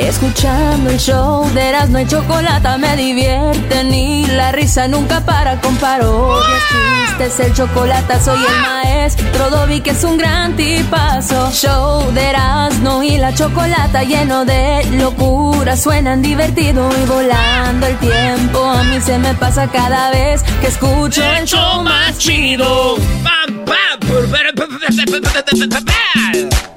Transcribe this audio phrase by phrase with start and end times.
[0.00, 5.76] Escuchando el show de Erasmo y Chocolata me divierte ni la risa nunca para con
[5.76, 11.50] parodias, chistes, el chocolate soy el maestro Dobby que es un gran tipazo.
[11.52, 18.64] Show de Erasmo y la Chocolata lleno de locura, suenan divertido y volando el tiempo.
[18.64, 22.96] A mí se me pasa cada vez que escucho el show más chido.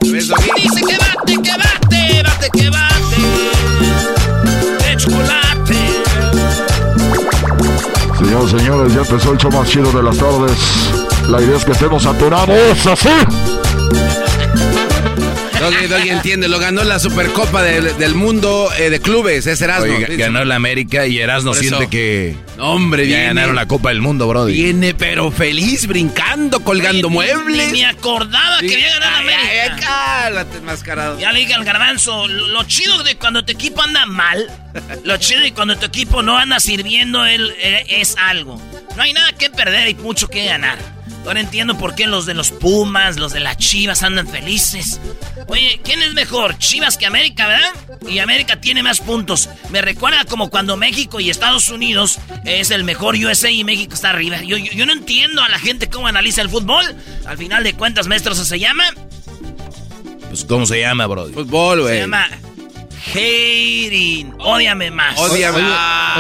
[0.02, 1.54] Dice que bate, que.
[8.42, 10.58] Señores, ya empezó el show más chido de las tardes.
[11.30, 13.10] La idea es que estemos atorados así.
[15.64, 19.94] Doggy, Doggy entiende, lo ganó la Supercopa del, del Mundo eh, de Clubes, es Erasmo.
[19.96, 23.90] Oye, ganó el América y Erasmo siente que No, hombre, ya viene, ganaron la Copa
[23.90, 24.54] del Mundo, Brody.
[24.54, 27.72] Viene, pero feliz, brincando, colgando Ni- muebles.
[27.72, 29.28] Ni me acordaba que había ganado ay,
[29.68, 29.88] América.
[29.88, 31.20] cálmate, enmascarado.
[31.20, 34.46] Ya le dije al garbanzo, lo, lo chido de cuando tu equipo anda mal,
[35.04, 38.62] lo chido de cuando tu equipo no anda sirviendo él, eh, es algo.
[38.96, 40.78] No hay nada que perder y mucho que ganar.
[41.26, 45.00] Ahora entiendo por qué los de los Pumas, los de las Chivas andan felices.
[45.48, 46.58] Oye, ¿quién es mejor?
[46.58, 47.70] Chivas que América, ¿verdad?
[48.10, 49.50] Y América tiene más puntos.
[49.70, 54.10] Me recuerda como cuando México y Estados Unidos es el mejor USA y México está
[54.10, 54.42] arriba.
[54.44, 56.84] Yo, yo, yo no entiendo a la gente cómo analiza el fútbol.
[57.26, 58.84] Al final de cuentas, maestro, ¿se llama?
[60.30, 61.34] Pues, ¿cómo se llama, Brody?
[61.34, 62.00] Fútbol, Se güey.
[62.00, 62.28] llama
[63.14, 64.34] hating.
[64.40, 65.18] Ódiame más.
[65.20, 65.58] Ódiame.
[65.58, 65.66] Oye,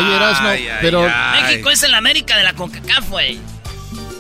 [0.06, 1.42] oye, Erasmo, Ay, ay, pero- ay.
[1.44, 3.40] México es el América de la CONCACAF, güey.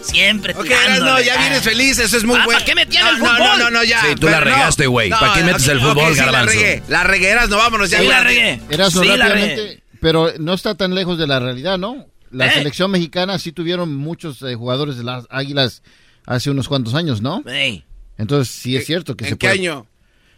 [0.03, 0.95] Siempre Ok, tirándole.
[0.97, 2.59] Erasmo, ya vienes feliz, eso es muy Ah, bueno.
[2.59, 3.39] ¿para qué metían el No, fútbol?
[3.39, 4.01] No, no, no, ya.
[4.01, 4.55] Sí, tú la pero no.
[4.57, 5.09] regaste, güey.
[5.09, 6.83] ¿Para qué metes el fútbol, ok, sí, la regué.
[6.89, 7.99] La regué, Erasmo, vámonos ya.
[7.99, 8.59] Sí, la regué.
[8.69, 9.83] Erasmo, Sí, la rápidamente, regué.
[10.01, 12.05] pero no está tan lejos de la realidad, ¿no?
[12.31, 12.53] La ¿Eh?
[12.55, 15.83] selección mexicana sí tuvieron muchos eh, jugadores de las Águilas
[16.25, 17.43] hace unos cuantos años, ¿no?
[17.47, 17.85] Ey,
[18.17, 19.87] Entonces sí es cierto que ¿En se qué puede- año?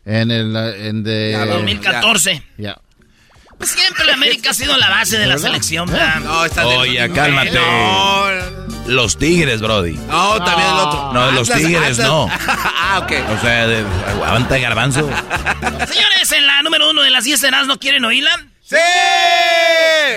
[0.05, 2.43] En el en de Ya, 2014.
[2.57, 2.77] ya.
[3.57, 6.19] Pues siempre la América ha sido la base de la selección, ¿verdad?
[6.19, 7.51] No, está de- Oye, cálmate.
[7.51, 8.25] No,
[8.88, 9.93] Los Tigres, Brody.
[9.93, 11.13] no, también el otro.
[11.13, 12.07] No, los Atlas, Tigres, Atlas.
[12.07, 12.29] no.
[12.47, 13.11] ah, ok.
[13.38, 15.09] O sea, de, aguanta Garbanzo.
[15.88, 18.29] Señores, en la número uno de las 10 cenas, ¿no quieren oírla?
[18.61, 18.75] ¡Sí!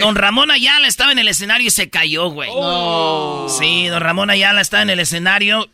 [0.01, 2.51] Don Ramón Ayala estaba en el escenario y se cayó, güey.
[3.59, 5.69] Sí, don Ramón Ayala estaba en el escenario.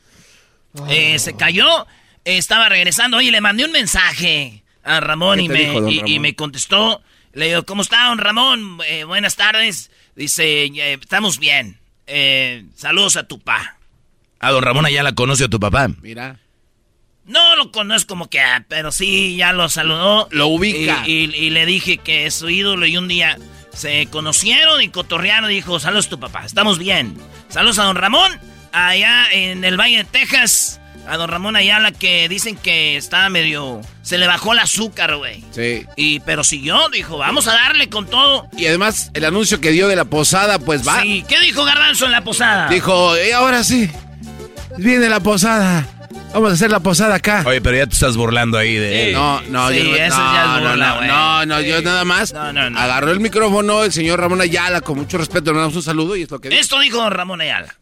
[0.88, 1.86] eh, se cayó.
[2.26, 3.16] eh, estaba regresando.
[3.18, 6.22] Oye, le mandé un mensaje a Ramón ¿Qué y me, dijo, don y- y Ramón?
[6.22, 7.02] me contestó.
[7.34, 8.78] Le digo, ¿cómo está, don Ramón?
[8.86, 9.90] Eh, buenas tardes.
[10.14, 11.78] Dice, "Eh, estamos bien.
[12.06, 13.76] Eh, saludos a tu pa.
[14.40, 15.88] A don Ramón Ayala conoce a tu papá.
[16.02, 16.38] Mira.
[17.26, 20.28] No lo conozco como que, ah, pero sí, ya lo saludó.
[20.30, 21.02] Lo ubica.
[21.06, 23.38] Y, y- y le dije que es su ídolo y un día
[23.72, 27.16] se conocieron y cotorrearon y dijo, saludos tu papá, estamos bien.
[27.48, 28.30] Saludos a don Ramón,
[28.72, 30.80] allá en el Valle de Texas.
[31.06, 33.80] A don Ramón Ayala que dicen que estaba medio...
[34.02, 35.42] Se le bajó el azúcar, güey.
[35.50, 35.84] Sí.
[35.96, 38.48] Y, pero siguió, dijo, vamos a darle con todo.
[38.56, 41.00] Y además, el anuncio que dio de la posada, pues va.
[41.02, 42.68] Sí, ¿qué dijo Garbanzo en la posada?
[42.68, 43.90] Dijo, y ahora sí.
[44.76, 45.86] Viene la posada.
[46.32, 47.44] Vamos a hacer la posada acá.
[47.46, 49.12] Oye, pero ya te estás burlando ahí de...
[49.12, 51.08] No, no, Sí, yo no, eso no, ya es no, burla, no, güey.
[51.08, 51.84] no, no, yo Sí.
[51.84, 52.78] nada más No, no, no.
[52.78, 56.22] agarró el micrófono el señor Ramón Ayala con mucho respeto, le damos un saludo y
[56.22, 56.48] es lo que.
[56.58, 57.74] Esto dijo don Ramón Ayala.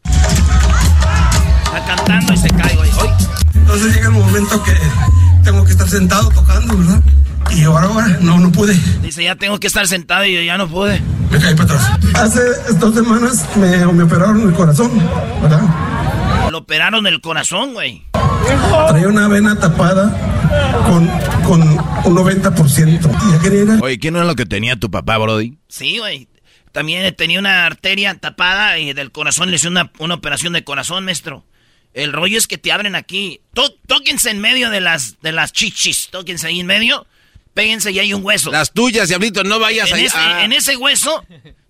[1.75, 2.89] Está cantando y se cae, güey.
[3.01, 3.09] Hoy.
[3.55, 4.73] Entonces llega el momento que
[5.43, 7.01] tengo que estar sentado tocando, ¿verdad?
[7.51, 8.73] Y ahora, ahora, no, no pude.
[9.01, 11.01] Dice, ya tengo que estar sentado y yo ya no pude.
[11.29, 11.99] Me caí para atrás.
[12.15, 12.41] Hace
[12.75, 14.91] dos semanas me, me operaron el corazón,
[15.41, 15.61] ¿verdad?
[16.51, 18.03] Lo operaron el corazón, güey.
[18.89, 20.15] Traía una vena tapada
[20.87, 21.07] con,
[21.43, 23.31] con un 90%.
[23.31, 25.57] Ya quería ir al- Oye, ¿qué no es lo que tenía tu papá, Brody?
[25.67, 26.27] Sí, güey.
[26.71, 31.05] También tenía una arteria tapada y del corazón le hizo una, una operación de corazón,
[31.05, 31.43] maestro.
[31.93, 33.41] El rollo es que te abren aquí.
[33.53, 36.07] Tó- tóquense en medio de las, de las chichis.
[36.09, 37.05] Tóquense ahí en medio.
[37.53, 38.51] Péguense y hay un hueso.
[38.51, 40.05] Las tuyas, diablito, no vayas en, ahí.
[40.05, 40.43] ese, ah.
[40.43, 41.23] en ese hueso,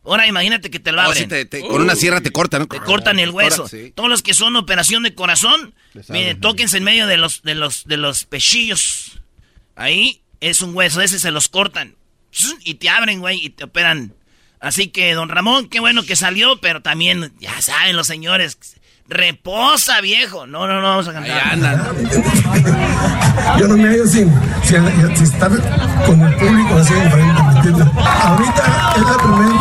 [0.05, 1.23] ahora imagínate que te lo Oh, abren.
[1.23, 2.67] sí, te- te- con una sierra te cortan, ¿no?
[2.67, 3.63] Te cortan el hueso.
[3.63, 3.91] Ahora, sí.
[3.93, 5.73] Todos los que son operación de corazón,
[6.07, 9.19] miren, tóquense en medio de los, de los, de los pechillos.
[9.75, 11.95] Ahí es un hueso, ese se los cortan.
[12.63, 14.13] Y te abren, güey, y te operan.
[14.61, 18.57] Así que, don Ramón, qué bueno que salió, pero también, ya saben los señores,
[19.07, 20.47] reposa, viejo.
[20.47, 21.57] No, no, no, vamos a cantar.
[23.59, 24.31] Yo no me hallo sin,
[24.63, 24.83] sin,
[25.15, 25.51] sin estar
[26.05, 27.87] con el público así enfrente, ¿me entiendes?
[27.97, 29.51] Ahorita es la primer,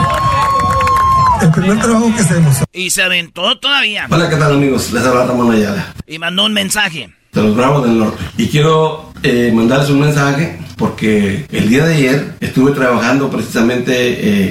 [1.42, 2.56] el primer trabajo que hacemos.
[2.72, 4.06] Y se aventó todavía.
[4.10, 4.92] Hola, ¿qué tal amigos?
[4.92, 7.12] Les habla Ramón Ayala, Y mandó un mensaje.
[7.32, 8.22] de los Bravos del Norte.
[8.36, 13.92] Y quiero eh, mandarles un mensaje porque el día de ayer estuve trabajando precisamente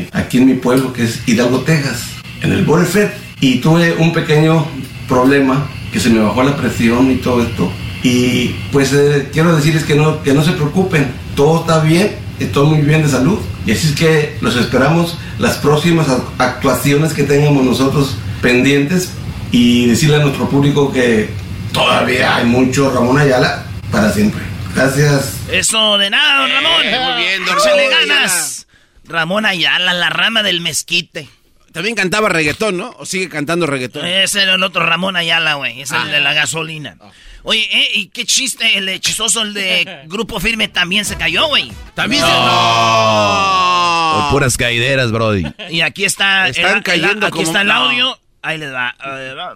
[0.02, 2.06] eh, aquí en mi pueblo, que es Hidalgo, Texas,
[2.42, 3.10] en el Border Fed.
[3.42, 4.66] Y tuve un pequeño
[5.10, 7.70] problema, que se me bajó la presión y todo esto.
[8.04, 12.68] Y pues eh, quiero decirles que no, que no se preocupen, todo está bien, estoy
[12.68, 13.40] muy bien de salud.
[13.66, 19.12] Y así es que los esperamos las próximas ac- actuaciones que tengamos nosotros pendientes
[19.52, 21.30] y decirle a nuestro público que
[21.74, 24.42] todavía hay mucho Ramón Ayala para siempre.
[24.76, 25.36] Gracias.
[25.52, 26.72] Eso de nada, don Ramón.
[27.16, 28.68] muy bien, don Ramón ganas.
[29.06, 31.28] Ramón Ayala, la rama del mezquite.
[31.74, 32.94] También cantaba reggaetón, ¿no?
[33.00, 34.06] ¿O sigue cantando reggaetón?
[34.06, 35.82] Ese era el otro Ramón Ayala, güey.
[35.82, 36.04] Es Ah.
[36.06, 36.98] el de la gasolina.
[37.44, 37.88] Oye, ¿eh?
[37.96, 38.78] ¿y qué chiste?
[38.78, 41.72] El hechizoso, el de Grupo Firme, también se cayó, güey.
[41.96, 42.30] También se...
[42.32, 45.46] O puras caideras, Brody.
[45.70, 47.74] Y aquí está, el- Están el- cayendo aquí como- está el No.
[47.74, 48.20] audio.
[48.42, 48.96] Ahí les va.
[49.00, 49.56] ahí va.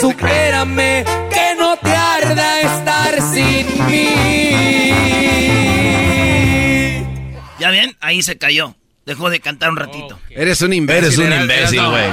[0.00, 4.08] Supérame, que no te arda estar sin mí.
[7.58, 7.96] ¿Ya ven?
[8.00, 8.74] Ahí se cayó.
[9.06, 10.18] Dejó de cantar un ratito.
[10.30, 11.04] Eres un imbécil.
[11.04, 12.04] Eres un imbécil, güey.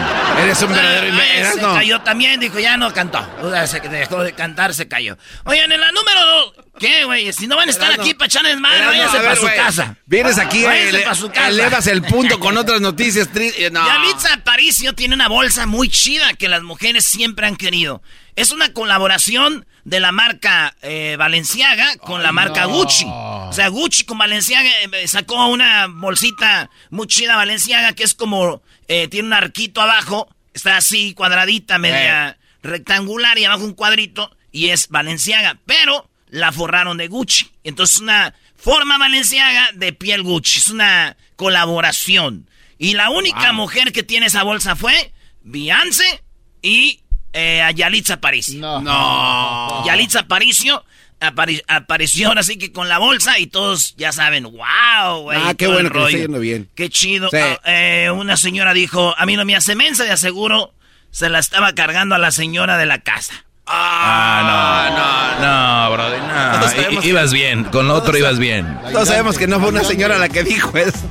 [0.43, 1.53] Eres un verdadero Ahí imbécil.
[1.55, 1.73] se no.
[1.73, 3.25] cayó también, dijo, ya no cantó.
[3.41, 5.17] O sea, se dejó de cantar, se cayó.
[5.45, 7.31] Oigan, en la número dos, ¿qué, güey?
[7.31, 8.03] Si no van a estar Erasno.
[8.03, 9.95] aquí para echarles madre, váyanse para su casa.
[10.05, 11.47] Vienes aquí, Váyanse ele- pa' su casa.
[11.47, 13.71] elevas el punto con otras noticias tristes.
[13.71, 13.85] No.
[13.88, 18.01] Yalitza Aparicio tiene una bolsa muy chida que las mujeres siempre han querido.
[18.35, 23.05] Es una colaboración de la marca eh, Balenciaga con la marca Gucci.
[23.07, 28.61] O sea, Gucci con Balenciaga eh, sacó una bolsita muy chida Balenciaga que es como,
[28.87, 34.69] eh, tiene un arquito abajo, está así cuadradita, media rectangular y abajo un cuadrito y
[34.69, 37.51] es Balenciaga, pero la forraron de Gucci.
[37.63, 42.47] Entonces una forma Balenciaga de piel Gucci, es una colaboración.
[42.77, 45.13] Y la única mujer que tiene esa bolsa fue
[45.43, 46.23] Beyoncé
[46.61, 47.00] y
[47.33, 48.59] eh, a Yalitza Aparicio.
[48.59, 48.81] No.
[48.81, 49.83] No.
[49.85, 50.83] Yalitza Aparicio
[51.19, 55.39] apari- apareció ahora sí que con la bolsa y todos ya saben, wow, güey.
[55.41, 56.69] Ah, qué bueno que está yendo bien.
[56.75, 57.29] Qué chido.
[57.29, 57.37] Sí.
[57.37, 60.73] Ah, eh, una señora dijo, a mí no me hace mensa, de aseguro
[61.11, 63.33] se la estaba cargando a la señora de la casa.
[63.67, 64.89] Ah,
[65.37, 65.41] no.
[65.45, 66.59] No, no.
[66.59, 67.63] Todos sabemos I- que- ibas bien.
[67.65, 68.77] Con lo otro ibas bien.
[68.91, 71.09] Todos sabemos que no fue una señora la que dijo eso.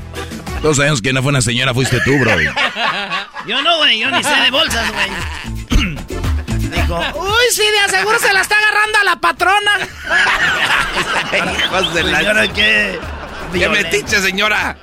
[0.60, 2.46] Todos sabemos que no fue una señora, fuiste tú, Brody.
[3.46, 5.08] Yo no, güey, yo ni sé de bolsas, güey.
[6.72, 9.70] Dijo, uy, sí, de aseguro se la está agarrando a la patrona.
[11.64, 12.18] Hijos de la...
[12.18, 12.98] Señora, qué...
[13.52, 14.76] ¡Qué metiche, señora!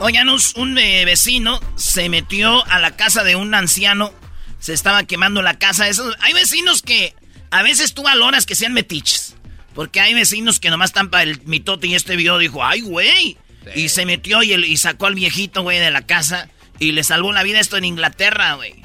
[0.00, 4.12] Oigan, un, un, eh, vecino se metió a la casa de un anciano.
[4.58, 5.88] Se estaba quemando la casa.
[5.88, 7.14] Esos, hay vecinos que
[7.50, 9.36] a veces tú valoras que sean metiches.
[9.74, 13.36] Porque hay vecinos que nomás están para el mitote y este video dijo, ¡ay, güey!
[13.74, 16.48] Y se metió y, el- y sacó al viejito, güey, de la casa.
[16.78, 18.82] Y le salvó la vida esto en Inglaterra, güey.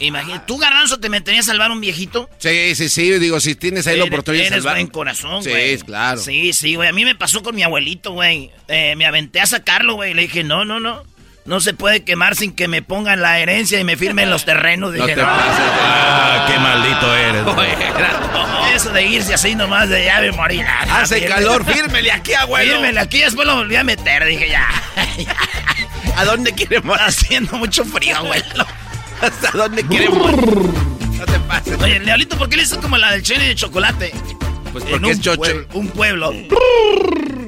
[0.00, 2.28] Imagínate, ¿tú, Garbanzo, te meterías a salvar un viejito?
[2.38, 3.10] Sí, sí, sí.
[3.18, 4.74] Digo, si tienes ahí la Eres- oportunidad de eres salvar.
[4.76, 5.78] buen corazón, Sí, güey.
[5.78, 6.20] claro.
[6.20, 6.88] Sí, sí, güey.
[6.88, 8.50] A mí me pasó con mi abuelito, güey.
[8.68, 10.12] Eh, me aventé a sacarlo, güey.
[10.14, 11.02] Le dije, no, no, no.
[11.46, 14.94] No se puede quemar sin que me pongan la herencia y me firmen los terrenos.
[14.94, 15.64] No Dije, te pases.
[15.82, 17.44] Ah, qué maldito eres.
[17.44, 20.58] no, eso de irse así nomás de morí.
[20.58, 21.34] nada, Hace fírmele.
[21.34, 22.72] calor, fírmele aquí, abuelo.
[22.72, 24.24] Fírmele aquí, después lo volví a meter.
[24.24, 24.66] Dije, ya.
[26.16, 27.02] ¿A dónde quiere morir?
[27.04, 28.66] haciendo mucho frío, abuelo.
[29.20, 30.46] ¿Hasta dónde quiere morir?
[30.46, 31.80] No te pases.
[31.80, 34.12] Oye, el diablito, ¿por qué le hizo como la del chile de chocolate?
[34.72, 35.36] Pues En porque un es choche.
[35.36, 36.32] pueblo- un pueblo.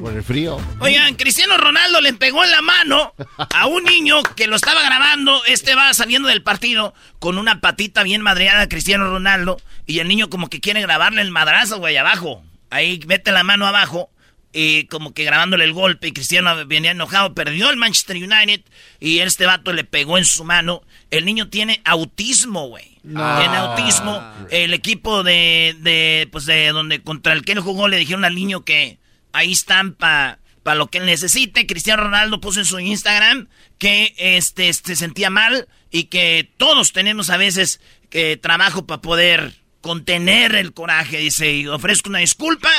[0.01, 0.61] Por el frío.
[0.79, 3.13] Oigan, Cristiano Ronaldo le pegó en la mano
[3.53, 5.45] a un niño que lo estaba grabando.
[5.47, 9.61] Este va saliendo del partido con una patita bien madreada a Cristiano Ronaldo.
[9.87, 12.45] Y el niño como que quiere grabarle el madrazo, güey, abajo.
[12.71, 14.11] Ahí mete la mano abajo.
[14.59, 18.63] Y como que grabándole el golpe y Cristiano venía enojado, perdió el Manchester United
[19.01, 20.83] y este vato le pegó en su mano.
[21.11, 22.97] El niño tiene autismo, güey.
[23.03, 24.23] Tiene autismo.
[24.51, 28.35] El equipo de, de, pues de donde contra el que él jugó le dijeron al
[28.35, 28.99] niño que
[29.35, 31.67] ahí están para pa lo que él necesite.
[31.67, 37.29] Cristiano Ronaldo puso en su Instagram que este, se sentía mal y que todos tenemos
[37.29, 41.19] a veces que trabajo para poder contener el coraje.
[41.19, 42.71] Dice, y ofrezco una disculpa.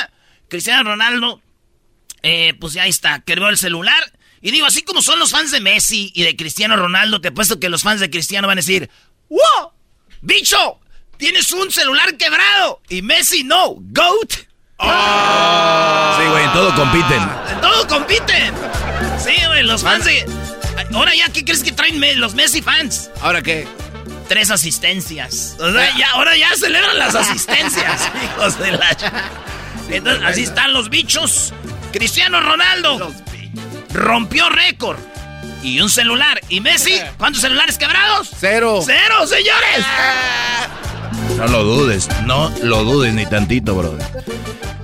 [0.48, 1.40] Cristiano Ronaldo
[2.22, 4.12] eh, pues ya está, quebró el celular.
[4.40, 7.58] Y digo, así como son los fans de Messi y de Cristiano Ronaldo, te apuesto
[7.58, 8.88] que los fans de Cristiano van a decir,
[9.28, 9.72] ¡Wow!
[10.20, 10.80] ¡Bicho!
[11.16, 12.80] ¡Tienes un celular quebrado!
[12.88, 14.32] Y Messi no, GOAT.
[14.80, 17.22] Sí, güey, en todo compiten.
[17.50, 18.54] En todo compiten.
[19.18, 20.24] Sí, güey, los fans de...
[20.94, 23.10] Ahora ya, ¿qué crees que traen los Messi fans?
[23.20, 23.66] ¿Ahora qué?
[24.28, 25.56] Tres asistencias.
[25.58, 28.96] O sea, ya, ahora ya celebran las asistencias, hijos de la...
[29.90, 31.52] Entonces, así están los bichos.
[31.98, 33.12] Cristiano Ronaldo
[33.92, 34.98] rompió récord.
[35.64, 36.40] Y un celular.
[36.48, 36.92] ¿Y Messi?
[37.18, 38.30] ¿Cuántos celulares quebrados?
[38.38, 38.80] Cero.
[38.86, 39.84] ¡Cero, señores!
[41.36, 44.04] No lo dudes, no lo dudes ni tantito, brother.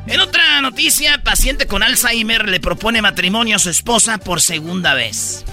[0.06, 5.44] En otra noticia, paciente con Alzheimer le propone matrimonio a su esposa por segunda vez.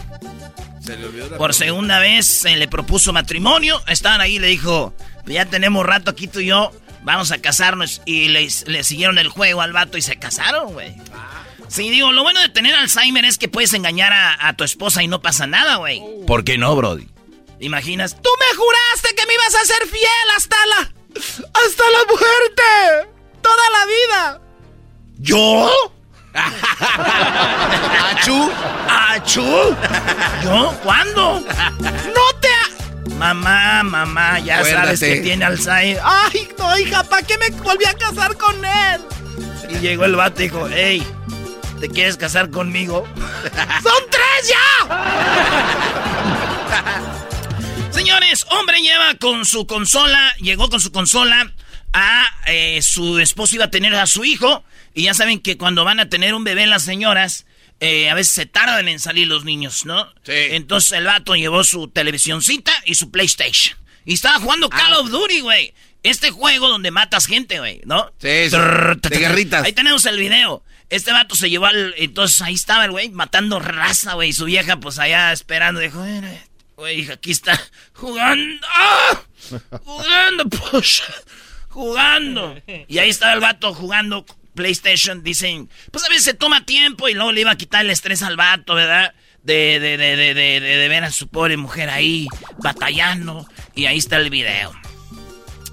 [1.38, 3.82] por segunda vez se le propuso matrimonio.
[3.88, 4.94] Estaban ahí y le dijo,
[5.26, 6.72] ya tenemos rato aquí tú y yo,
[7.04, 8.02] vamos a casarnos.
[8.06, 10.96] Y le, le siguieron el juego al vato y se casaron, güey.
[11.72, 15.08] Sí, digo, lo bueno de tener Alzheimer es que puedes engañar a, tu esposa y
[15.08, 16.04] no pasa nada, güey.
[16.28, 17.08] ¿Por qué no, Brody?
[17.62, 20.78] Imaginas, tú me juraste que me ibas a ser fiel hasta la.
[20.80, 23.10] hasta la muerte.
[23.42, 24.42] Toda la vida.
[25.20, 25.94] ¿Yo?
[28.12, 28.52] ¿Achú?
[28.90, 29.76] ¿Achú?
[30.44, 30.78] ¿Yo?
[30.84, 31.40] ¿Cuándo?
[31.80, 33.14] No te...
[33.16, 36.02] Mamá, mamá, ya sabes que tiene Alzheimer.
[36.04, 39.02] Ay, no, hija, ¿para qué me volví a casar con él?
[39.70, 41.08] Y llegó el vato y dijo, hey,
[41.82, 43.08] ¿Te quieres casar conmigo?
[43.84, 44.60] ¡Son tres ya!
[47.92, 51.52] Señores, hombre lleva con su consola, llegó con su consola
[51.92, 54.64] a eh, su esposo iba a tener a su hijo.
[54.94, 57.48] Y ya saben que cuando van a tener un bebé las señoras,
[57.80, 60.06] eh, a veces se tardan en salir los niños, ¿no?
[60.22, 60.34] Sí.
[60.36, 63.76] Entonces el vato llevó su televisioncita y su PlayStation.
[64.06, 65.74] Y estaba jugando Call of Duty, güey.
[66.04, 68.12] Este juego donde matas gente, güey, ¿no?
[68.20, 68.58] Sí, sí.
[69.10, 69.64] De guerritas.
[69.66, 70.64] Ahí tenemos el video.
[70.92, 71.96] Este vato se llevó al.
[71.98, 74.34] Entonces ahí estaba el güey matando raza, güey.
[74.34, 75.80] Su vieja, pues allá esperando.
[75.80, 76.06] Dijo,
[76.76, 77.60] güey, aquí está
[77.94, 78.68] jugando.
[78.76, 79.22] ¡Ah!
[79.86, 81.02] Jugando, pues.
[81.70, 82.62] Jugando.
[82.90, 85.24] Y ahí estaba el vato jugando PlayStation.
[85.24, 88.22] Dicen, pues a veces se toma tiempo y luego le iba a quitar el estrés
[88.22, 89.14] al vato, ¿verdad?
[89.44, 93.48] De, de, de, de, de, de ver a su pobre mujer ahí batallando.
[93.76, 94.74] Y ahí está el video.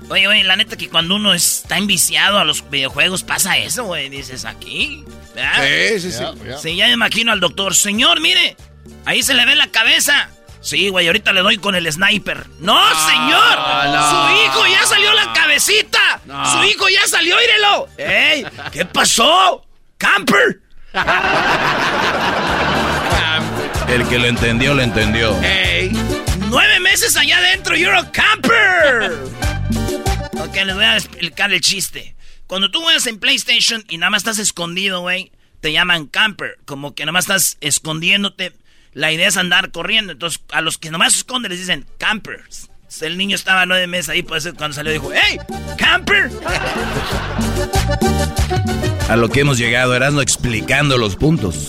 [0.09, 4.09] Oye, oye, la neta que cuando uno está enviciado a los videojuegos pasa eso, güey.
[4.09, 5.05] Dices, aquí.
[5.35, 6.25] Sí, sí, sí.
[6.61, 7.75] Sí, ya me imagino al doctor.
[7.75, 8.57] Señor, mire,
[9.05, 10.31] ahí se le ve la cabeza.
[10.61, 12.47] Sí, güey, ahorita le doy con el sniper.
[12.59, 13.59] ¡No, ah, señor!
[14.11, 16.21] ¡Su hijo ya salió la cabecita!
[16.53, 17.89] ¡Su hijo ya salió, írelo!
[17.97, 18.45] ¡Ey!
[18.73, 19.65] ¿Qué pasó?
[19.99, 20.61] ¡Camper!
[23.89, 25.41] El que lo entendió, lo entendió.
[25.43, 25.93] ¡Ey!
[26.49, 29.17] ¡Nueve meses allá adentro, you're a camper!
[30.33, 32.15] Ok, les voy a explicar el chiste.
[32.47, 36.59] Cuando tú juegas en PlayStation y nada más estás escondido, güey, te llaman camper.
[36.65, 38.53] Como que nada más estás escondiéndote.
[38.93, 40.13] La idea es andar corriendo.
[40.13, 42.71] Entonces, a los que nomás se esconden les dicen campers.
[43.03, 45.39] El niño estaba nueve meses ahí, por eso cuando salió dijo, ¡Hey!
[45.77, 46.31] ¡Camper!
[49.09, 51.69] A lo que hemos llegado, Erasno explicando los puntos.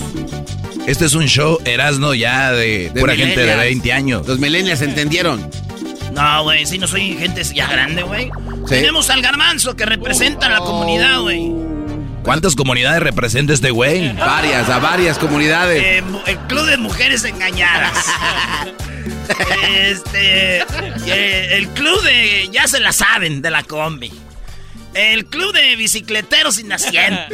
[0.87, 4.27] Este es un show, Erasno, ya de, pura gente de 20 años.
[4.27, 5.51] Los millennials entendieron.
[6.19, 8.29] No, güey, si no soy gente ya grande, güey.
[8.67, 11.49] Tenemos al garmanzo que representa a la comunidad, güey.
[12.23, 14.11] ¿Cuántas comunidades representa este güey?
[14.13, 15.81] Varias, a varias comunidades.
[15.81, 18.05] Eh, el Club de Mujeres Engañadas.
[19.77, 20.59] este.
[21.07, 22.49] Eh, el Club de.
[22.51, 24.11] Ya se la saben, de la combi.
[24.93, 27.33] El Club de Bicicleteros Sin Asiento.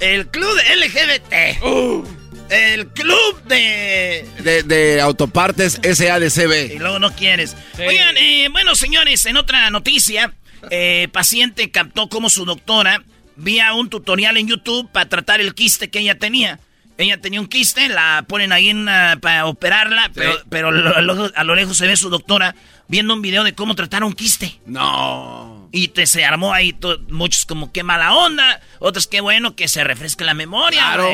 [0.00, 1.62] el Club de LGBT.
[1.62, 2.17] Uh.
[2.50, 4.26] El club de...
[4.64, 6.74] De, autopartes SADCB.
[6.74, 7.56] Y luego no quieres.
[7.78, 10.32] Oigan, eh, bueno, señores, en otra noticia,
[10.70, 13.02] eh, paciente captó como su doctora
[13.36, 16.58] vía un tutorial en YouTube para tratar el quiste que ella tenía.
[16.96, 18.74] Ella tenía un quiste, la ponen ahí
[19.20, 22.56] para operarla, pero, pero a, lo, lejos se ve su doctora
[22.88, 24.58] viendo un video de cómo tratar un quiste.
[24.66, 25.68] No.
[25.70, 26.76] Y te, se armó ahí
[27.08, 30.80] muchos como qué mala onda, otros qué bueno que se refresque la memoria.
[30.80, 31.08] Claro.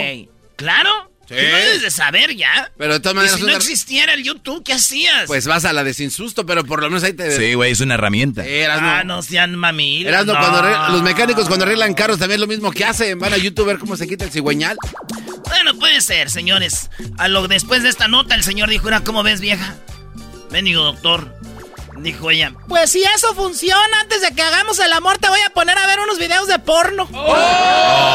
[0.56, 1.13] Claro.
[1.28, 1.34] Sí.
[1.34, 2.70] No debes de saber ya.
[2.76, 3.36] Pero de todas maneras...
[3.36, 5.26] si no existiera el YouTube, ¿qué hacías?
[5.26, 7.36] Pues vas a la desinsusto, pero por lo menos ahí te...
[7.36, 8.44] Sí, güey, es una herramienta.
[8.70, 10.04] ah, no sean mami.
[10.04, 10.62] Erasno, cuando
[10.92, 13.18] los mecánicos cuando arreglan carros también es lo mismo que hacen.
[13.18, 14.76] Van a YouTube a ver cómo se quita el cigüeñal.
[15.48, 16.90] Bueno, puede ser, señores.
[17.18, 19.76] A lo después de esta nota, el señor dijo, ¿cómo ves, vieja?
[20.50, 21.34] Venido, doctor.
[21.98, 22.52] Dijo ella.
[22.68, 25.86] Pues si eso funciona, antes de que hagamos el amor, te voy a poner a
[25.86, 27.08] ver unos videos de porno.
[27.12, 28.06] Oh,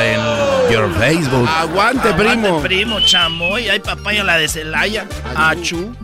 [0.00, 1.48] en your Facebook.
[1.48, 2.48] Aguante, primo.
[2.48, 3.68] Aguante, primo, chamoy.
[3.68, 5.06] Hay papaya la de Celaya.
[5.36, 5.96] Achu.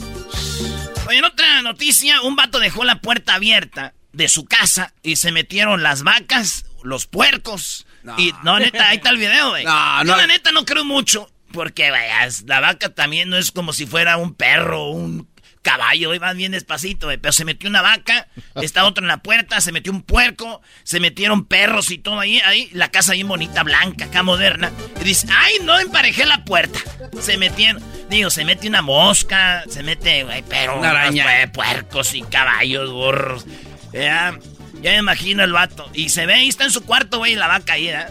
[1.09, 5.33] Oye, en otra noticia, un vato dejó la puerta abierta de su casa y se
[5.33, 7.87] metieron las vacas, los puercos.
[8.17, 9.65] Y no, neta, ahí está el video, güey.
[9.65, 10.13] No, no.
[10.13, 11.31] Yo, la neta, no creo mucho.
[11.53, 15.25] Porque, vayas, la vaca también no es como si fuera un perro, un
[15.63, 19.73] caballo, iba bien despacito, pero se metió una vaca, está otro en la puerta, se
[19.73, 24.07] metió un puerco, se metieron perros y todo ahí, ahí, la casa bien bonita, blanca,
[24.07, 24.73] acá moderna.
[25.01, 26.79] Y dice, ay, no emparejé la puerta.
[27.21, 31.53] Se metieron, digo, se mete una mosca, se mete, güey, pero una araña.
[31.53, 33.45] puercos y caballos, burros.
[33.93, 34.39] Ya,
[34.81, 35.91] ya me imagino el vato.
[35.93, 38.07] Y se ve, ahí está en su cuarto, güey, la vaca ahí, ¿eh?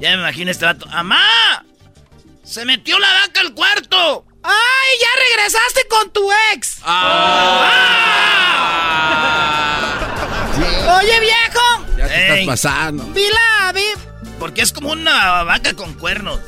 [0.00, 0.86] Ya me imagino este vato.
[0.90, 1.64] ¡Amá!
[2.42, 4.26] ¡Se metió la vaca al cuarto!
[4.42, 6.78] ¡Ay, ya regresaste con tu ex!
[6.82, 7.80] Ah.
[10.98, 11.60] Oye, viejo.
[11.96, 13.04] Ya te estás pasando.
[13.12, 13.84] Vi la, vi...
[14.38, 16.40] Porque es como una vaca con cuernos.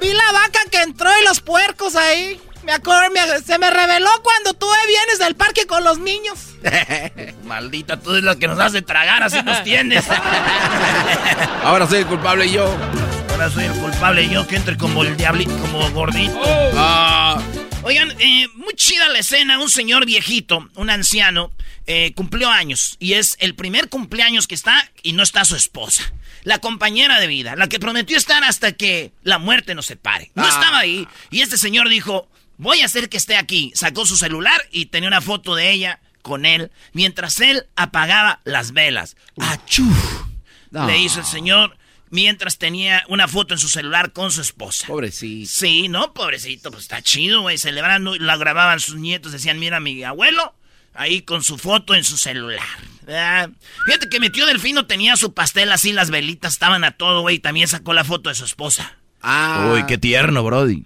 [0.00, 2.40] Vi la vaca que entró y los puercos ahí.
[2.64, 3.12] Me acuerdo,
[3.44, 6.38] se me reveló cuando tú vienes del parque con los niños.
[7.44, 10.04] Maldita, tú eres la que nos hace tragar, así nos tienes.
[11.64, 12.72] Ahora soy el culpable yo.
[13.32, 16.38] Ahora soy el culpable yo que entre como el diablito, como gordito.
[16.38, 16.70] Oh.
[16.76, 17.42] Ah.
[17.82, 19.58] Oigan, eh, muy chida la escena.
[19.58, 21.50] Un señor viejito, un anciano,
[21.86, 22.96] eh, cumplió años.
[23.00, 26.12] Y es el primer cumpleaños que está y no está su esposa.
[26.44, 30.30] La compañera de vida, la que prometió estar hasta que la muerte nos separe.
[30.34, 30.48] No ah.
[30.48, 31.08] estaba ahí.
[31.30, 33.72] Y este señor dijo, voy a hacer que esté aquí.
[33.74, 38.72] Sacó su celular y tenía una foto de ella con él mientras él apagaba las
[38.72, 39.16] velas.
[39.38, 39.90] ¡Achú!
[40.70, 41.76] Le hizo el señor
[42.12, 44.86] mientras tenía una foto en su celular con su esposa.
[44.86, 45.50] Pobrecito.
[45.50, 50.04] Sí, no, pobrecito, pues está chido, güey, celebrando, la grababan sus nietos, decían, mira mi
[50.04, 50.54] abuelo,
[50.94, 52.60] ahí con su foto en su celular.
[53.86, 57.66] Fíjate que metió Delfino, tenía su pastel así, las velitas estaban a todo, güey, también
[57.66, 58.98] sacó la foto de su esposa.
[59.22, 59.70] Ah.
[59.72, 60.84] Uy, qué tierno, Brody.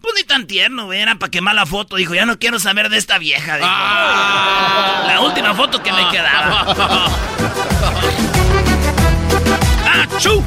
[0.00, 1.96] Pues ni tan tierno, güey, era para quemar la foto.
[1.96, 3.58] Dijo, ya no quiero saber de esta vieja.
[3.62, 5.04] Ah.
[5.06, 7.14] La última foto que me quedaba.
[10.18, 10.42] ¡Achú!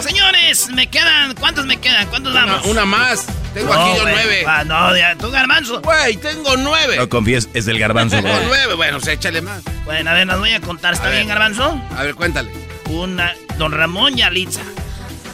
[0.00, 1.32] Señores, me quedan.
[1.36, 2.08] ¿Cuántos me quedan?
[2.08, 2.66] ¿Cuántos damos?
[2.66, 3.24] Una, más.
[3.54, 4.44] Tengo aquí yo nueve.
[4.48, 5.80] Ah, no, ya, tú garbanzo.
[5.80, 6.96] Güey, tengo nueve.
[6.96, 8.16] No confíes, es del garbanzo.
[8.16, 9.62] Tengo nueve, bueno, o sea, échale más.
[9.84, 10.94] Bueno, a ver, las voy a contar.
[10.94, 11.80] ¿Está bien, garbanzo?
[11.96, 12.50] A ver, cuéntale.
[12.86, 14.62] Una, don Ramón y Alitza.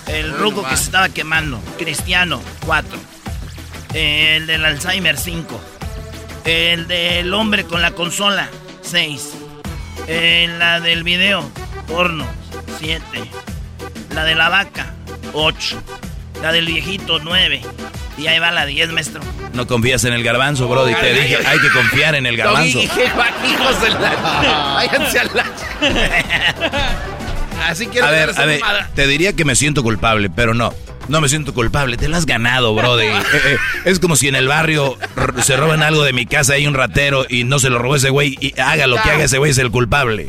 [0.07, 1.59] El bueno, que se estaba quemando.
[1.79, 2.99] Cristiano, cuatro.
[3.95, 5.59] El del Alzheimer, cinco.
[6.45, 8.51] El del hombre con la consola,
[8.83, 9.31] seis.
[10.07, 11.51] la del video,
[11.89, 12.27] porno,
[12.79, 13.03] 7.
[14.15, 14.95] La de la vaca,
[15.33, 15.83] 8.
[16.43, 17.63] La del viejito, 9.
[18.19, 19.21] Y ahí va la 10, maestro.
[19.53, 20.89] No confías en el garbanzo, bro.
[20.89, 22.79] Y te dije, hay que confiar en el garbanzo.
[22.81, 24.75] hijos de la...
[24.75, 25.31] Váyanse al
[27.67, 28.61] Así quiero a ver, a ver,
[28.95, 30.73] te diría que me siento culpable, pero no.
[31.09, 33.07] No me siento culpable, te lo has ganado, brody.
[33.07, 34.97] Eh, eh, es como si en el barrio
[35.43, 38.11] se roban algo de mi casa, hay un ratero y no se lo robó ese
[38.11, 40.27] güey y haga lo que haga ese güey, es el culpable.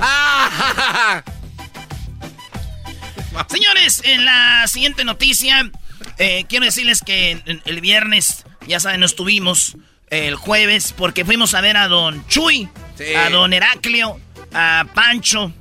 [3.47, 5.71] Señores, en la siguiente noticia,
[6.17, 9.77] eh, quiero decirles que el viernes, ya saben, nos tuvimos
[10.09, 12.69] el jueves porque fuimos a ver a don Chuy,
[13.17, 14.19] a don Heraclio,
[14.53, 15.51] a Pancho,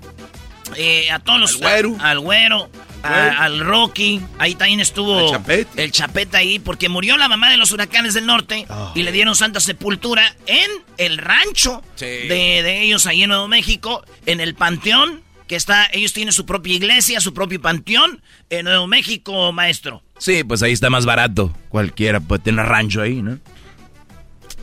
[0.77, 1.55] eh, a todos los...
[1.55, 1.97] Al güero.
[2.01, 2.71] Al güero.
[3.03, 5.33] al Rocky, ahí también estuvo
[5.77, 6.37] el chapete.
[6.37, 10.35] ahí, porque murió la mamá de los huracanes del norte y le dieron santa sepultura
[10.47, 15.89] en el rancho de, de, ellos ahí en Nuevo México, en el panteón que está,
[15.93, 20.03] ellos tienen su propia iglesia, su propio panteón en Nuevo México, maestro.
[20.19, 21.53] Sí, pues ahí está más barato.
[21.69, 23.39] Cualquiera puede tener rancho ahí, ¿no?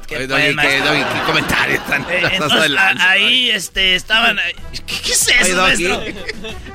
[0.08, 4.38] ¿Qué, ¿qué, comentarios están eh, Ahí este, estaban...
[4.86, 6.02] ¿Qué, es eso, maestro?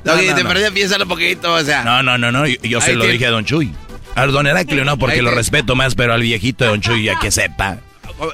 [0.03, 1.85] Doggy, te perdí, piénsalo un poquito, o sea...
[1.85, 3.73] No, no, no, no, yo, se lo dije a Don Chuy.
[4.15, 7.19] Al Don Heraclio no, porque lo respeto más, pero al viejito de Don Chuy ya
[7.19, 7.79] que sepa.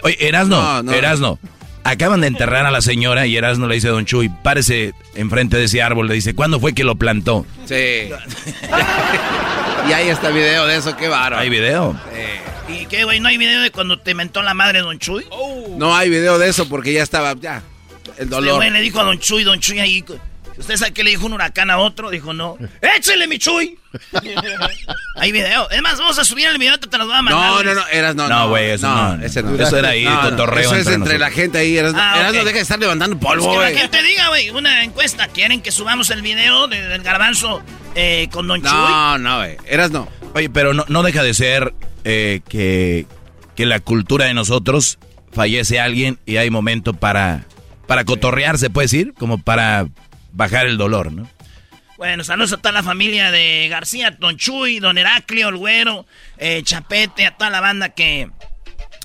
[0.03, 1.39] Oye, Erasno, no, Erasno,
[1.85, 5.59] Acaban de enterrar a la señora y Erasmo le dice a Don Chuy, párese enfrente
[5.59, 6.09] de ese árbol.
[6.09, 7.45] Le dice, ¿cuándo fue que lo plantó?
[7.67, 7.75] Sí.
[9.89, 11.39] y ahí está el video de eso, qué bárbaro.
[11.43, 11.95] ¿Hay video?
[12.69, 13.21] ¿Y qué, güey?
[13.21, 15.27] ¿No hay video de cuando te mentó la madre Don Chuy?
[15.77, 17.63] No hay video de eso porque ya estaba, ya,
[18.17, 18.57] el dolor.
[18.57, 20.03] güey le dijo a Don Chuy, Don Chuy ahí,
[20.59, 22.11] ¿Usted sabe qué le dijo un huracán a otro?
[22.11, 22.57] Dijo, no.
[22.97, 23.77] ¡Échale, mi chuy!
[25.17, 25.69] Hay video.
[25.71, 27.51] Es más, vamos a subir el video, te lo voy a mandar.
[27.51, 28.29] No, no, no, eras no.
[28.29, 29.55] No, güey, eso no, Ese no.
[29.63, 30.63] Eso era ahí, cotorreo.
[30.63, 31.77] Eso es entre entre la gente ahí.
[31.77, 33.77] Eras, Ah, eras no deja de estar levantando polvo, que la güey.
[33.79, 35.29] gente diga, güey, una encuesta.
[35.29, 37.63] ¿Quieren que subamos el video de- del garbanzo
[37.95, 38.71] eh, con Don Chuy?
[38.71, 39.57] No, no, güey.
[39.67, 40.09] Eras no.
[40.35, 43.07] Oye, pero no, no deja de ser eh, que,
[43.55, 44.99] que la cultura de nosotros
[45.33, 47.45] fallece alguien y hay momento para,
[47.87, 49.87] para cotorrear, se puede decir, como para
[50.35, 51.29] bajar el dolor, ¿no?
[51.97, 56.07] Bueno, saludos a toda la familia de García, Don Chuy, Don Heraclio, el Güero,
[56.39, 58.31] eh, Chapete, a toda la banda que...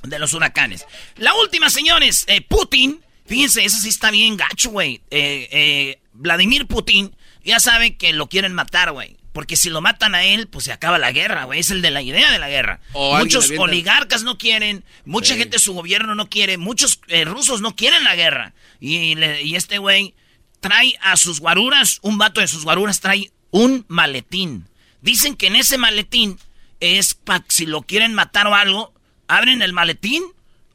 [0.04, 0.86] de los huracanes.
[1.18, 5.02] La última, señores, eh, Putin, fíjense, eso sí está bien gacho, güey.
[5.12, 9.18] Eh, eh, Vladimir Putin, ya sabe que lo quieren matar, güey.
[9.34, 11.60] Porque si lo matan a él, pues se acaba la guerra, güey.
[11.60, 12.80] Es el de la idea de la guerra.
[12.94, 15.40] O Muchos oligarcas no quieren, mucha Sí.
[15.40, 18.54] gente de su gobierno no quiere, muchos eh, rusos no quieren la guerra.
[18.80, 20.16] Y, le- y este güey
[20.60, 24.68] trae a sus guaruras, un vato de sus guaruras trae un maletín.
[25.02, 26.38] Dicen que en ese maletín
[26.80, 28.94] es para si lo quieren matar o algo,
[29.28, 30.24] abren el maletín,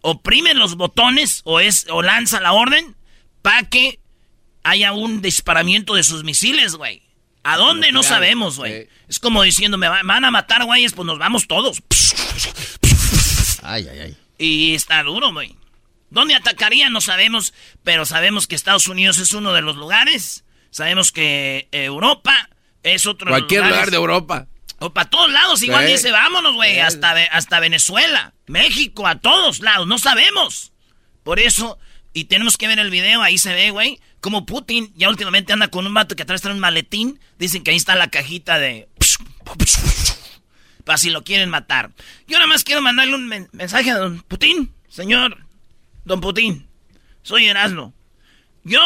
[0.01, 2.97] oprimen los botones o es o lanza la orden
[3.43, 4.01] para que
[4.63, 7.03] haya un disparamiento de sus misiles, güey.
[7.43, 7.93] ¿A dónde?
[7.93, 8.89] No sabemos, güey.
[9.07, 11.83] Es como diciendo, me van a matar, güeyes, pues nos vamos todos.
[13.63, 14.17] Ay, ay, ay.
[14.39, 15.55] Y está duro, güey.
[16.11, 16.93] ¿Dónde atacarían?
[16.93, 20.45] No sabemos, pero sabemos que Estados Unidos es uno de los lugares.
[20.71, 22.51] Sabemos que Europa
[22.83, 24.47] es otro Cualquier lugar de Europa.
[24.81, 25.93] O para todos lados, igual Sí.
[25.93, 26.81] dice, vámonos, güey, Sí.
[26.81, 30.73] hasta, hasta Venezuela, México, a todos lados, no sabemos.
[31.23, 31.79] Por eso,
[32.13, 35.69] y tenemos que ver el video, ahí se ve, güey, como Putin ya últimamente anda
[35.69, 38.89] con un vato que atrás trae un maletín, dicen que ahí está la cajita de...
[40.85, 41.91] Para si lo quieren matar.
[42.27, 45.44] Yo nada más quiero mandarle un men- mensaje a don Putin, señor,
[46.05, 46.67] don Putin,
[47.23, 47.93] soy Erasmo.
[48.65, 48.81] Yo,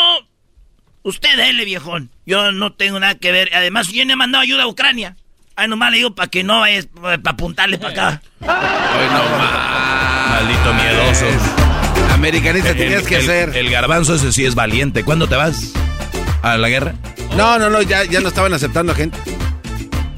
[1.02, 4.64] usted dele, viejón, yo no tengo nada que ver, además yo le he mandado ayuda
[4.64, 5.16] a Ucrania.
[5.56, 8.22] Ay, nomás le digo para que no vayas, para apuntarle para acá.
[8.42, 10.30] Ay, no más.
[10.30, 11.26] Maldito miedoso.
[12.12, 13.56] Americanista tenías que el, ser.
[13.56, 15.02] El garbanzo ese sí es valiente.
[15.02, 15.72] ¿Cuándo te vas?
[16.42, 16.94] ¿A la guerra?
[17.36, 19.18] No, no, no, ya, ya no estaban aceptando gente.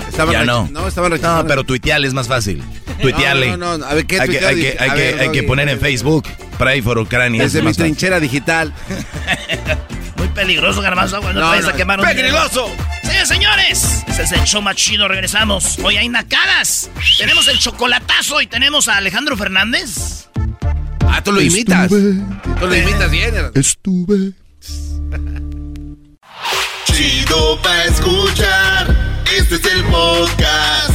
[0.09, 0.69] Estaban ya no.
[0.71, 1.43] No, estaban rechazando.
[1.43, 2.63] No, pero tuitearle es más fácil.
[3.01, 3.51] Tuitearle.
[3.51, 5.33] No, no, no, a ver, ¿qué hay que, hay que, hay A que, ver, hay
[5.33, 6.27] que poner en Facebook
[6.59, 7.43] Pray for Ucrania.
[7.43, 7.85] Desde es mi fácil.
[7.85, 8.73] trinchera digital.
[10.17, 12.71] Muy peligroso, garbanzo, cuando No, vayas no, a quemar un ¡peligroso!
[13.03, 15.79] Señores, señores, ese es el show más chido, regresamos.
[15.83, 16.91] Hoy hay nacadas.
[17.19, 20.29] Tenemos el chocolatazo y tenemos a Alejandro Fernández.
[21.09, 21.89] Ah, tú lo imitas.
[21.89, 23.35] Tú lo imitas bien.
[23.55, 24.33] Estuve.
[26.85, 29.23] Chido pa' escuchar.
[29.37, 30.95] Este es el podcast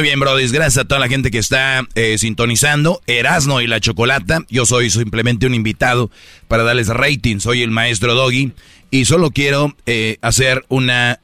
[0.00, 3.02] Muy bien, brodis, gracias a toda la gente que está eh, sintonizando.
[3.06, 4.46] Erasno y la Chocolata.
[4.48, 6.10] Yo soy simplemente un invitado
[6.48, 7.38] para darles rating.
[7.38, 8.54] Soy el maestro Doggy.
[8.90, 11.20] Y solo quiero eh, hacer una...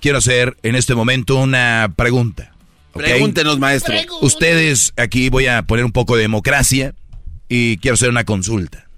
[0.00, 2.52] Quiero hacer en este momento una pregunta.
[2.94, 3.94] Pregúntenos, maestro.
[4.22, 6.96] Ustedes, aquí voy a poner un poco de democracia
[7.48, 8.88] y quiero hacer una consulta.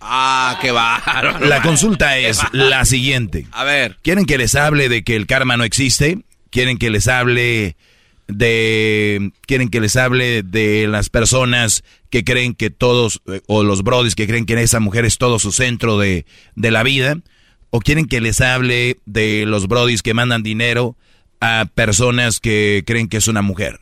[0.00, 1.40] Ah, qué bárbaro.
[1.40, 3.46] La consulta es la siguiente.
[3.52, 3.98] A ver.
[4.02, 6.20] ¿Quieren que les hable de que el karma no existe?
[6.50, 7.76] ¿Quieren que les hable
[8.28, 13.82] de quieren que les hable de las personas que creen que todos eh, o los
[13.82, 17.18] brodis que creen que esa mujer es todo su centro de, de la vida
[17.70, 20.96] o quieren que les hable de los brodis que mandan dinero
[21.40, 23.80] a personas que creen que es una mujer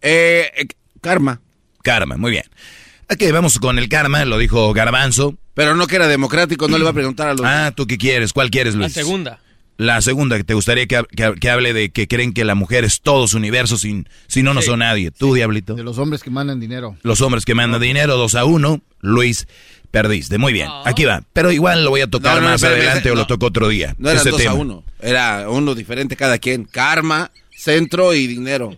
[0.00, 0.66] eh, eh
[1.00, 1.40] karma
[1.82, 2.44] karma muy bien
[3.10, 5.34] Ok, vamos con el karma, lo dijo Garbanzo.
[5.54, 7.40] Pero no que era democrático, no le va a preguntar a los...
[7.42, 8.34] Ah, ¿tú qué quieres?
[8.34, 8.94] ¿Cuál quieres, Luis?
[8.94, 9.40] La segunda.
[9.78, 13.28] La segunda, que te gustaría que, hable de que creen que la mujer es todo
[13.28, 15.12] su universo, sin, si no, no son nadie.
[15.12, 15.76] ¿Tú, Diablito?
[15.76, 16.96] De los hombres que mandan dinero.
[17.02, 18.80] Los hombres que mandan dinero, dos a uno.
[19.00, 19.46] Luis,
[19.92, 20.36] perdiste.
[20.36, 21.22] Muy bien, aquí va.
[21.32, 23.94] Pero igual lo voy a tocar más adelante o lo toco otro día.
[23.98, 26.64] No era dos a uno, era uno diferente cada quien.
[26.64, 28.76] Karma, centro y dinero.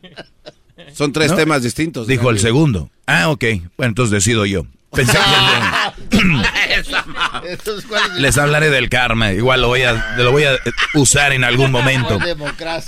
[0.93, 2.07] Son tres temas distintos.
[2.09, 2.91] Dijo el segundo.
[3.07, 3.45] Ah, ok.
[3.79, 4.67] Bueno, entonces decido yo.
[4.93, 5.19] Pensé
[8.19, 9.33] Les hablaré del karma.
[9.33, 10.59] Igual lo voy a, lo voy a
[10.95, 12.19] usar en algún momento.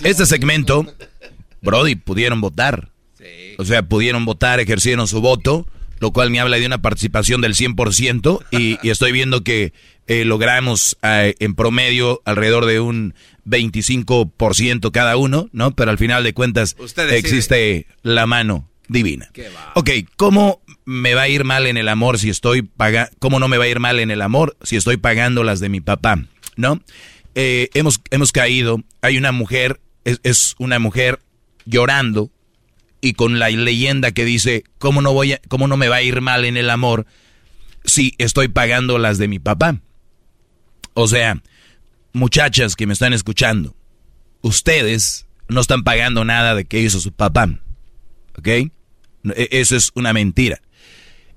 [0.03, 0.87] Este segmento,
[1.61, 2.91] Brody, pudieron votar.
[3.59, 5.67] O sea, pudieron votar, ejercieron su voto,
[6.01, 9.73] lo cual me habla de una participación del 100% y, y estoy viendo que
[10.09, 13.15] eh, logramos eh, en promedio alrededor de un
[13.47, 15.77] 25% cada uno, ¿no?
[15.77, 16.77] Pero al final de cuentas
[17.11, 19.31] existe la mano divina.
[19.75, 23.49] Ok, ¿cómo me va a ir mal en el amor si estoy pagando, cómo no
[23.49, 26.25] me va a ir mal en el amor si estoy pagando las de mi papá,
[26.57, 26.81] ¿no?
[27.35, 31.21] Eh, hemos, hemos caído, hay una mujer, es, es, una mujer
[31.65, 32.31] llorando
[33.01, 36.03] y con la leyenda que dice, ¿cómo no, voy a, ¿cómo no me va a
[36.03, 37.07] ir mal en el amor
[37.85, 39.81] si estoy pagando las de mi papá?
[40.95, 41.43] O sea,
[42.13, 43.75] muchachas que me están escuchando,
[44.43, 47.49] ustedes no están pagando nada de que hizo su papá.
[48.39, 48.49] ¿Ok?
[49.37, 50.61] E, eso es una mentira.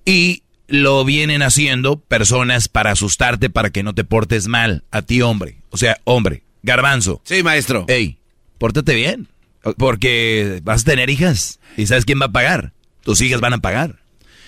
[0.06, 5.22] Y lo vienen haciendo personas para asustarte, para que no te portes mal a ti,
[5.22, 5.58] hombre.
[5.70, 7.22] O sea, hombre, garbanzo.
[7.24, 7.86] Sí, maestro.
[7.88, 8.18] Ey,
[8.58, 9.28] pórtate bien.
[9.78, 11.60] Porque vas a tener hijas.
[11.76, 12.74] ¿Y sabes quién va a pagar?
[13.04, 14.00] Tus hijas van a pagar.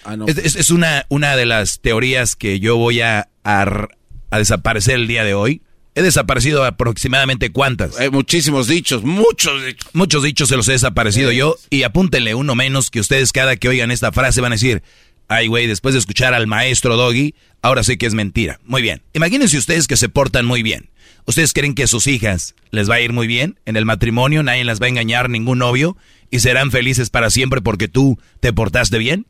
[0.04, 0.26] Ah, no.
[0.28, 3.88] es, una, una de las teorías que yo voy a, a,
[4.30, 5.62] a desaparecer el día de hoy.
[5.98, 8.00] He desaparecido aproximadamente cuántas.
[8.00, 9.90] Hay muchísimos dichos, muchos dichos.
[9.96, 11.56] Muchos dichos se los he desaparecido yo.
[11.72, 14.84] Y apúntenle uno menos que ustedes cada que oigan esta frase van a decir,
[15.28, 17.34] ay güey, después de escuchar al maestro Doggy,
[17.64, 18.60] ahora sé que es mentira.
[18.64, 19.02] Muy bien.
[19.14, 20.92] Imagínense ustedes que se portan muy bien.
[21.26, 24.44] ¿Ustedes creen que a sus hijas les va a ir muy bien en el matrimonio?
[24.44, 25.98] Nadie las va a engañar, ningún novio.
[26.30, 29.26] Y serán felices para siempre porque tú te portaste bien.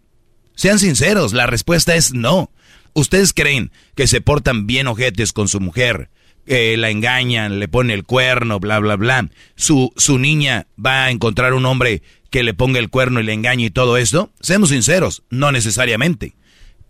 [0.55, 2.51] Sean sinceros, la respuesta es no.
[2.91, 6.09] ¿Ustedes creen que se portan bien ojetes con su mujer?
[6.47, 9.29] La engañan, le pone el cuerno, bla, bla, bla.
[9.55, 13.33] Su, su niña va a encontrar un hombre que le ponga el cuerno y le
[13.33, 14.31] engañe y todo esto.
[14.39, 16.35] Seamos sinceros, no necesariamente.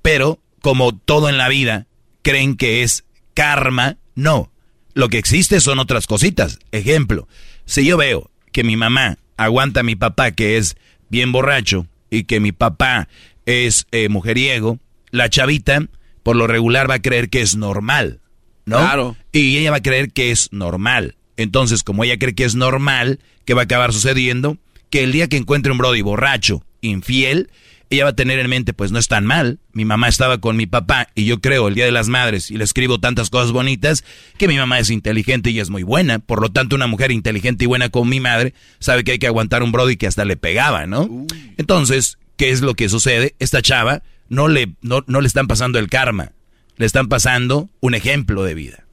[0.02, 1.88] Pero, como todo en la vida,
[2.22, 3.98] creen que es karma.
[4.16, 4.52] No.
[4.94, 6.60] Lo que existe son otras cositas.
[6.72, 7.28] Ejemplo,
[7.66, 10.76] si yo veo que mi mamá aguanta a mi papá que es
[11.10, 13.08] bien borracho y que mi papá
[13.46, 14.80] es eh, mujeriego,
[15.12, 15.88] la chavita
[16.24, 18.20] por lo regular va a creer que es normal,
[18.68, 18.78] ¿no?
[18.78, 19.18] Claro.
[19.32, 21.16] Y ella va a creer que es normal.
[21.38, 24.58] Entonces, como ella cree que es normal, ¿qué va a acabar sucediendo?
[24.92, 27.50] Que el día que encuentre un brody borracho, infiel,
[27.90, 29.60] ella va a tener en mente, pues no es tan mal.
[29.72, 32.58] Mi mamá estaba con mi papá y yo creo el Día de las Madres y
[32.58, 34.04] le escribo tantas cosas bonitas
[34.38, 36.20] que mi mamá es inteligente y es muy buena.
[36.20, 39.28] Por lo tanto, una mujer inteligente y buena como mi madre sabe que hay que
[39.28, 41.26] aguantar un brody que hasta le pegaba, ¿no?
[41.56, 43.36] Entonces, ¿qué es lo que sucede?
[43.40, 46.34] Esta chava no le, no, le están pasando el karma,
[46.78, 48.86] le están pasando un ejemplo de vida.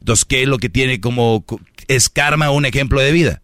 [0.00, 1.44] Entonces, ¿qué es lo que tiene como...
[1.88, 3.42] ¿Es karma un ejemplo de vida?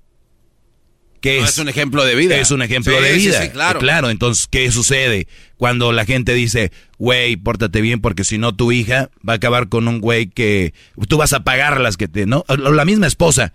[1.21, 1.51] ¿Qué es?
[1.51, 2.37] es un ejemplo de vida.
[2.37, 3.43] Es un ejemplo de vida.
[3.43, 3.81] Sí, claro.
[3.81, 8.71] claro, entonces, ¿qué sucede cuando la gente dice, güey, pórtate bien porque si no tu
[8.71, 10.75] hija va a acabar con un güey que
[11.09, 12.45] tú vas a pagar las que te, ¿no?
[12.49, 13.53] La misma esposa.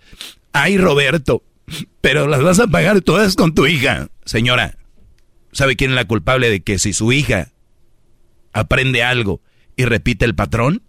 [0.52, 1.42] Ay, Roberto,
[2.00, 4.08] pero las vas a pagar todas con tu hija.
[4.26, 4.76] Señora,
[5.52, 7.50] ¿sabe quién es la culpable de que si su hija
[8.52, 9.40] aprende algo
[9.76, 10.82] y repite el patrón,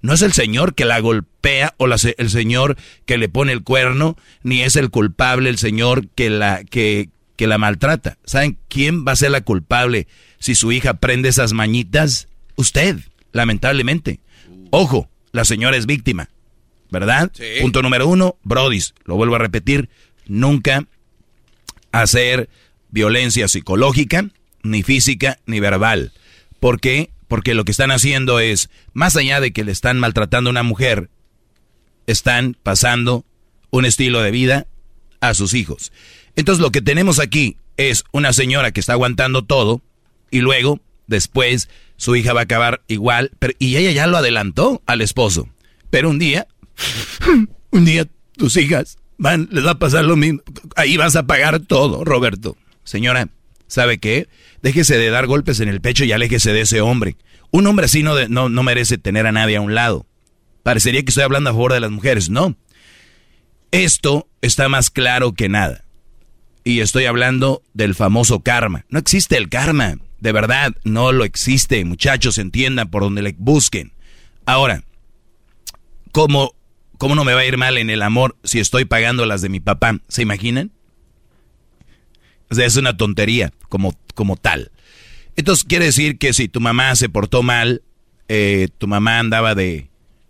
[0.00, 4.16] no es el señor que la golpea o el señor que le pone el cuerno,
[4.42, 8.18] ni es el culpable el señor que la, que, que la maltrata.
[8.24, 10.06] ¿Saben quién va a ser la culpable
[10.38, 12.28] si su hija aprende esas mañitas?
[12.56, 12.98] Usted,
[13.32, 14.20] lamentablemente.
[14.70, 16.28] Ojo, la señora es víctima,
[16.90, 17.32] ¿verdad?
[17.60, 19.88] Punto número uno, Brodis, lo vuelvo a repetir,
[20.26, 20.86] nunca
[21.92, 22.48] hacer
[22.90, 24.28] violencia psicológica,
[24.62, 26.12] ni física, ni verbal.
[26.60, 27.10] ¿Por qué?
[27.28, 30.62] Porque lo que están haciendo es, más allá de que le están maltratando a una
[30.62, 31.10] mujer,
[32.06, 33.24] están pasando
[33.70, 34.66] un estilo de vida
[35.20, 35.92] a sus hijos.
[36.36, 39.82] Entonces lo que tenemos aquí es una señora que está aguantando todo
[40.30, 44.82] y luego, después, su hija va a acabar igual, pero, y ella ya lo adelantó
[44.86, 45.48] al esposo.
[45.90, 46.46] Pero un día,
[47.70, 50.40] un día tus hijas van, les va a pasar lo mismo.
[50.76, 52.56] Ahí vas a pagar todo, Roberto.
[52.84, 53.28] Señora,
[53.68, 54.28] ¿sabe qué?
[54.62, 57.16] Déjese de dar golpes en el pecho y aléjese de ese hombre.
[57.50, 60.06] Un hombre así no, no, no merece tener a nadie a un lado.
[60.62, 62.28] Parecería que estoy hablando a favor de las mujeres.
[62.28, 62.56] No.
[63.70, 65.84] Esto está más claro que nada.
[66.64, 68.84] Y estoy hablando del famoso karma.
[68.90, 69.96] No existe el karma.
[70.18, 71.84] De verdad, no lo existe.
[71.84, 73.92] Muchachos, entiendan por donde le busquen.
[74.44, 74.82] Ahora,
[76.12, 76.54] ¿cómo,
[76.98, 79.48] ¿cómo no me va a ir mal en el amor si estoy pagando las de
[79.48, 80.00] mi papá?
[80.08, 80.72] ¿Se imaginan?
[82.50, 84.70] O sea, es una tontería como, como tal.
[85.36, 87.82] Entonces quiere decir que si tu mamá se portó mal,
[88.28, 89.88] eh, tu mamá andaba de...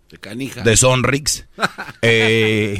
[0.09, 0.61] De canija.
[0.63, 1.47] De Sonrix,
[2.01, 2.79] eh,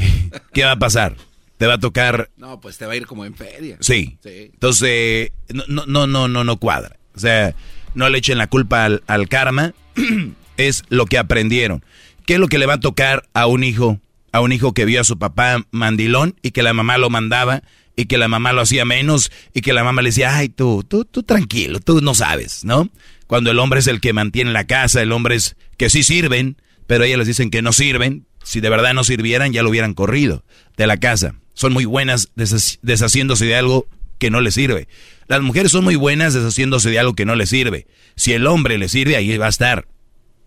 [0.54, 1.15] ¿qué va a pasar?
[1.58, 2.30] Te va a tocar...
[2.38, 3.78] No, pues te va a ir como en feria.
[3.82, 4.17] Sí.
[4.23, 6.97] Entonces, no, no, no, no, no cuadra.
[7.15, 7.54] O sea,
[7.95, 9.73] no le echen la culpa al, al karma,
[10.58, 11.84] es lo que aprendieron.
[12.25, 13.99] ¿Qué es lo que le va a tocar a un hijo?
[14.32, 17.63] A un hijo que vio a su papá mandilón y que la mamá lo mandaba
[17.99, 20.85] y que la mamá lo hacía menos y que la mamá le decía, ay, tú,
[20.88, 22.89] tú, tú tranquilo, tú no sabes, ¿no?
[23.27, 26.55] Cuando el hombre es el que mantiene la casa, el hombre es que sí sirven,
[26.88, 28.25] pero ellas les dicen que no sirven.
[28.41, 30.45] Si de verdad no sirvieran, ya lo hubieran corrido
[30.77, 31.35] de la casa.
[31.53, 33.85] Son muy buenas deshaciéndose de algo
[34.17, 34.88] que no les sirve.
[35.27, 37.85] Las mujeres son muy buenas deshaciéndose de algo que no les sirve.
[38.15, 39.89] Si el hombre le sirve, ahí va a estar.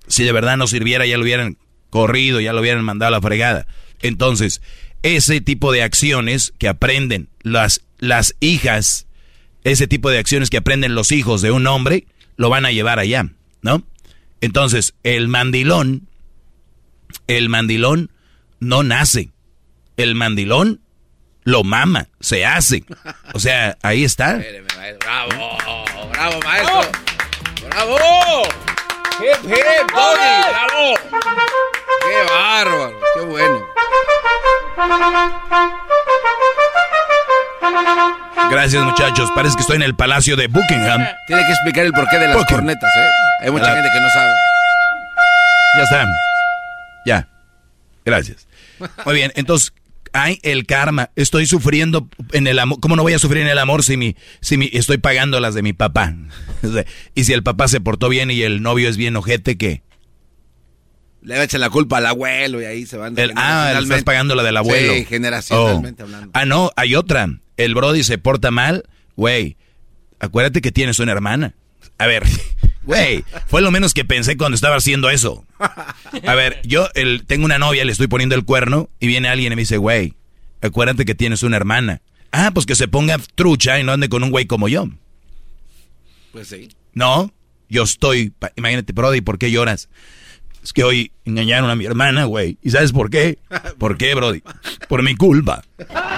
[0.07, 1.59] Si de verdad no sirviera, ya lo hubieran
[1.91, 3.67] corrido, ya lo hubieran mandado a la fregada.
[4.01, 4.62] Entonces,
[5.03, 9.07] ese tipo de acciones que aprenden las, las hijas,
[9.65, 12.99] ese tipo de acciones que aprenden los hijos de un hombre, lo van a llevar
[12.99, 13.27] allá,
[13.61, 13.85] ¿no?
[14.41, 16.09] Entonces, el mandilón,
[17.27, 18.11] el mandilón
[18.59, 19.31] no nace.
[19.97, 20.81] El mandilón
[21.45, 22.85] lo mama, se hace.
[23.35, 24.41] O sea, ahí está.
[25.01, 25.59] Bravo,
[26.12, 26.81] bravo, maestro.
[27.69, 28.43] Bravo.
[29.21, 29.51] Hip,
[29.93, 30.95] bravo.
[32.01, 33.67] Qué bárbaro, qué bueno.
[38.51, 39.31] Gracias, muchachos.
[39.35, 41.07] Parece que estoy en el palacio de Buckingham.
[41.27, 43.09] Tiene que explicar el porqué de las cornetas, ¿eh?
[43.45, 44.33] Hay mucha gente que no sabe.
[45.77, 46.07] Ya está.
[47.07, 47.29] Ya.
[48.05, 48.47] Gracias.
[49.07, 49.73] Muy bien, entonces,
[50.13, 51.11] hay el karma.
[51.17, 52.79] Estoy sufriendo en el amor.
[52.81, 55.55] ¿Cómo no voy a sufrir en el amor si mi, si mi, estoy pagando las
[55.55, 56.15] de mi papá?
[57.15, 59.83] y si el papá se portó bien y el novio es bien ojete, ¿qué?
[61.23, 63.17] Le echan la culpa al abuelo y ahí se van.
[63.17, 64.93] El, ah, estás pagando la del abuelo.
[64.95, 66.07] Sí, generacionalmente oh.
[66.07, 66.31] hablando.
[66.35, 67.29] Ah, no, hay otra.
[67.57, 68.85] El Brody se porta mal.
[69.15, 69.57] Güey,
[70.19, 71.55] acuérdate que tienes una hermana.
[71.99, 72.25] A ver,
[72.83, 75.47] güey, fue lo menos que pensé cuando estaba haciendo eso.
[76.27, 79.53] A ver, yo el, tengo una novia, le estoy poniendo el cuerno y viene alguien
[79.53, 80.15] y me dice, güey,
[80.61, 82.03] acuérdate que tienes una hermana.
[82.33, 84.89] Ah, pues que se ponga trucha y no ande con un güey como yo.
[86.33, 86.69] Pues sí.
[86.95, 87.33] No,
[87.69, 89.89] yo estoy, imagínate, Brody, ¿por qué lloras?
[90.62, 92.57] Es que hoy engañaron a mi hermana, güey.
[92.62, 93.38] ¿Y sabes por qué?
[93.79, 94.42] ¿Por qué, Brody?
[94.88, 95.64] Por mi culpa.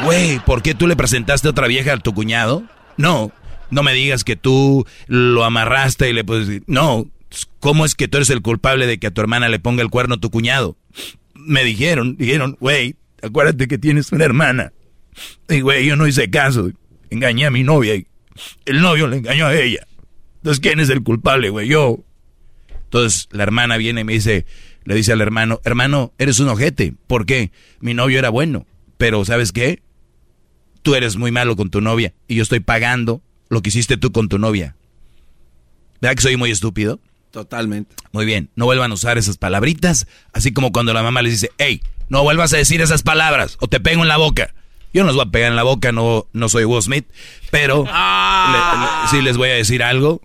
[0.04, 2.64] Güey, ¿por qué tú le presentaste a otra vieja a tu cuñado?
[2.96, 3.32] No,
[3.70, 7.06] no me digas que tú lo amarraste y le pues no.
[7.58, 9.90] ¿Cómo es que tú eres el culpable de que a tu hermana le ponga el
[9.90, 10.76] cuerno a tu cuñado?
[11.34, 14.72] Me dijeron, dijeron, güey, acuérdate que tienes una hermana.
[15.48, 16.70] Y güey, yo no hice caso.
[17.10, 18.06] Engañé a mi novia y
[18.66, 19.86] el novio le engañó a ella.
[20.36, 21.68] Entonces, ¿quién es el culpable, güey?
[21.68, 22.00] Yo.
[22.94, 24.46] Entonces la hermana viene y me dice,
[24.84, 26.94] le dice al hermano, hermano, eres un ojete.
[27.08, 27.50] ¿Por qué?
[27.80, 28.66] Mi novio era bueno,
[28.98, 29.82] pero ¿sabes qué?
[30.82, 34.12] Tú eres muy malo con tu novia y yo estoy pagando lo que hiciste tú
[34.12, 34.76] con tu novia.
[36.00, 37.00] ¿Verdad que soy muy estúpido?
[37.32, 37.96] Totalmente.
[38.12, 41.50] Muy bien, no vuelvan a usar esas palabritas, así como cuando la mamá les dice,
[41.58, 44.54] hey, no vuelvas a decir esas palabras o te pego en la boca.
[44.92, 47.06] Yo no los voy a pegar en la boca, no, no soy Will Smith,
[47.50, 49.08] pero ah.
[49.10, 50.22] si les voy a decir algo,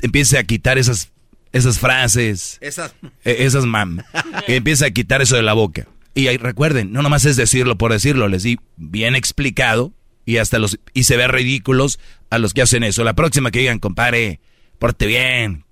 [0.00, 1.10] empiece a quitar esas,
[1.52, 2.58] esas frases.
[2.60, 2.94] Esas.
[3.24, 4.02] Eh, esas mam.
[4.46, 5.86] empiece a quitar eso de la boca.
[6.14, 9.92] Y ahí, recuerden, no nomás es decirlo por decirlo, les di bien explicado
[10.26, 11.98] y hasta los y se ve ridículos
[12.30, 13.04] a los que hacen eso.
[13.04, 14.40] La próxima que digan, compadre,
[14.78, 15.64] porte bien.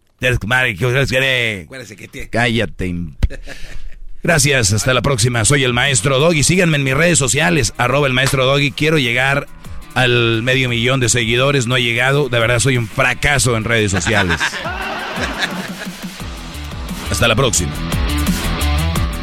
[2.31, 2.95] Cállate.
[4.23, 5.45] Gracias, hasta la próxima.
[5.47, 6.43] Soy el maestro Doggy.
[6.43, 8.71] Síganme en mis redes sociales, arroba el maestro Doggy.
[8.71, 9.47] Quiero llegar
[9.95, 12.29] al medio millón de seguidores, no he llegado.
[12.29, 14.41] De verdad soy un fracaso en redes sociales.
[17.11, 17.73] Hasta la próxima.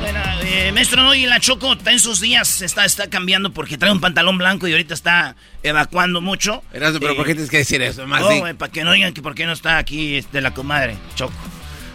[0.02, 3.92] Bueno, Eh, maestro, hoy la Choco está en sus días, está, está cambiando porque trae
[3.92, 6.64] un pantalón blanco y ahorita está evacuando mucho.
[6.72, 8.06] pero ¿por qué tienes que decir eso?
[8.08, 10.98] Más no, para que no digan que por qué no está aquí este, la comadre,
[11.16, 11.34] Choco.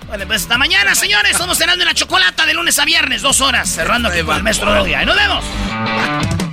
[0.06, 1.36] Bueno, pues hasta mañana, señores.
[1.36, 4.42] Somos cenando en la chocolata de lunes a viernes, dos horas, cerrando aquí con el
[4.42, 4.94] maestro Doggy.
[4.94, 6.51] ¡Ahí nos vemos!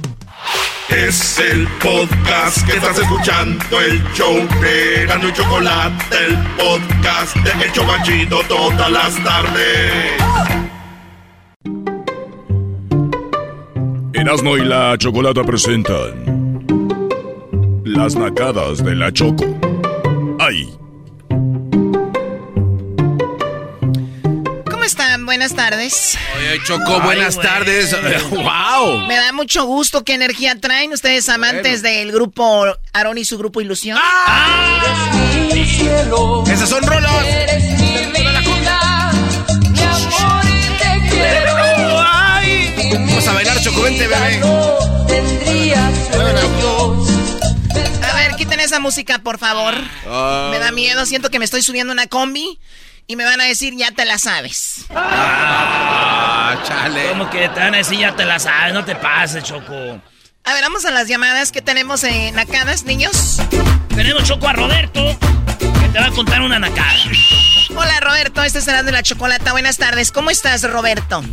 [0.89, 7.72] Es el podcast que estás escuchando, el show de y Chocolate, el podcast de El
[7.72, 10.20] Chocachito todas las tardes.
[14.14, 16.66] Erasmo y la Chocolata presentan
[17.86, 19.68] Las Nacadas de la Choco.
[25.30, 26.17] Buenas tardes.
[26.38, 27.95] Oye, Choco, buenas tardes.
[28.32, 29.05] ¡Wow!
[29.05, 30.03] Me da mucho gusto.
[30.03, 33.99] ¿Qué energía traen ustedes, amantes del grupo Aaron y su grupo Ilusión?
[34.01, 35.11] ¡Ah!
[36.51, 37.11] ¡Esas son rolos!
[37.23, 39.11] Eres mi vida,
[39.69, 41.99] mi amor y te quiero.
[41.99, 42.91] ¡Ay!
[42.91, 44.41] Vamos a bailar, Choco, vente, bebé.
[48.01, 49.75] A ver, quiten esa música, por favor.
[50.49, 52.57] Me da miedo, siento que me estoy subiendo una combi
[53.10, 54.86] y me van a decir, ya te la sabes.
[54.91, 57.10] Ah, chale.
[57.10, 58.72] ¿Cómo que te van a decir, ya te la sabes?
[58.72, 59.74] No te pases, Choco.
[60.43, 63.41] A ver, vamos a las llamadas que tenemos en Nacadas, niños.
[63.95, 65.18] Tenemos, Choco, a Roberto,
[65.57, 66.99] que te va a contar una nacada.
[67.76, 69.53] Hola, Roberto, este es de la Chocolata.
[69.53, 70.12] Buenas tardes.
[70.12, 71.24] ¿Cómo estás, Roberto?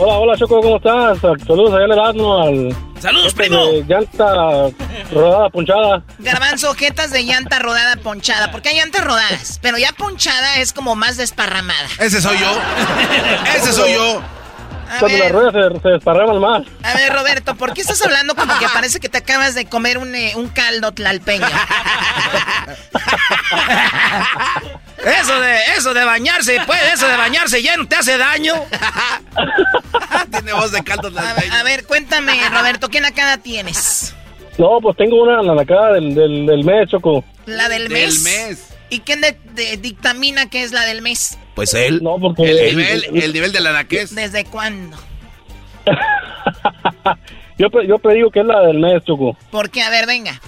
[0.00, 1.18] Hola, hola Choco, ¿cómo estás?
[1.18, 2.76] Saludos allá en el asno al...
[3.00, 3.64] ¡Saludos, este primo!
[3.88, 4.70] llanta
[5.10, 6.04] rodada, ponchada.
[6.20, 8.52] Garbanzo, jetas de llanta rodada, ponchada.
[8.52, 11.88] Porque hay llantas rodadas, pero ya ponchada es como más desparramada.
[11.98, 12.56] Ese soy yo.
[13.56, 14.22] Ese soy yo.
[15.00, 16.62] Cuando las ruedas se, desparraman más.
[16.84, 19.98] A ver, Roberto, ¿por qué estás hablando como que parece que te acabas de comer
[19.98, 21.44] un, eh, un caldo tlalpeño?
[25.04, 28.54] Eso de, eso de bañarse, pues, eso de bañarse ya no te hace daño.
[30.30, 34.14] Tiene voz de caldo a, a, ver, cuéntame, Roberto, ¿qué nacada tienes?
[34.58, 37.24] No, pues tengo una la nacada del, del, mes, Choco.
[37.46, 38.24] ¿La del mes?
[38.24, 38.74] Del mes.
[38.90, 39.20] ¿Y quién
[39.80, 41.38] dictamina qué es la del mes?
[41.54, 42.02] Pues él.
[42.02, 42.50] No, porque...
[42.50, 44.14] El, nivel, el, nivel de la naquez.
[44.14, 44.96] ¿Desde cuándo?
[47.58, 49.36] yo, yo predigo que es la del mes, Choco.
[49.50, 49.82] ¿Por qué?
[49.82, 50.40] A ver, venga.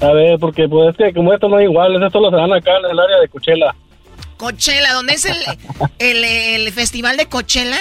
[0.00, 2.52] A ver, porque pues es que como esto no es igual, esto lo se dan
[2.52, 3.74] acá en el área de Coachella.
[4.36, 5.36] Coachella, ¿dónde es el,
[5.98, 7.78] el, el festival de Coachella?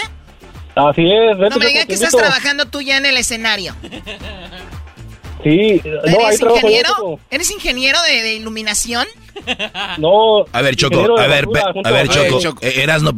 [0.76, 1.38] Así es.
[1.38, 3.74] No me digas que estás trabajando tú ya en el escenario.
[5.43, 7.20] Sí, no, ¿Eres ingeniero?
[7.30, 9.05] ¿Eres ingeniero de, iluminación?
[9.99, 10.45] No.
[10.51, 11.45] A ver, Choco, a ver,
[11.84, 13.13] a ver, Choco, eh, Erasno,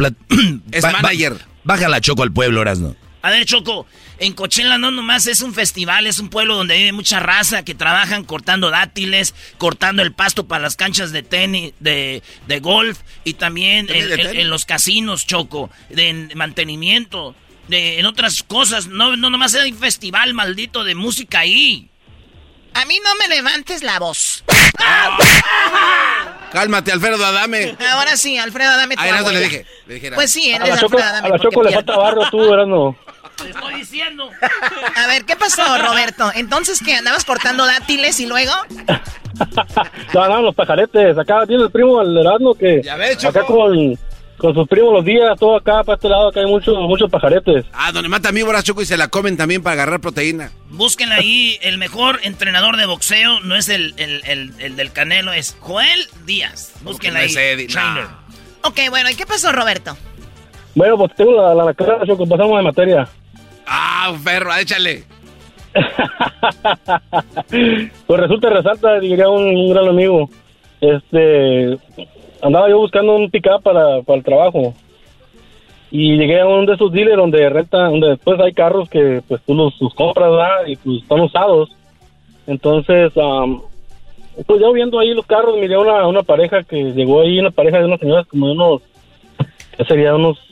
[0.72, 1.34] es manager.
[1.64, 2.96] Bájala, Choco, al pueblo, Erasno.
[3.22, 3.86] A ver, Choco,
[4.20, 7.76] en Coachella no nomás es un festival, es un pueblo donde vive mucha raza que
[7.76, 12.22] trabajan cortando dátiles, cortando el pasto para las canchas de tenis, de,
[12.62, 17.36] golf y también en, los casinos, Choco, de, mantenimiento,
[17.68, 18.88] de, en otras cosas.
[18.88, 21.90] No, no nomás es un festival maldito de música ahí.
[22.74, 24.44] A mí no me levantes la voz.
[26.52, 27.76] Cálmate, Alfredo Adame.
[27.92, 28.96] Ahora sí, Alfredo Adame.
[28.98, 31.28] Ah, le dije, Pues sí, él es Alfredo Adame.
[31.28, 32.96] A la Choco le falta barro tú, no.
[33.38, 34.30] Te estoy diciendo.
[34.96, 36.32] A ver, ¿qué pasó, Roberto?
[36.36, 36.96] Entonces, ¿qué?
[36.96, 38.54] ¿Andabas cortando dátiles y luego?
[40.14, 41.18] no, no, los pajaretes.
[41.18, 42.82] Acá tiene el primo el Erasmo que...
[42.84, 43.98] Ya ves, Acá con,
[44.38, 47.66] con sus primos los días, todo acá para este lado, acá hay muchos, muchos pajaretes.
[47.74, 50.52] Ah, donde mata víboras, Choco, y se la comen también para agarrar proteína.
[50.70, 55.56] Busquen ahí, el mejor entrenador de boxeo no es el, el, el, del Canelo, es
[55.60, 56.74] Joel Díaz.
[56.82, 57.34] Búsquenla ahí,
[57.68, 58.06] trainer.
[58.64, 59.98] Ok, bueno, ¿y qué pasó, Roberto?
[60.76, 63.08] Bueno, pues tengo la, la, cara, Choco, pasamos de materia.
[63.68, 65.04] Ah, perro, échale.
[68.08, 70.30] pues resulta, resalta, diría un, gran amigo.
[70.80, 71.78] Este,
[72.42, 74.74] andaba yo buscando un pick para, para el trabajo.
[75.92, 79.42] Y llegué a uno de esos dealers donde renta, donde después hay carros que pues
[79.46, 80.32] tú los, compras,
[80.68, 81.70] Y pues están usados.
[82.46, 87.52] Entonces, pues yo viendo ahí los carros, miré una, una pareja que llegó ahí, una
[87.52, 88.82] pareja de unas señoras como de unos,
[89.88, 90.47] sería unos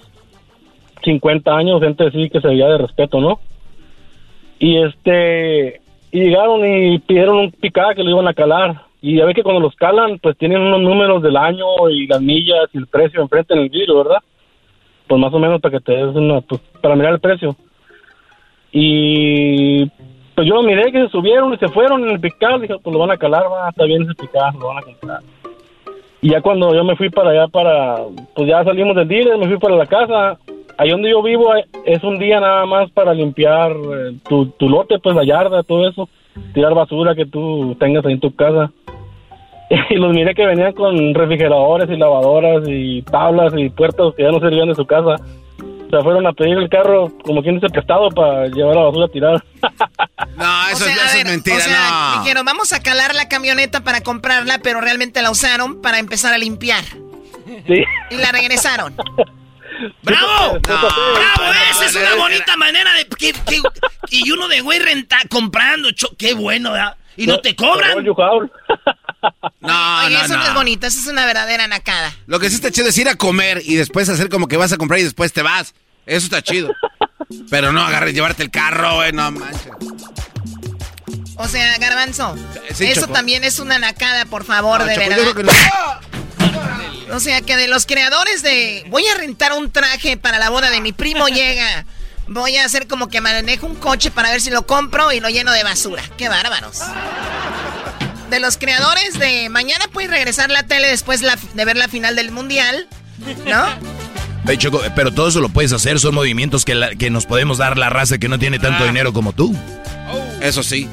[1.06, 3.39] 50 años, gente así que se veía de respeto, ¿no?
[4.60, 5.82] Y este,
[6.12, 8.82] y llegaron y pidieron un picada que lo iban a calar.
[9.01, 12.22] Y ya ve que cuando los calan, pues tienen unos números del año y las
[12.22, 14.20] millas y el precio enfrente en el vidrio, ¿verdad?
[15.08, 17.56] Pues más o menos para que te des una, pues para mirar el precio.
[18.72, 19.86] Y
[20.34, 22.99] pues yo miré que se subieron y se fueron en el picado, dije, pues lo
[22.99, 25.20] van a calar, va, está bien ese picado, lo van a comprar.
[26.22, 27.97] Y ya cuando yo me fui para allá para,
[28.34, 30.38] pues ya salimos del dealer, me fui para la casa,
[30.78, 34.70] ahí donde yo vivo eh, es un día nada más para limpiar eh, tu, tu
[34.70, 36.10] lote, pues la yarda, todo eso,
[36.54, 38.72] tirar basura que tú tengas ahí en tu casa.
[39.90, 44.30] Y los miré que venían con refrigeradores y lavadoras y tablas y puertas que ya
[44.30, 45.16] no servían de su casa.
[45.16, 49.44] hasta fueron a pedir el carro como quien dice prestado para llevar la basura tirada.
[50.38, 52.22] No, eso, es mentira, o sea, no.
[52.22, 56.38] Dijeron, vamos a calar la camioneta para comprarla, pero realmente la usaron para empezar a
[56.38, 56.84] limpiar.
[57.66, 57.84] Sí.
[58.12, 58.94] Y la regresaron.
[60.04, 60.60] ¡Bravo!
[60.62, 61.54] ¡Bravo!
[61.72, 63.08] Esa es una bonita manera de...
[63.08, 63.62] que- que-
[64.12, 65.92] y uno de güey renta, comprando.
[65.92, 66.96] cho- ¡Qué bueno, ¿verdad?
[67.18, 68.04] Y no te cobran.
[69.62, 70.38] No, Oye, no, eso no.
[70.38, 70.44] no.
[70.48, 72.14] es bonito, eso es una verdadera nacada.
[72.28, 74.72] Lo que sí está chido es ir a comer y después hacer como que vas
[74.74, 75.74] a comprar y después te vas.
[76.06, 76.72] Eso está chido.
[77.50, 79.72] Pero no agarres, llevarte el carro, güey, no manches.
[81.38, 82.36] O sea, Garbanzo,
[82.74, 83.14] sí, eso Choco.
[83.14, 86.00] también es una nacada, por favor, No, de Choco, verdad.
[87.12, 90.70] O sea, que de los creadores de voy a rentar un traje para la boda
[90.70, 91.86] de mi primo llega.
[92.28, 95.30] Voy a hacer como que manejo un coche para ver si lo compro y lo
[95.30, 96.01] lleno de basura.
[96.18, 96.80] Qué bárbaros.
[98.30, 102.16] De los creadores de mañana puedes regresar la tele después la- de ver la final
[102.16, 102.88] del mundial,
[103.45, 103.68] ¿no?
[104.49, 107.60] Ey, Choco, pero todo eso lo puedes hacer, son movimientos que, la- que nos podemos
[107.60, 108.88] dar la raza que no tiene tanto Ah.
[108.88, 109.56] dinero como tú.
[110.41, 110.89] Eso sí.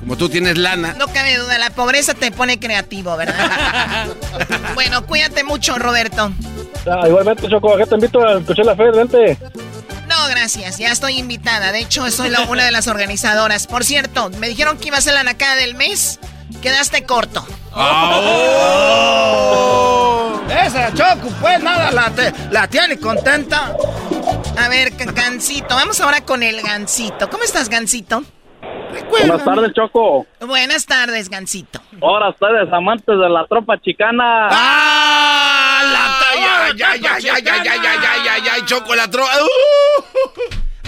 [0.00, 0.94] Como tú tienes lana.
[0.98, 4.06] No cabe duda, la pobreza te pone creativo, ¿verdad?
[4.74, 6.32] bueno, cuídate mucho, Roberto.
[6.90, 9.36] Ah, igualmente, Choco, acá te invito a escuchar la fe, vente.
[10.08, 11.70] No, gracias, ya estoy invitada.
[11.72, 13.66] De hecho, soy la- una de las organizadoras.
[13.66, 16.18] Por cierto, me dijeron que iba a ser la nacada del mes.
[16.62, 17.46] Quedaste corto.
[20.66, 23.74] Esa Choco, pues nada, la, te- la tiene contenta.
[24.58, 27.28] A ver, Ga- Gancito, vamos ahora con el Gancito.
[27.30, 28.24] ¿Cómo estás, Gancito?
[29.08, 30.26] Buenas tardes, Choco.
[30.40, 31.80] Buenas tardes, Gancito.
[32.02, 34.48] Ahora ustedes amantes de la tropa chicana.
[34.50, 35.80] ¡Ah!
[35.92, 39.30] La ya, ya, ya, ya, ya, ya, ya, ya, ya, ya, Choco, la tropa.
[39.42, 40.02] Uh.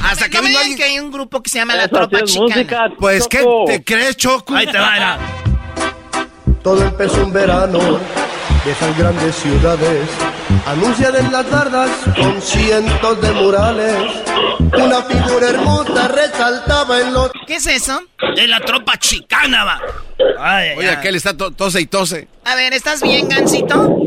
[0.05, 0.77] Hasta que no me vino digan alguien.
[0.79, 2.47] que hay un grupo que se llama La Tropa sí Chicana.
[2.55, 4.55] música, Pues, ¿qué te crees, Choco?
[4.55, 5.19] Ahí te va, era.
[6.63, 7.79] Todo empezó un verano
[8.65, 10.09] de esas grandes ciudades.
[10.67, 13.95] Anuncian en las bardas con cientos de murales.
[14.61, 17.31] Una figura hermosa resaltaba en los.
[17.47, 18.01] ¿Qué es eso?
[18.37, 19.81] De la tropa chicana, va.
[20.39, 22.29] Ay, Oye, aquel está to- tose y tose.
[22.45, 23.99] A ver, ¿estás bien, Gancito?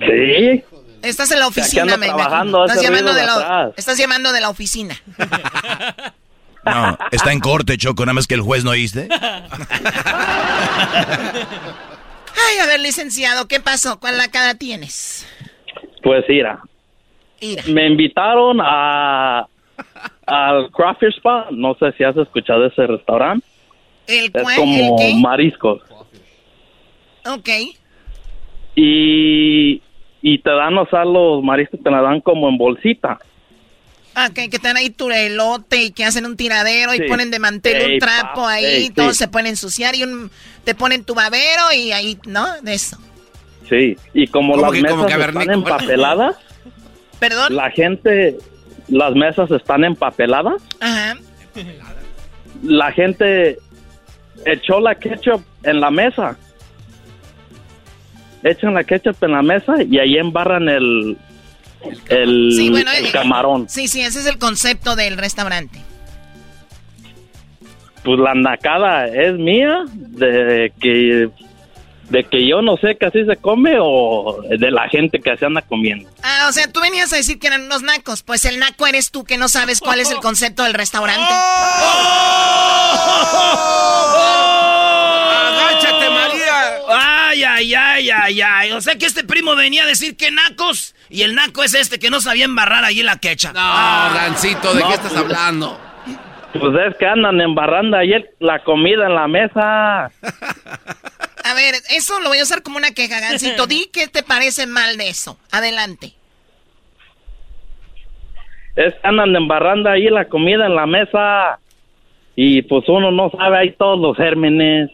[0.00, 0.64] Sí.
[1.02, 2.64] Estás en la oficina, me trabajando.
[2.66, 4.96] Estás llamando, de la, estás llamando de la oficina.
[6.64, 9.08] No, está en corte, Choco, nada más que el juez no oíste.
[12.36, 13.98] Ay, a ver, licenciado, ¿qué pasó?
[14.00, 15.24] ¿Cuál nacada tienes?
[16.02, 16.62] Pues Mira.
[17.68, 19.46] me invitaron a
[20.26, 21.46] al Crawfish Spa.
[21.50, 23.46] No sé si has escuchado ese restaurante.
[24.06, 24.58] ¿El Es cuál?
[24.60, 25.82] ¿El como mariscos.
[27.26, 27.48] Ok.
[28.74, 29.82] Y,
[30.22, 33.18] y te dan, o sea, los mariscos te la dan como en bolsita.
[34.14, 37.30] Ah, que, que te dan ahí tu elote y que hacen un tiradero y ponen
[37.30, 39.18] de mantel un trapo pa- ahí, ey, todos sí.
[39.18, 40.30] se pueden ensuciar y un,
[40.64, 42.46] te ponen tu babero y ahí, ¿no?
[42.62, 42.98] De eso.
[43.68, 43.96] Sí.
[44.14, 46.36] Y como ¿Cómo las que- mesas están empapeladas,
[47.18, 47.54] ¿Perdón?
[47.56, 48.36] la gente,
[48.88, 50.62] las mesas están empapeladas.
[50.80, 51.16] Ajá.
[52.62, 53.58] la gente
[54.46, 56.36] echó la ketchup en la mesa.
[58.44, 61.18] Echan la ketchup en la mesa y ahí embarran el,
[62.08, 63.68] el, Sí, bueno, el eh, camarón.
[63.68, 65.80] Sí, sí, ese es el concepto del restaurante.
[68.04, 71.28] Pues la nacada es mía de que
[72.10, 75.44] de que yo no sé que así se come o de la gente que se
[75.46, 76.08] anda comiendo.
[76.22, 78.22] Ah, o sea, tú venías a decir que eran unos nacos.
[78.22, 81.32] Pues el naco eres tú que no sabes cuál es el concepto del restaurante.
[84.78, 86.54] ¡Agáchate, María!
[86.88, 88.72] Ay, ay, ay, ay, ay.
[88.72, 90.94] O sea que este primo venía a decir que nacos.
[91.10, 93.52] Y el naco es este que no sabía embarrar allí la quecha.
[93.52, 95.80] No, Gancito, ¿de No, qué estás pues- hablando?
[96.58, 100.10] Pues es que andan embarrando ahí el- la comida en la mesa.
[101.50, 103.66] A ver, eso lo voy a usar como una queja, Gancito.
[103.68, 105.38] Di qué te parece mal de eso.
[105.50, 106.12] Adelante.
[108.76, 111.58] Es que andan embarrando ahí la comida en la mesa.
[112.36, 114.90] Y pues uno no sabe ahí todos los gérmenes.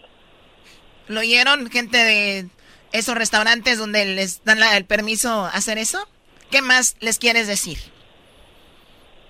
[1.08, 2.46] ¿Lo oyeron, gente de
[2.92, 5.98] esos restaurantes donde les dan la- el permiso a hacer eso?
[6.50, 7.76] ¿Qué más les quieres decir?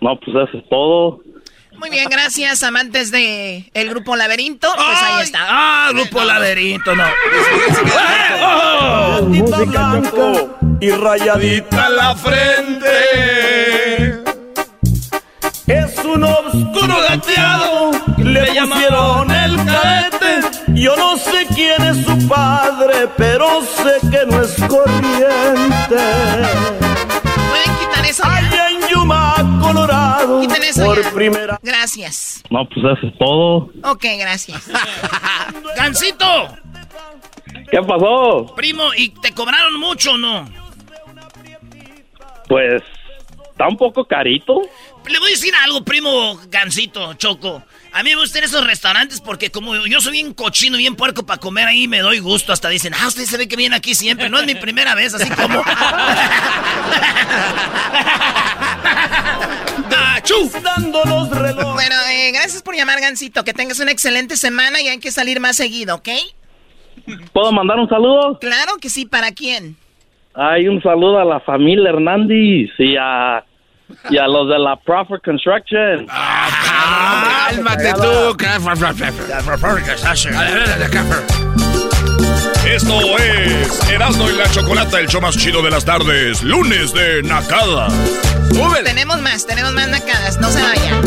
[0.00, 1.20] No, pues eso es todo.
[1.76, 4.72] Muy bien, gracias, amantes de el grupo Laberinto.
[4.74, 5.46] Pues ahí está.
[5.48, 7.04] Ah, grupo laberinto, no.
[9.28, 10.00] Música
[10.80, 12.88] y rayadita la frente.
[15.66, 20.40] Es un oscuro gateado, le pusieron el cadete.
[20.74, 26.02] Yo no sé quién es su padre, pero sé que no es corriente.
[27.48, 28.24] ¿Pueden quitar eso?
[28.26, 29.23] Allá en Yuma,
[29.74, 30.40] Colorado,
[30.84, 31.10] por ya.
[31.12, 32.42] primera Gracias.
[32.50, 33.70] No, pues eso es todo.
[33.82, 34.70] Ok, gracias.
[35.76, 36.48] Gancito,
[37.70, 38.54] ¿Qué pasó?
[38.54, 40.48] primo, ¿y te cobraron mucho o no?
[42.48, 42.82] Pues
[43.50, 44.62] está un poco carito.
[45.06, 47.62] Le voy a decir algo, primo Gancito, Choco.
[47.92, 51.38] A mí me gustan esos restaurantes porque como yo soy bien cochino, bien puerco para
[51.38, 52.52] comer ahí, me doy gusto.
[52.52, 54.28] Hasta dicen, ah, usted se ve que viene aquí siempre.
[54.28, 55.62] No es mi primera vez, así como...
[61.74, 63.44] Bueno, eh, gracias por llamar, Gancito.
[63.44, 66.08] Que tengas una excelente semana y hay que salir más seguido, ¿ok?
[67.32, 68.38] ¿Puedo mandar un saludo?
[68.38, 69.76] Claro que sí, ¿para quién?
[70.34, 73.44] Hay un saludo a la familia Hernández y a,
[74.10, 76.06] y a los de la Proper Construction.
[76.08, 78.36] Ah, cálmate tú.
[82.66, 87.22] Esto es Erasmo y la Chocolata, el show más chido de las tardes, lunes de
[87.22, 87.88] Nakada.
[88.82, 91.02] Tenemos más, tenemos más nacadas, no se vayan.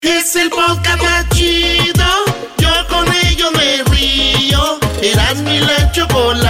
[0.00, 2.04] Es el podcast más chido.
[2.58, 4.78] Yo con ello me río.
[5.02, 6.49] Erasmo y la Chocolata,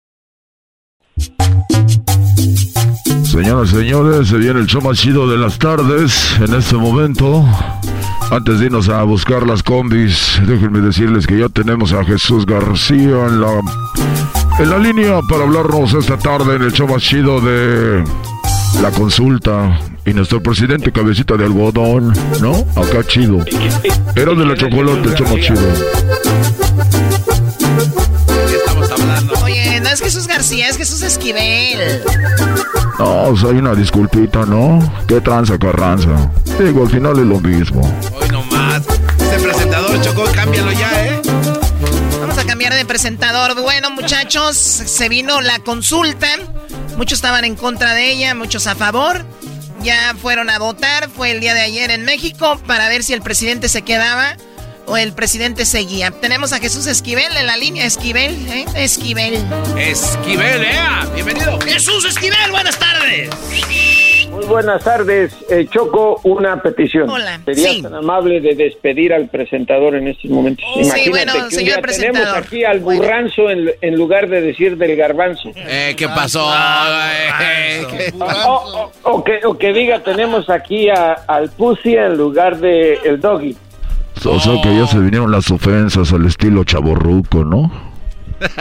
[3.31, 7.45] Señoras y señores, se viene el show más chido de las tardes en este momento.
[8.29, 13.27] Antes de irnos a buscar las combis, déjenme decirles que ya tenemos a Jesús García
[13.27, 13.61] en la,
[14.59, 18.03] en la línea para hablarnos esta tarde en el show más chido de
[18.81, 19.79] la consulta.
[20.05, 22.11] Y nuestro presidente cabecita de algodón,
[22.41, 22.65] ¿no?
[22.75, 23.45] Acá chido.
[24.13, 25.61] Era de la chocolate, el show más chido.
[29.43, 32.03] Oye, no es Jesús García, es Jesús Esquivel.
[32.99, 34.79] No, pues hay una disculpita, ¿no?
[35.07, 36.31] ¿Qué tranza, carranza?
[36.59, 37.81] Digo, al final es lo mismo.
[38.13, 38.83] Hoy nomás.
[39.17, 41.21] Este presentador chocó, cámbialo ya, ¿eh?
[42.19, 43.59] Vamos a cambiar de presentador.
[43.61, 46.27] Bueno, muchachos, se vino la consulta.
[46.97, 49.25] Muchos estaban en contra de ella, muchos a favor.
[49.81, 51.09] Ya fueron a votar.
[51.09, 54.35] Fue el día de ayer en México para ver si el presidente se quedaba
[54.91, 56.11] o el presidente seguía.
[56.11, 57.85] Tenemos a Jesús Esquivel en la línea.
[57.85, 58.65] Esquivel, ¿eh?
[58.75, 59.35] Esquivel.
[59.77, 60.75] Esquivel, ¿eh?
[61.15, 61.57] Bienvenido.
[61.61, 63.29] Jesús Esquivel, buenas tardes.
[64.31, 66.19] Muy buenas tardes, eh, Choco.
[66.23, 67.09] Una petición.
[67.09, 67.39] Hola.
[67.45, 67.81] Sería Sí.
[67.81, 70.65] tan amable de despedir al presentador en estos momentos.
[70.73, 72.27] Sí, Imagínate bueno, que un señor día presentador.
[72.27, 75.51] tenemos aquí al burranzo en, en lugar de decir del garbanzo.
[75.55, 76.49] Eh, ¿qué pasó?
[77.41, 82.15] Eh, ¿qué- O, o- o que, o que diga tenemos aquí a- al pussy en
[82.17, 83.55] lugar de el doggy.
[84.25, 87.71] O sea que ya se vinieron las ofensas al estilo chaborruco, ¿no?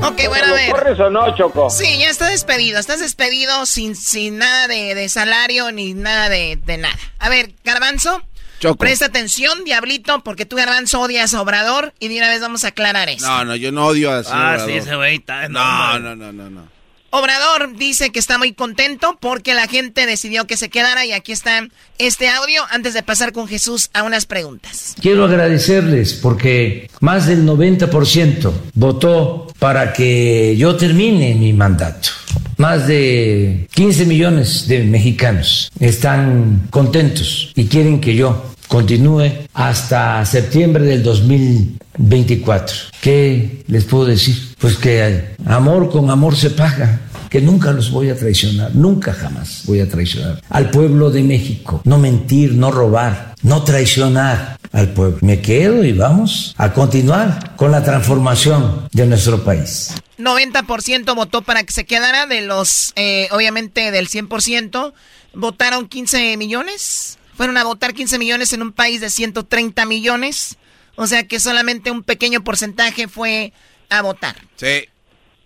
[0.00, 0.70] Ok, bueno, a ver.
[0.70, 1.68] ¿Corres o no, Choco?
[1.70, 2.78] Sí, ya está despedido.
[2.78, 6.94] Estás despedido sin, sin nada de, de salario ni nada de, de nada.
[7.18, 8.22] A ver, Garbanzo.
[8.60, 8.76] Choco.
[8.76, 11.94] Presta atención, Diablito, porque tú, Garbanzo, odias a Obrador.
[11.98, 13.26] Y de una vez vamos a aclarar eso.
[13.26, 14.66] No, no, yo no odio a Ah, Obrador.
[14.70, 15.48] sí, ese güey está...
[15.48, 16.68] No, no, no, no, no.
[17.10, 21.06] Obrador dice que está muy contento porque la gente decidió que se quedara.
[21.06, 21.66] Y aquí está
[21.98, 24.94] este audio antes de pasar con Jesús a unas preguntas.
[25.00, 32.10] Quiero agradecerles porque más del 90% votó para que yo termine mi mandato.
[32.58, 40.84] Más de 15 millones de mexicanos están contentos y quieren que yo continúe hasta septiembre
[40.84, 42.76] del 2024.
[43.00, 44.54] ¿Qué les puedo decir?
[44.58, 49.62] Pues que amor con amor se paga, que nunca los voy a traicionar, nunca jamás
[49.64, 51.80] voy a traicionar al pueblo de México.
[51.84, 55.18] No mentir, no robar, no traicionar al pueblo.
[55.22, 59.94] Me quedo y vamos a continuar con la transformación de nuestro país.
[60.18, 62.26] 90% votó para que se quedara.
[62.26, 64.92] De los, eh, obviamente, del 100%,
[65.32, 67.17] votaron 15 millones.
[67.38, 70.56] Fueron a votar 15 millones en un país de 130 millones.
[70.96, 73.52] O sea que solamente un pequeño porcentaje fue
[73.90, 74.34] a votar.
[74.56, 74.88] Sí.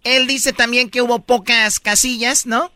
[0.03, 2.73] Él dice también que hubo pocas casillas, ¿no?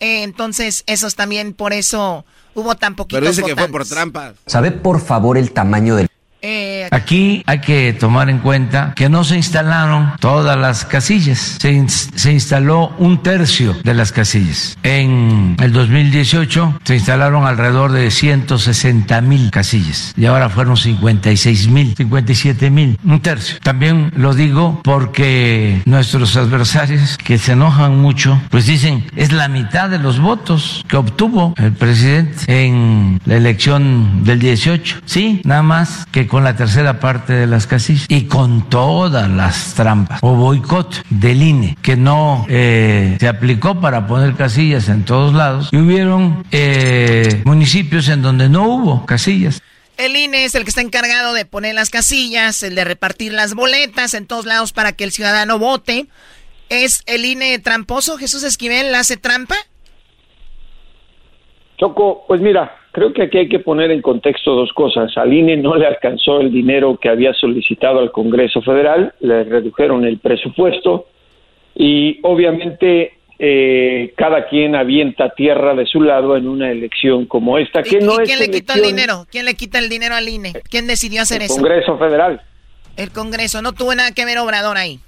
[0.00, 3.90] Eh, entonces, esos también, por eso hubo tan poquitos Pero dice que fue por votantes.
[3.90, 4.34] trampa.
[4.46, 6.08] ¿Sabe por favor el tamaño del...
[6.46, 11.88] Eh, aquí hay que tomar en cuenta que no se instalaron todas las casillas, se,
[11.88, 14.76] se, instaló un tercio de las casillas.
[14.82, 21.94] En el 2018 se instalaron alrededor de 160 mil casillas y ahora fueron 56 mil,
[21.96, 23.56] 57 mil, un tercio.
[23.62, 29.88] También lo digo porque nuestros adversarios que se enojan mucho, pues dicen es la mitad
[29.88, 34.98] de los votos que obtuvo el presidente en la elección del 18.
[35.06, 39.74] Sí, nada más que con la tercera parte de las casillas y con todas las
[39.74, 45.32] trampas o boicot del INE que no eh, se aplicó para poner casillas en todos
[45.32, 49.62] lados y hubieron eh, municipios en donde no hubo casillas.
[49.96, 53.54] El INE es el que está encargado de poner las casillas, el de repartir las
[53.54, 56.08] boletas en todos lados para que el ciudadano vote.
[56.68, 58.18] ¿Es el INE tramposo?
[58.18, 59.54] ¿Jesús Esquivel hace trampa?
[61.78, 65.10] Choco, pues mira, creo que aquí hay que poner en contexto dos cosas.
[65.16, 70.04] Al INE no le alcanzó el dinero que había solicitado al Congreso Federal, le redujeron
[70.04, 71.08] el presupuesto
[71.74, 77.82] y obviamente eh, cada quien avienta tierra de su lado en una elección como esta.
[77.82, 79.26] Que no quién le quitó el dinero?
[79.28, 80.52] ¿Quién le quita el dinero al INE?
[80.70, 81.56] ¿Quién decidió hacer el eso?
[81.56, 82.40] Congreso Federal.
[82.96, 85.00] El Congreso, no tuvo nada que ver Obrador ahí.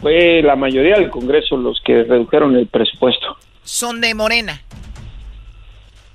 [0.00, 3.36] Fue la mayoría del Congreso los que redujeron el presupuesto.
[3.64, 4.62] Son de Morena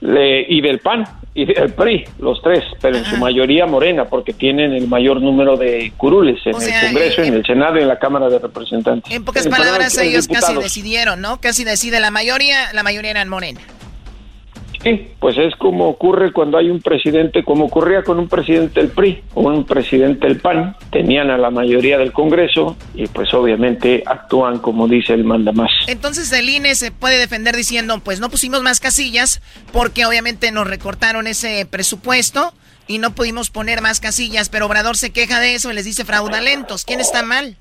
[0.02, 4.72] y del PAN y del PRI, los tres, pero en su mayoría morena, porque tienen
[4.74, 8.30] el mayor número de curules en el Congreso, en, el Senado y en la Cámara
[8.30, 9.14] de Representantes.
[9.14, 11.42] En pocas palabras, ellos casi decidieron, ¿no?
[11.42, 13.60] Casi decide la mayoría, la mayoría eran morena.
[14.86, 18.92] Sí, pues es como ocurre cuando hay un presidente, como ocurría con un presidente del
[18.92, 24.04] PRI o un presidente del PAN, tenían a la mayoría del Congreso y pues obviamente
[24.06, 25.72] actúan como dice el mandamás.
[25.88, 29.42] Entonces el INE se puede defender diciendo, pues no pusimos más casillas
[29.74, 32.54] porque obviamente nos recortaron ese presupuesto
[32.88, 36.06] y no pudimos poner más casillas, pero Obrador se queja de eso y les dice
[36.06, 36.86] fraudulentos.
[36.86, 37.58] ¿Quién está mal?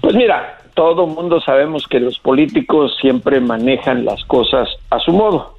[0.00, 5.53] Pues mira, todo mundo sabemos que los políticos siempre manejan las cosas a su modo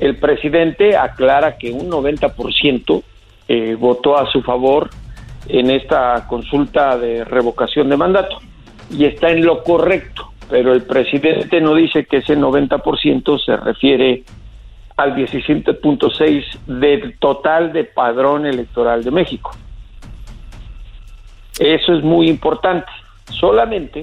[0.00, 3.02] el presidente aclara que un 90%
[3.48, 4.90] eh, votó a su favor
[5.48, 8.38] en esta consulta de revocación de mandato
[8.90, 14.24] y está en lo correcto, pero el presidente no dice que ese 90% se refiere
[14.96, 19.52] al 17.6 del total de padrón electoral de México.
[21.58, 22.90] Eso es muy importante.
[23.30, 24.02] Solamente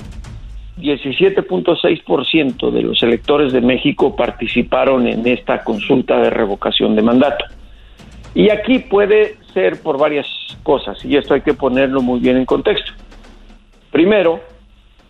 [0.77, 7.45] 17.6% de los electores de México participaron en esta consulta de revocación de mandato.
[8.35, 10.27] Y aquí puede ser por varias
[10.63, 12.91] cosas, y esto hay que ponerlo muy bien en contexto.
[13.91, 14.41] Primero,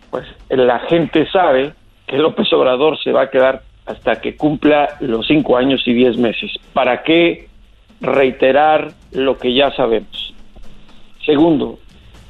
[0.10, 1.74] pues la gente sabe
[2.06, 6.18] que López Obrador se va a quedar hasta que cumpla los cinco años y diez
[6.18, 6.52] meses.
[6.74, 7.48] ¿Para qué
[8.02, 10.34] reiterar lo que ya sabemos?
[11.26, 11.80] Segundo,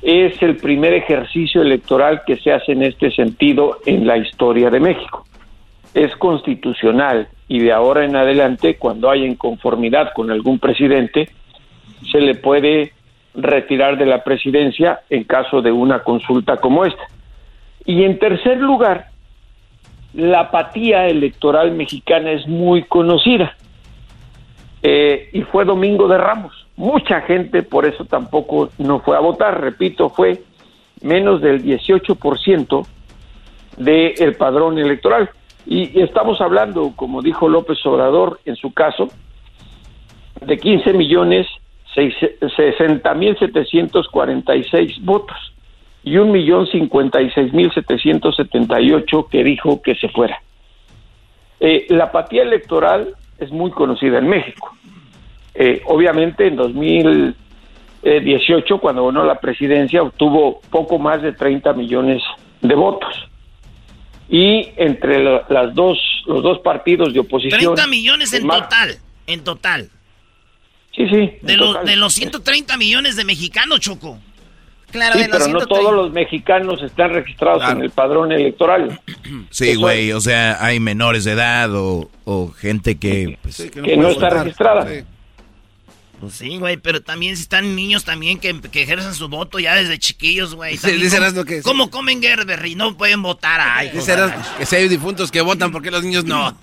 [0.04, 4.82] es el primer ejercicio electoral que se hace en este sentido en la historia de
[4.82, 5.26] México.
[5.93, 11.30] Es constitucional y de ahora en adelante, cuando haya inconformidad con algún presidente,
[12.12, 12.91] se le puede
[13.34, 17.04] retirar de la presidencia en caso de una consulta como esta.
[17.86, 19.08] Y en tercer lugar,
[20.14, 23.56] la apatía electoral mexicana es muy conocida.
[24.82, 29.62] Eh, y fue Domingo de Ramos Mucha gente por eso tampoco no fue a votar,
[29.62, 30.42] repito, fue
[31.02, 32.88] menos del 18%
[33.78, 35.30] del padrón electoral.
[35.66, 39.10] Y, estamos hablando, como dijo López Obrador en su caso,
[40.42, 41.48] de 15 millones
[41.94, 45.38] 60 mil 746 votos
[46.04, 50.42] y un millón 56 mil 778 que dijo que se fuera.
[51.60, 54.76] Eh, la apatía electoral es muy conocida en México.
[55.56, 62.24] Eh, obviamente en 2018, cuando ganó la presidencia, obtuvo poco más de 30 millones
[62.62, 63.14] de votos.
[64.30, 67.76] Y entre las dos, los dos partidos de oposición...
[67.76, 68.97] 30 millones en total,
[69.28, 69.89] en total.
[70.95, 71.34] Sí, sí.
[71.41, 74.20] De, de los 130 millones de mexicanos, Choco.
[74.93, 78.99] Claro, sí, pero no todos los mexicanos están registrados en el padrón electoral.
[79.49, 83.39] Sí, güey, o sea, hay menores de edad o, gente que...
[83.41, 84.88] Pues, que no, está registrada.
[86.24, 89.76] Pues sí, güey, pero también si están niños también que, que ejercen su voto ya
[89.76, 90.78] desde chiquillos, güey.
[90.98, 91.62] dice ¿cómo, que...
[91.62, 92.76] ¿Cómo comen Gerberry?
[92.76, 93.60] No pueden votar.
[93.62, 96.58] Ay, que si hay difuntos que votan, porque los niños no?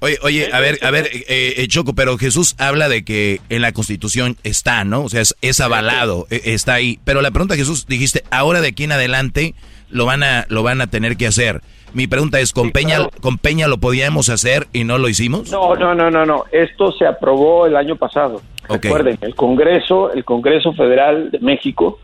[0.00, 3.60] Oye, oye, a ver, a ver, eh, eh, Choco, pero Jesús habla de que en
[3.60, 5.02] la Constitución está, ¿no?
[5.02, 6.98] O sea, es, avalado, e, está ahí.
[7.04, 9.54] Pero la pregunta, Jesús, dijiste, ahora de aquí en adelante
[9.90, 11.60] lo van a, lo van a tener que hacer.
[11.94, 15.50] Mi pregunta es, ¿con, Peña, ¿con Peña lo podíamos hacer y no lo hicimos?
[15.50, 16.44] No, no, no, no, no.
[16.50, 18.40] Esto se aprobó el año pasado.
[18.68, 21.98] Recuerden, el Congreso, el Congreso Federal de México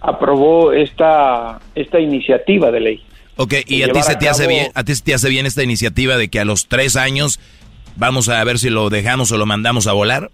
[0.00, 3.02] aprobó esta, esta iniciativa de ley.
[3.36, 5.62] Ok, ¿y a ti, se te hace bien, a ti se te hace bien esta
[5.62, 7.38] iniciativa de que a los tres años
[7.96, 10.30] vamos a ver si lo dejamos o lo mandamos a volar?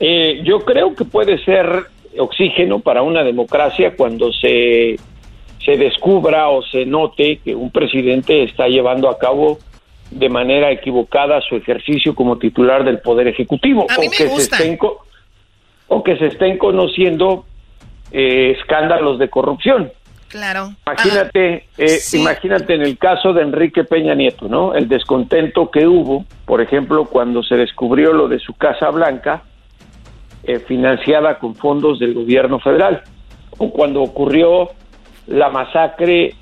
[0.00, 4.96] Eh, yo creo que puede ser oxígeno para una democracia cuando se,
[5.64, 9.58] se descubra o se note que un presidente está llevando a cabo
[10.10, 13.86] de manera equivocada su ejercicio como titular del Poder Ejecutivo.
[13.88, 14.56] A mí me que gusta.
[14.56, 14.78] Se estén,
[15.88, 17.44] o que se estén conociendo
[18.10, 19.92] eh, escándalos de corrupción.
[20.28, 20.74] Claro.
[20.86, 24.74] Imagínate, eh, imagínate en el caso de Enrique Peña Nieto, ¿no?
[24.74, 29.42] El descontento que hubo, por ejemplo, cuando se descubrió lo de su Casa Blanca,
[30.44, 33.02] eh, financiada con fondos del gobierno federal,
[33.56, 34.70] o cuando ocurrió
[35.28, 36.34] la masacre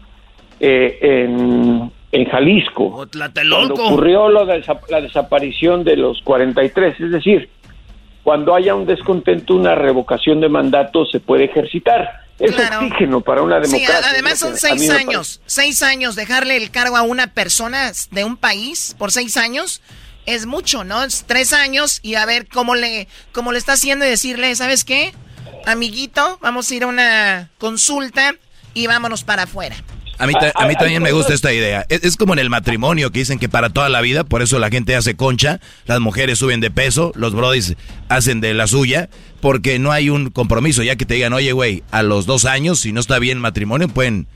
[0.60, 7.50] eh, en, en Jalisco, cuando ocurrió lo de la desaparición de los 43, es decir,
[8.22, 12.24] cuando haya un descontento, una revocación de mandato se puede ejercitar.
[12.38, 14.10] Es oxígeno para una democracia.
[14.10, 15.40] además son seis años.
[15.46, 19.80] Seis años, dejarle el cargo a una persona de un país por seis años
[20.26, 21.04] es mucho, ¿no?
[21.04, 24.84] Es tres años y a ver cómo le, cómo le está haciendo y decirle, ¿sabes
[24.84, 25.14] qué?
[25.64, 28.34] Amiguito, vamos a ir a una consulta
[28.76, 29.74] y vámonos para afuera.
[30.18, 31.84] A mí, a mí también me gusta esta idea.
[31.90, 34.58] Es, es como en el matrimonio que dicen que para toda la vida, por eso
[34.58, 37.76] la gente hace concha, las mujeres suben de peso, los brodis
[38.08, 39.10] hacen de la suya,
[39.40, 42.80] porque no hay un compromiso, ya que te digan, oye, güey, a los dos años,
[42.80, 44.26] si no está bien el matrimonio, pueden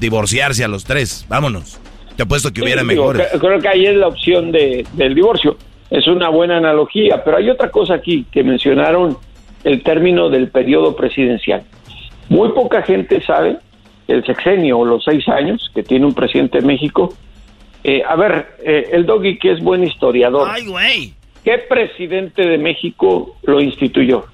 [0.00, 1.78] divorciarse a los tres, vámonos.
[2.16, 3.32] Te apuesto que hubiera Sí, digo, mejores.
[3.32, 5.56] cre- creo que ahí es la opción de, del divorcio.
[5.90, 9.16] Es una buena analogía, pero hay otra cosa aquí que mencionaron
[9.62, 11.62] el término del periodo presidencial.
[12.28, 13.56] Muy poca gente sabe
[14.08, 17.14] el sexenio o los seis años que tiene un presidente de México.
[17.84, 21.14] Eh, a ver, eh, el Doggy, que es buen historiador, Ay, güey.
[21.44, 24.26] ¿qué presidente de México lo instituyó?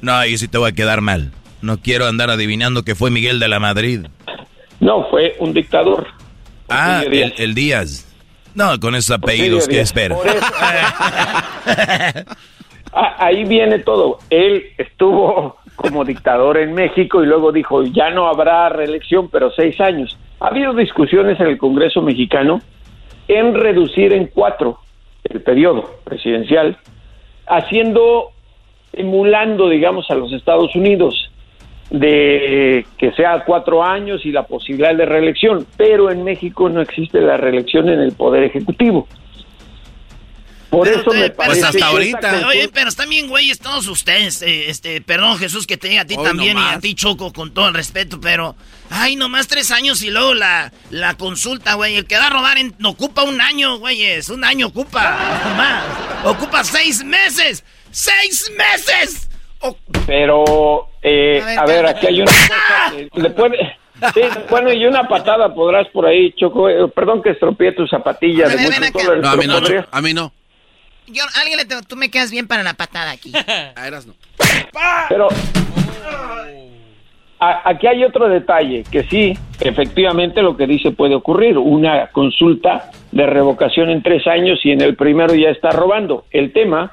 [0.00, 1.30] No, ahí sí te voy a quedar mal.
[1.62, 4.06] No quiero andar adivinando que fue Miguel de la Madrid.
[4.80, 6.06] No, fue un dictador.
[6.68, 8.04] Ah, el, el Díaz.
[8.54, 9.94] No, con esos apellidos, ¿qué eso-
[12.92, 14.18] Ah, ahí viene todo.
[14.30, 19.80] Él estuvo como dictador en México y luego dijo, ya no habrá reelección, pero seis
[19.80, 20.18] años.
[20.40, 22.60] Ha habido discusiones en el Congreso mexicano
[23.28, 24.80] en reducir en cuatro
[25.22, 26.78] el periodo presidencial,
[27.46, 28.30] haciendo,
[28.92, 31.30] emulando, digamos, a los Estados Unidos
[31.90, 37.20] de que sea cuatro años y la posibilidad de reelección, pero en México no existe
[37.20, 39.06] la reelección en el Poder Ejecutivo.
[40.70, 44.42] Por eso me parece que esta consulta- Oye, pero están bien güeyes todos ustedes.
[44.42, 47.32] eh, este, perdón, Jesús, que te diga a ti Hoy también y a ti, Choco,
[47.32, 48.54] con todo el respeto, pero.
[48.90, 51.96] Ay, nomás tres años y luego la, la consulta, güey.
[51.96, 54.28] El que da a robar en- ocupa un año, güeyes.
[54.28, 55.40] Un año ocupa.
[55.48, 55.84] Nomás.
[56.24, 57.64] Ocupa seis meses.
[57.90, 59.28] ¡Seis meses!
[60.06, 61.96] Pero, eh, A ver, a ver, cálmate.
[61.98, 63.76] aquí hay una cosa que le puede...
[64.14, 66.68] Sí, bueno, y una patada podrás por ahí, Choco.
[66.68, 69.56] Eh, perdón que estropeé tu zapatilla A de mucho color, No, a mí no,
[69.90, 70.32] a mí no.
[71.10, 73.32] Yo, alguien le tengo- tú me quedas bien para la patada aquí.
[73.76, 74.14] A Eras no.
[75.08, 75.28] Pero
[77.40, 82.90] a- aquí hay otro detalle, que sí, efectivamente lo que dice puede ocurrir, una consulta
[83.12, 86.24] de revocación en tres años y en el primero ya está robando.
[86.30, 86.92] El tema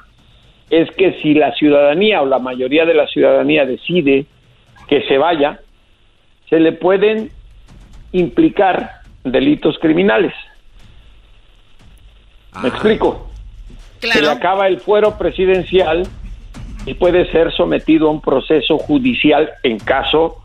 [0.70, 4.26] es que si la ciudadanía o la mayoría de la ciudadanía decide
[4.88, 5.60] que se vaya,
[6.48, 7.30] se le pueden
[8.12, 10.32] implicar delitos criminales.
[12.62, 13.30] ¿Me explico?
[14.12, 16.06] Se le acaba el fuero presidencial
[16.86, 20.42] y puede ser sometido a un proceso judicial en caso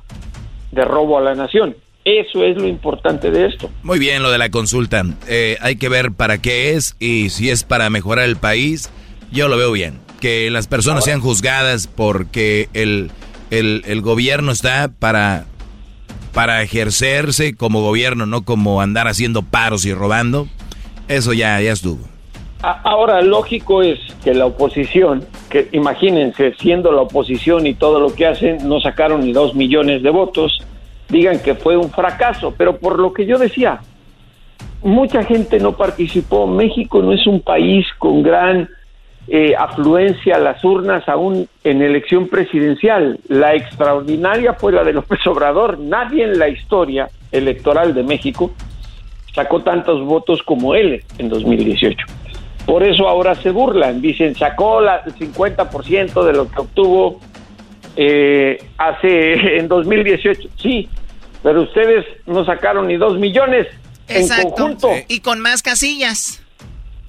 [0.72, 1.76] de robo a la nación.
[2.03, 3.70] Eso es lo importante de esto.
[3.84, 5.03] Muy bien lo de la consulta.
[5.28, 8.89] Eh, hay que ver para qué es y si es para mejorar el país,
[9.32, 9.99] yo lo veo bien.
[10.20, 13.12] Que las personas sean juzgadas porque el,
[13.51, 15.45] el, el gobierno está para,
[16.34, 20.47] para ejercerse como gobierno, no como andar haciendo paros y robando.
[21.07, 22.07] Eso ya, ya estuvo.
[22.62, 28.28] Ahora, lógico es que la oposición, que imagínense, siendo la oposición y todo lo que
[28.28, 30.59] hacen, no sacaron ni dos millones de votos,
[31.09, 32.53] digan que fue un fracaso.
[32.55, 33.80] Pero por lo que yo decía,
[34.84, 36.45] mucha gente no participó.
[36.45, 38.70] México no es un país con gran
[39.28, 43.20] eh, afluencia a las urnas aún en elección presidencial.
[43.28, 45.80] La extraordinaria fue la de López Obrador.
[45.80, 48.51] Nadie en la historia electoral de México
[49.34, 52.20] sacó tantos votos como él en 2018.
[52.66, 57.20] Por eso ahora se burlan, dicen, sacó la, el 50% de lo que obtuvo
[57.95, 60.49] eh, hace en 2018.
[60.62, 60.88] Sí,
[61.43, 63.68] pero ustedes no sacaron ni dos millones
[64.07, 64.89] en conjunto.
[65.07, 66.41] Y con más casillas.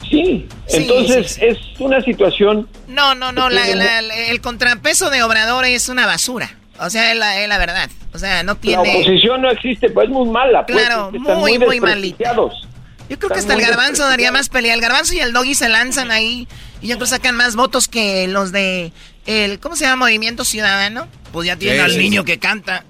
[0.08, 2.68] Sí, entonces es una situación...
[2.88, 6.50] No, no, no, el contrapeso de Obrador es una basura.
[6.80, 7.88] O sea, es la, la verdad.
[8.12, 8.82] O sea, no tiene...
[8.84, 10.66] La oposición no existe, pues es muy mala.
[10.66, 12.34] Pues, claro, muy, muy, malita.
[13.08, 14.74] Yo creo que hasta el garbanzo daría más pelea.
[14.74, 16.48] El garbanzo y el doggy se lanzan ahí
[16.80, 18.92] y yo creo que sacan más votos que los de
[19.26, 20.06] el ¿cómo se llama?
[20.06, 21.06] Movimiento Ciudadano.
[21.32, 22.84] Pues ya tiene al niño que canta.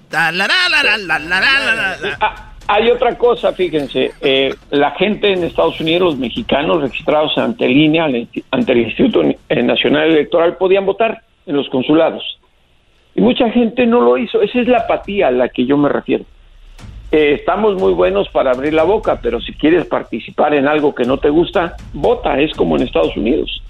[2.67, 8.05] Hay otra cosa, fíjense, eh, la gente en Estados Unidos, los mexicanos registrados ante línea,
[8.51, 12.39] ante el Instituto Nacional Electoral, podían votar en los consulados.
[13.15, 14.41] Y mucha gente no lo hizo.
[14.41, 16.25] Esa es la apatía a la que yo me refiero.
[17.13, 21.03] Eh, estamos muy buenos para abrir la boca, pero si quieres participar en algo que
[21.03, 22.39] no te gusta, vota.
[22.39, 23.61] Es como en Estados Unidos.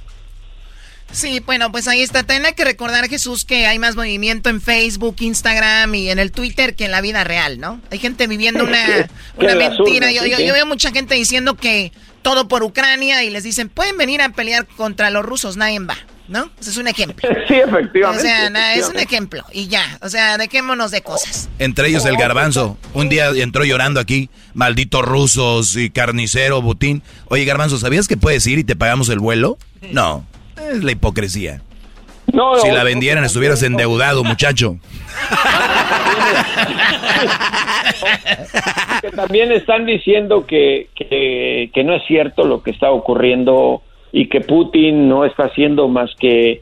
[1.12, 2.24] Sí, bueno, pues ahí está.
[2.24, 6.74] Tiene que recordar, Jesús, que hay más movimiento en Facebook, Instagram y en el Twitter
[6.74, 7.82] que en la vida real, ¿no?
[7.91, 10.10] Hay gente viviendo una, una mentira.
[10.14, 11.91] yo, yo, veo mucha gente diciendo que
[12.22, 15.98] todo por Ucrania y les dicen, pueden venir a pelear contra los rusos, nadie va.
[16.28, 16.49] ¿No?
[16.59, 17.30] Ese es un ejemplo.
[17.47, 18.05] Sí, efectivamente.
[18.05, 19.84] O sea, es un ejemplo y ya.
[20.01, 21.49] O sea, dejémonos de cosas.
[21.59, 22.78] Entre ellos el garbanzo.
[22.93, 27.03] Un día entró llorando aquí, malditos rusos y carnicero, butín.
[27.28, 29.57] Oye, garbanzo, ¿sabías que puedes ir y te pagamos el vuelo?
[29.91, 30.26] No,
[30.71, 31.61] es la hipocresía.
[32.32, 34.78] No, si la vendieran estuvieras endeudado, muchacho.
[39.01, 43.84] que también están diciendo que, que, que no es cierto lo que está ocurriendo
[44.14, 46.61] y que Putin no está haciendo más que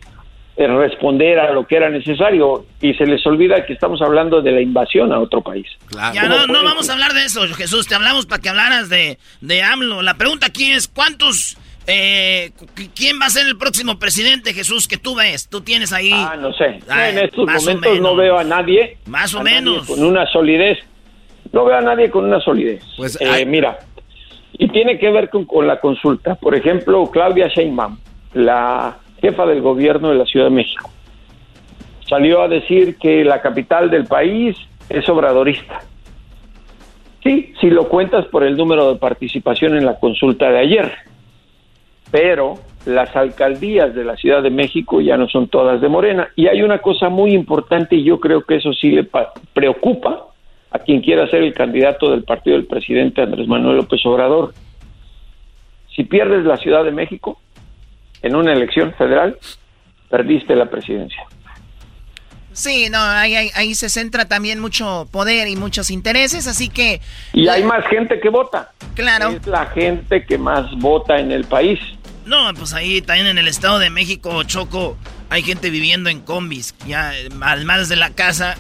[0.56, 4.54] eh, responder a lo que era necesario y se les olvida que estamos hablando de
[4.54, 5.68] la invasión a otro país.
[6.14, 9.20] Ya no, no vamos a hablar de eso, Jesús, te hablamos para que hablaras de,
[9.41, 10.02] de AMLO.
[10.02, 11.58] La pregunta aquí es, ¿cuántos...
[11.88, 12.52] Eh,
[12.95, 15.49] ¿Quién va a ser el próximo presidente, Jesús, que tú ves?
[15.49, 16.12] Tú tienes ahí...
[16.14, 16.80] Ah, no sé.
[16.88, 18.97] en estos momentos no veo a nadie...
[19.08, 19.88] Más o menos.
[19.88, 20.78] Con una solidez.
[21.52, 22.82] No veo a nadie con una solidez.
[22.95, 23.80] Pues, eh, mira,
[24.62, 26.36] y tiene que ver con, la consulta.
[26.36, 27.97] Por ejemplo, Claudia Sheinbaum,
[28.36, 30.88] la jefa del gobierno de la Ciudad de México,
[32.07, 34.55] salió a decir que la capital del país
[34.88, 35.80] es obradorista.
[37.24, 40.91] Sí, si lo cuentas por el número de participación en la consulta de ayer.
[42.12, 46.30] Pero las alcaldías de la Ciudad de México ya no son todas de Morena.
[46.36, 49.09] Y hay una cosa muy importante y yo creo que eso sí le
[49.53, 50.28] preocupa
[50.72, 54.53] a quien quiera ser el candidato del partido del presidente Andrés Manuel López Obrador.
[55.95, 57.39] Si pierdes la Ciudad de México
[58.22, 59.38] en una elección federal,
[60.09, 61.22] perdiste la presidencia.
[62.53, 66.99] Sí, no, ahí, ahí, se centra también mucho poder y muchos intereses, así que...
[67.34, 68.72] Y hay más gente que vota.
[68.93, 69.30] Claro.
[69.30, 71.80] Es la gente que más vota en el país.
[72.26, 74.97] No, pues ahí también en el Estado de México, Choco,
[75.30, 78.57] hay gente viviendo en combis, ya además de la casa,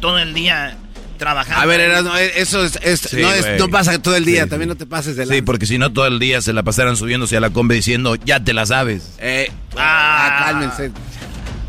[0.00, 0.76] todo el día
[1.22, 1.62] trabajando.
[1.62, 3.14] A ver, eh, eso es,
[3.56, 5.32] no, pasa todo el día, también no te pases de la...
[5.32, 8.16] Sí, porque si no todo el día se la pasaran subiéndose a la combi diciendo,
[8.16, 9.16] ya te la sabes.
[9.20, 10.90] Eh, ah, ah cálmense.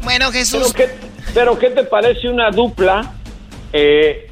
[0.04, 0.74] Bueno, Jesús.
[1.36, 3.14] Pero ¿qué, te parece una dupla
[3.72, 4.32] eh,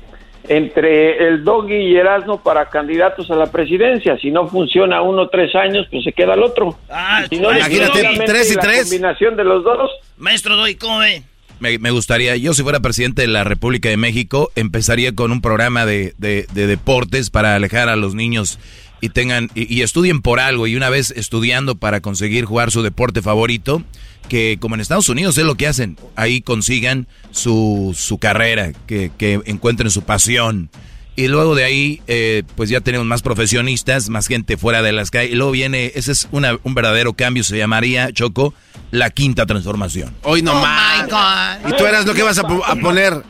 [0.49, 4.17] entre el Doggy y Erasmo para candidatos a la presidencia?
[4.17, 6.79] Si no funciona uno tres años, pues se queda el otro.
[6.89, 8.77] Ah, si no, imagínate, tres y tres.
[8.77, 9.91] La combinación de los dos.
[10.17, 11.21] Maestro Doggy, ¿cómo ve?
[11.61, 15.85] Me, gustaría, yo si fuera presidente de la República de México, empezaría con un programa
[15.85, 18.57] de, de, deportes para alejar a los niños
[18.99, 23.21] y tengan y, estudien por algo y una vez estudiando para conseguir jugar su deporte
[23.21, 23.83] favorito,
[24.27, 29.11] que como en Estados Unidos es lo que hacen, ahí consigan su, su carrera, que,
[29.15, 30.71] que encuentren su pasión.
[31.15, 35.11] Y luego de ahí, eh, pues ya tenemos más profesionistas, más gente fuera de las
[35.11, 35.31] calles.
[35.31, 38.53] Y luego viene, ese es una, un verdadero cambio, se llamaría, Choco,
[38.91, 40.15] la quinta transformación.
[40.23, 41.03] Hoy no oh más.
[41.03, 41.73] My God.
[41.73, 43.23] Y tú eras lo que vas a, poner.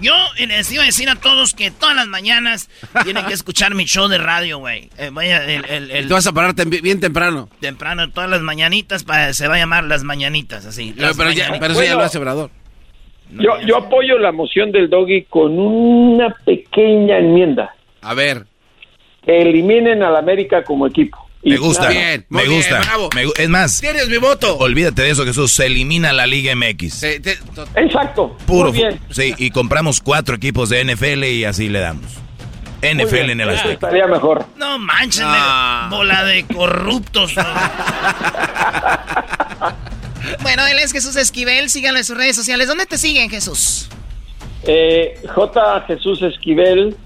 [0.00, 2.70] Yo les iba a decir a todos que todas las mañanas
[3.04, 4.90] tienen que escuchar mi show de radio, güey.
[4.96, 7.50] Eh, tú vas a pararte bien temprano.
[7.60, 10.94] Temprano, todas las mañanitas, para, se va a llamar las mañanitas, así.
[10.96, 12.50] Pero, pero, ya, pero eso ya lo hace Obrador.
[13.30, 17.74] Yo, yo apoyo la moción del doggy con una pequeña enmienda.
[18.02, 18.44] A ver.
[19.24, 21.18] Que eliminen al América como equipo.
[21.42, 22.80] Me gusta, bien, me gusta.
[23.36, 24.58] es más, tienes mi voto.
[24.58, 25.52] Olvídate de eso, Jesús.
[25.52, 27.02] Se elimina la Liga MX.
[27.76, 28.36] Exacto.
[28.46, 28.72] Puro.
[28.72, 28.98] Bien.
[29.10, 32.18] Sí, y compramos cuatro equipos de NFL y así le damos.
[32.82, 33.72] NFL en el Azteca.
[33.72, 34.44] Estaría mejor.
[34.56, 35.24] No manches,
[35.90, 37.34] bola de corruptos.
[40.42, 41.70] bueno, él es Jesús Esquivel.
[41.70, 42.68] Síganlo en sus redes sociales.
[42.68, 43.88] ¿Dónde te siguen, Jesús?
[44.64, 45.84] Eh, J.
[45.86, 46.96] Jesús Esquivel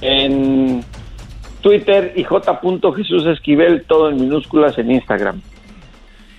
[0.00, 0.84] en
[1.60, 2.60] Twitter y J.
[2.96, 5.40] Jesús Esquivel, todo en minúsculas en Instagram.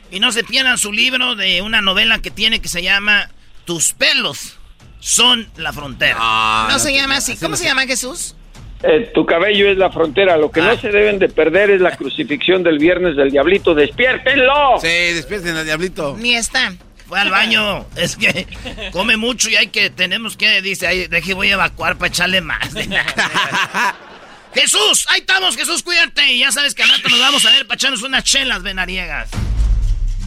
[0.10, 3.30] Y no se pierdan su libro de una novela que tiene que se llama
[3.66, 4.58] Tus pelos.
[5.00, 6.68] son la frontera.
[6.70, 7.36] no, se llama así.
[7.36, 8.37] ¿Cómo se llama Jesús?
[8.84, 10.38] Eh, tu cabello es la frontera.
[10.38, 13.74] Lo que no se deben de perder es la crucifixión del viernes del diablito.
[13.74, 14.80] ¡Despiértenlo!
[14.80, 16.16] Sí, despiérten al diablito.
[16.20, 16.74] Ni está.
[17.08, 17.86] Fue al baño.
[17.96, 18.46] Es que
[18.92, 22.42] come mucho y hay que, tenemos que, dice, ahí, deje voy a evacuar para echarle
[22.42, 22.74] más.
[24.54, 26.34] Jesús, ahí estamos, Jesús, cuídate.
[26.34, 29.30] Y ya sabes que al rato nos vamos a ver para echarnos unas chelas venaniegas.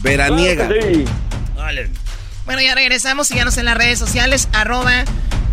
[0.01, 0.69] Veraniega.
[1.55, 1.89] Vale.
[2.45, 3.27] Bueno, ya regresamos.
[3.27, 5.03] Síganos en las redes sociales, arroba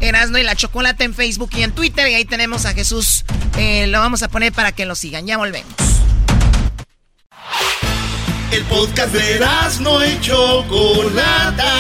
[0.01, 2.09] Erasno y la Chocolate en Facebook y en Twitter.
[2.09, 3.25] Y ahí tenemos a Jesús.
[3.57, 5.27] Eh, lo vamos a poner para que lo sigan.
[5.27, 5.73] Ya volvemos.
[8.51, 11.75] El podcast de Erasno y Chocolata.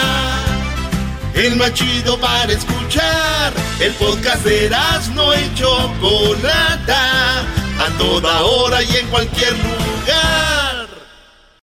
[1.34, 3.52] El más chido para escuchar.
[3.80, 7.40] El podcast de Erasno y Chocolata.
[7.40, 10.57] A toda hora y en cualquier lugar.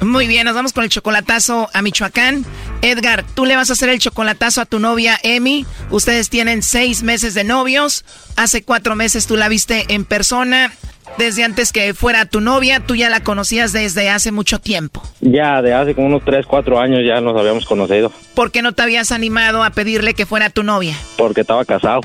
[0.00, 2.44] Muy bien, nos vamos con el chocolatazo a Michoacán.
[2.82, 5.66] Edgar, tú le vas a hacer el chocolatazo a tu novia Emi.
[5.90, 8.04] Ustedes tienen seis meses de novios.
[8.36, 10.72] Hace cuatro meses tú la viste en persona.
[11.16, 15.02] Desde antes que fuera tu novia, tú ya la conocías desde hace mucho tiempo.
[15.20, 18.12] Ya, de hace como unos 3, 4 años ya nos habíamos conocido.
[18.34, 20.94] ¿Por qué no te habías animado a pedirle que fuera tu novia?
[21.16, 22.02] Porque estaba casado.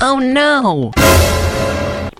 [0.00, 0.92] Oh, no.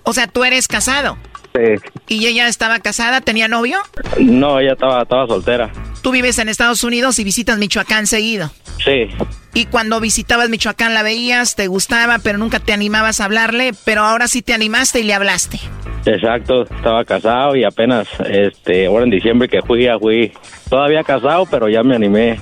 [0.03, 1.17] O sea, tú eres casado.
[1.53, 1.89] Sí.
[2.07, 3.21] ¿Y ella estaba casada?
[3.21, 3.79] ¿Tenía novio?
[4.19, 5.71] No, ella estaba, estaba soltera.
[6.01, 8.51] Tú vives en Estados Unidos y visitas Michoacán seguido.
[8.83, 9.09] Sí.
[9.53, 14.01] Y cuando visitabas Michoacán la veías, te gustaba, pero nunca te animabas a hablarle, pero
[14.01, 15.59] ahora sí te animaste y le hablaste.
[16.05, 20.31] Exacto, estaba casado y apenas, este, ahora en diciembre que fui, ya fui
[20.69, 22.39] todavía casado, pero ya me animé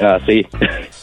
[0.00, 0.46] así.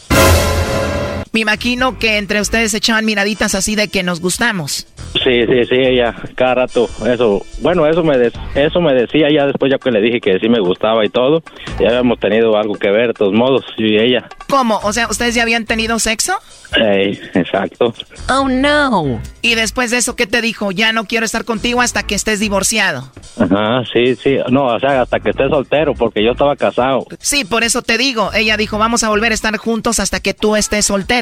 [1.32, 4.86] Me imagino que entre ustedes echaban miraditas así de que nos gustamos.
[5.14, 9.46] Sí, sí, sí, ella, cada rato, eso, bueno, eso me, des- eso me decía ya
[9.46, 11.42] después ya que le dije que sí me gustaba y todo,
[11.80, 14.28] ya habíamos tenido algo que ver de todos modos, yo y ella.
[14.48, 14.78] ¿Cómo?
[14.82, 16.34] O sea, ¿ustedes ya habían tenido sexo?
[16.76, 17.94] Ey, exacto.
[18.30, 19.20] Oh, no.
[19.40, 20.70] Y después de eso, ¿qué te dijo?
[20.72, 23.10] Ya no quiero estar contigo hasta que estés divorciado.
[23.38, 27.06] Ajá, sí, sí, no, o sea, hasta que esté soltero, porque yo estaba casado.
[27.18, 28.30] Sí, por eso te digo.
[28.34, 31.17] Ella dijo, vamos a volver a estar juntos hasta que tú estés soltero.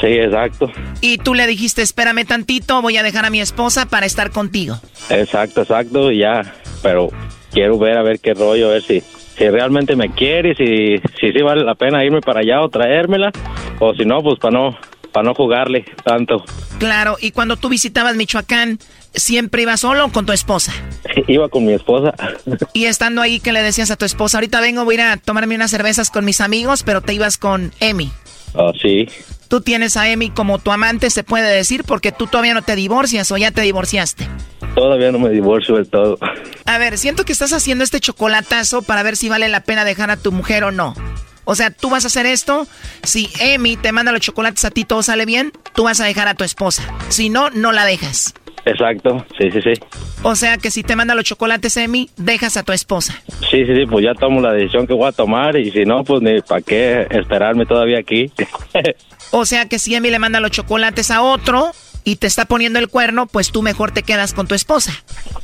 [0.00, 0.70] Sí, exacto,
[1.00, 4.78] Y tú le dijiste, espérame tantito, voy a dejar a mi esposa para estar contigo.
[5.10, 7.08] exacto, exacto, y ya, pero
[7.52, 11.42] quiero ver a ver qué rollo, a ver si, si realmente me quiere, si, si
[11.42, 13.30] vale la pena irme para allá o traérmela,
[13.78, 14.78] o si no, pues para no,
[15.12, 16.44] para no jugarle tanto.
[16.78, 18.78] Claro, y cuando tú visitabas Michoacán,
[19.14, 20.72] ¿siempre ibas solo o con tu esposa?
[21.28, 22.14] Iba con mi esposa.
[22.72, 24.38] Y estando ahí, ¿qué le decías a tu esposa?
[24.38, 27.36] Ahorita vengo, voy a ir a tomarme unas cervezas con mis amigos, pero te ibas
[27.36, 28.10] con Emi.
[28.54, 29.08] Ah, sí,
[29.48, 32.74] Tú tienes a Emi como tu amante, se puede decir, porque tú todavía no te
[32.74, 34.26] divorcias o ya te divorciaste.
[34.74, 36.18] todavía no me divorcio del todo.
[36.64, 40.10] A ver, siento que estás haciendo este chocolatazo para ver si vale la pena dejar
[40.10, 40.94] a tu mujer o no.
[41.44, 42.66] O sea, tú vas a hacer esto.
[43.02, 46.28] Si Emi te manda los chocolates a ti, todo sale bien, tú vas a dejar
[46.28, 46.82] a tu esposa.
[47.10, 48.32] Si no, no la dejas.
[48.64, 49.72] Exacto, sí, sí, sí.
[50.22, 53.20] O sea que si te manda los chocolates Emi, dejas a tu esposa.
[53.50, 56.04] Sí, sí, sí, pues ya tomo la decisión que voy a tomar y si no,
[56.04, 58.30] pues ni para qué esperarme todavía aquí.
[59.34, 61.72] O sea que si Emi le manda los chocolates a otro
[62.04, 64.92] y te está poniendo el cuerno, pues tú mejor te quedas con tu esposa.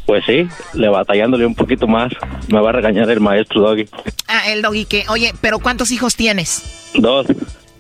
[0.05, 2.13] Pues sí, le batallándole un poquito más.
[2.49, 3.89] Me va a regañar el maestro Doggy.
[4.27, 6.91] Ah, el doggy que, oye, pero ¿cuántos hijos tienes?
[6.95, 7.29] Dos.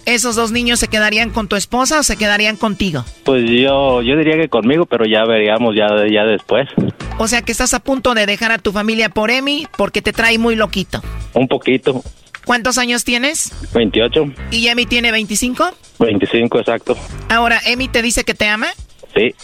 [0.08, 3.04] ¿Esos dos niños se quedarían con tu esposa o se quedarían contigo?
[3.24, 6.66] Pues yo, yo diría que conmigo, pero ya veríamos ya, ya después.
[7.18, 10.14] O sea que estás a punto de dejar a tu familia por Emi porque te
[10.14, 11.02] trae muy loquito.
[11.34, 12.02] Un poquito.
[12.46, 13.52] ¿Cuántos años tienes?
[13.74, 15.72] 28, ¿Y Emi tiene 25?
[15.98, 16.96] 25 exacto.
[17.28, 18.68] Ahora, ¿Emi te dice que te ama?
[19.14, 19.34] Sí.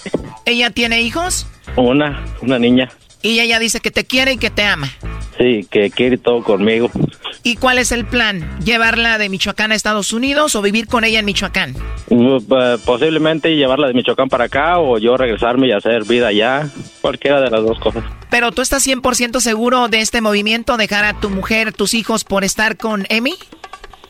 [0.47, 1.47] ¿Ella tiene hijos?
[1.77, 2.89] Una, una niña.
[3.25, 4.87] Y ella dice que te quiere y que te ama.
[5.39, 6.91] Sí, que quiere todo conmigo.
[7.43, 8.59] ¿Y cuál es el plan?
[8.63, 11.75] ¿Llevarla de Michoacán a Estados Unidos o vivir con ella en Michoacán?
[12.11, 16.69] Eh, Posiblemente llevarla de Michoacán para acá o yo regresarme y hacer vida allá.
[17.01, 18.05] Cualquiera de las dos cosas.
[18.29, 22.45] Pero tú estás 100% seguro de este movimiento, dejar a tu mujer, tus hijos por
[22.45, 23.33] estar con Emi?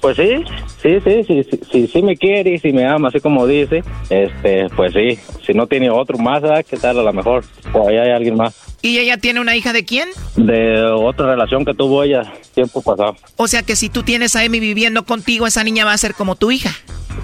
[0.01, 0.43] Pues sí,
[0.83, 3.85] sí, sí, sí, sí, sí, sí me quiere y si me ama, así como dice,
[4.11, 6.67] este, pues sí, si no tiene otro más, ¿verdad?
[6.69, 7.45] ¿qué tal a lo mejor?
[7.73, 8.74] O ahí hay alguien más.
[8.85, 10.11] ¿Y ella tiene una hija de quién?
[10.37, 13.17] De otra relación que tuvo ella tiempo pasado.
[13.39, 16.15] O sea que si tú tienes a Emi viviendo contigo, esa niña va a ser
[16.15, 16.71] como tu hija.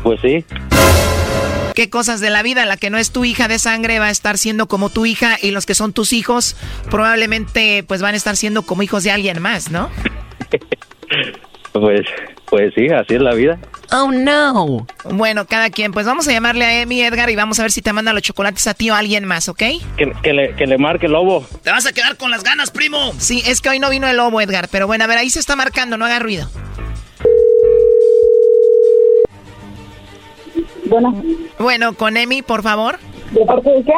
[0.02, 0.42] Pues sí.
[1.74, 2.64] ¿Qué cosas de la vida?
[2.64, 5.36] La que no es tu hija de sangre va a estar siendo como tu hija
[5.42, 6.56] y los que son tus hijos
[6.90, 9.90] probablemente pues van a estar siendo como hijos de alguien más, ¿no?
[11.72, 12.06] pues,
[12.46, 13.58] pues sí, así es la vida.
[13.92, 14.86] Oh no.
[15.10, 15.92] Bueno, cada quien.
[15.92, 18.22] Pues vamos a llamarle a Emi Edgar y vamos a ver si te manda los
[18.22, 19.62] chocolates a ti o a alguien más, ¿ok?
[19.96, 21.44] Que, le, que le marque el lobo.
[21.62, 23.12] Te vas a quedar con las ganas, primo.
[23.18, 24.68] Sí, es que hoy no vino el lobo, Edgar.
[24.70, 26.48] Pero bueno, a ver, ahí se está marcando, no haga ruido.
[30.86, 31.22] Bueno.
[31.58, 32.98] Bueno, con Emi, por favor.
[33.30, 33.92] ¿De parte de qué?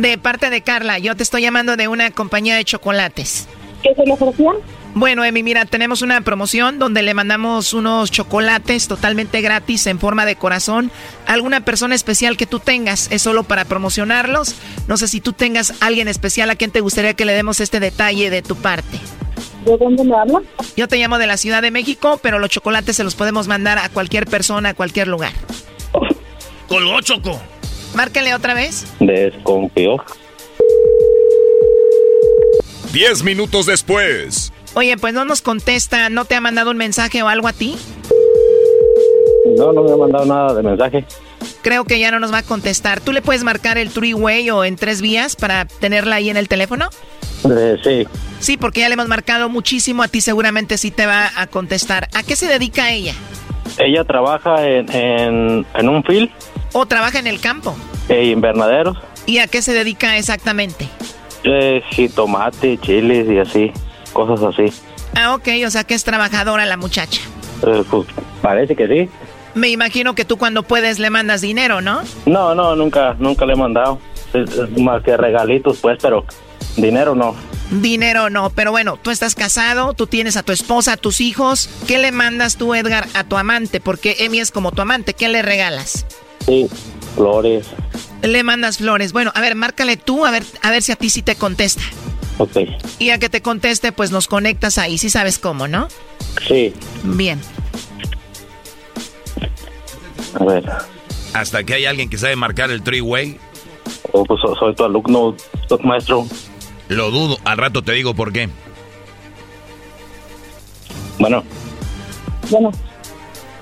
[0.00, 0.98] De parte de Carla.
[0.98, 3.48] Yo te estoy llamando de una compañía de chocolates.
[3.82, 4.52] ¿Qué se le ofrecía?
[4.94, 10.26] Bueno, Emi, mira, tenemos una promoción donde le mandamos unos chocolates totalmente gratis en forma
[10.26, 10.90] de corazón
[11.26, 13.10] a alguna persona especial que tú tengas.
[13.10, 14.54] Es solo para promocionarlos.
[14.88, 17.80] No sé si tú tengas alguien especial a quien te gustaría que le demos este
[17.80, 18.98] detalle de tu parte.
[19.64, 20.42] ¿De dónde me habla?
[20.76, 23.78] Yo te llamo de la Ciudad de México, pero los chocolates se los podemos mandar
[23.78, 25.32] a cualquier persona, a cualquier lugar.
[26.68, 27.40] Colgó, Choco.
[27.94, 28.86] Márquenle otra vez.
[29.00, 29.96] Desconfió.
[32.92, 34.51] Diez minutos después.
[34.74, 37.76] Oye, pues no nos contesta, ¿no te ha mandado un mensaje o algo a ti?
[39.56, 41.04] No, no me ha mandado nada de mensaje.
[41.60, 43.00] Creo que ya no nos va a contestar.
[43.00, 46.48] ¿Tú le puedes marcar el three-way o en tres vías para tenerla ahí en el
[46.48, 46.88] teléfono?
[47.44, 48.06] Eh, sí.
[48.40, 50.02] Sí, porque ya le hemos marcado muchísimo.
[50.02, 52.08] A ti seguramente sí te va a contestar.
[52.14, 53.14] ¿A qué se dedica ella?
[53.78, 56.30] Ella trabaja en, en, un field.
[56.72, 57.76] ¿O trabaja en el campo?
[58.08, 58.96] En invernaderos.
[59.26, 60.88] ¿Y a qué se dedica exactamente?
[61.44, 63.72] Eh, jitomate, chiles y así
[64.12, 64.72] cosas así.
[65.16, 67.20] Ah, ok, o sea que es trabajadora la muchacha.
[67.66, 68.06] Eh, pues
[68.40, 69.10] parece que sí.
[69.54, 72.02] Me imagino que tú cuando puedes le mandas dinero, ¿no?
[72.26, 73.98] No, no, nunca, nunca le he mandado.
[74.78, 76.24] más que regalitos, pues, pero
[76.76, 77.34] dinero no.
[77.70, 81.68] Dinero no, pero bueno, tú estás casado, tú tienes a tu esposa, a tus hijos.
[81.86, 83.80] ¿Qué le mandas tú, Edgar, a tu amante?
[83.80, 86.06] Porque Emi es como tu amante, ¿qué le regalas?
[86.46, 86.68] Sí,
[87.14, 87.66] flores.
[88.22, 89.12] Le mandas flores.
[89.12, 91.82] Bueno, a ver, márcale tú, a ver, a ver si a ti sí te contesta.
[92.38, 92.56] Ok.
[92.98, 95.88] Y a que te conteste, pues nos conectas ahí, si sabes cómo, ¿no?
[96.46, 96.72] Sí.
[97.04, 97.40] Bien.
[100.38, 100.64] A ver.
[101.34, 103.38] Hasta que hay alguien que sabe marcar el three-way.
[104.12, 105.34] Oh, pues soy tu alumno,
[105.82, 106.26] maestro.
[106.88, 108.48] Lo dudo, al rato te digo por qué.
[111.18, 111.42] Bueno.
[112.50, 112.70] Bueno.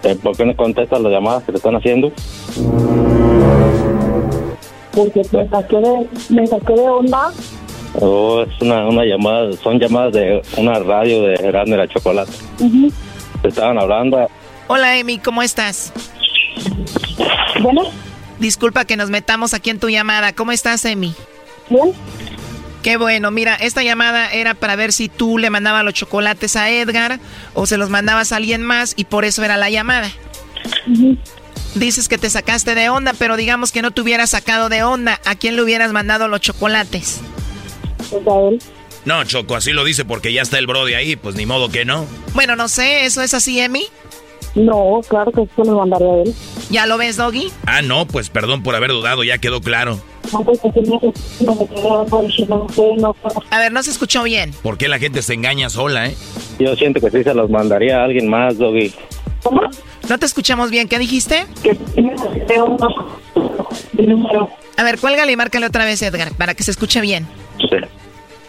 [0.03, 2.11] Eh, ¿Por qué no contestas las llamadas que te están haciendo?
[4.93, 7.33] Porque me saqué de, me saqué de onda
[8.01, 12.33] Oh, es una, una llamada, son llamadas de una radio de Grande la Chocolate.
[13.43, 14.27] Te estaban hablando.
[14.69, 15.93] Hola, Emi, ¿cómo estás?
[17.61, 17.83] Bueno.
[18.39, 20.33] Disculpa que nos metamos aquí en tu llamada.
[20.33, 21.15] ¿Cómo estás, Emi?
[21.69, 21.93] Bien.
[22.83, 26.71] Qué bueno, mira, esta llamada era para ver si tú le mandabas los chocolates a
[26.71, 27.21] Edgar
[27.53, 30.11] o se los mandabas a alguien más y por eso era la llamada.
[31.75, 35.21] Dices que te sacaste de onda, pero digamos que no te hubieras sacado de onda.
[35.27, 37.21] ¿A quién le hubieras mandado los chocolates?
[39.05, 41.85] No, Choco, así lo dice porque ya está el Brody ahí, pues ni modo que
[41.85, 42.07] no.
[42.35, 43.87] Bueno, no sé, ¿eso es así, Emi?
[44.55, 46.35] No, claro que eso lo mandaré a él.
[46.71, 47.51] ¿Ya lo ves, Doggy?
[47.67, 50.01] Ah, no, pues perdón por haber dudado, ya quedó claro.
[53.51, 54.53] A ver, no se escuchó bien.
[54.63, 56.17] ¿Por qué la gente se engaña sola, eh?
[56.59, 58.93] Yo siento que sí se los mandaría a alguien más, Doggy.
[59.43, 59.63] ¿Cómo?
[60.09, 61.47] No te escuchamos bien, ¿qué dijiste?
[61.63, 61.77] Que
[64.77, 67.27] A ver, cuélgale y márcale otra vez, Edgar, para que se escuche bien.
[67.59, 67.77] Sí.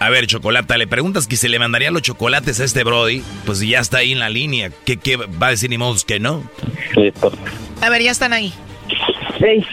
[0.01, 3.59] A ver, Chocolata, le preguntas que si le mandaría los chocolates a este Brody, pues
[3.59, 4.71] ya está ahí en la línea.
[4.83, 6.41] ¿Qué, qué va a decir ni modo que no?
[6.95, 7.31] Listo.
[7.81, 8.51] A ver, ya están ahí.
[9.37, 9.63] Sí.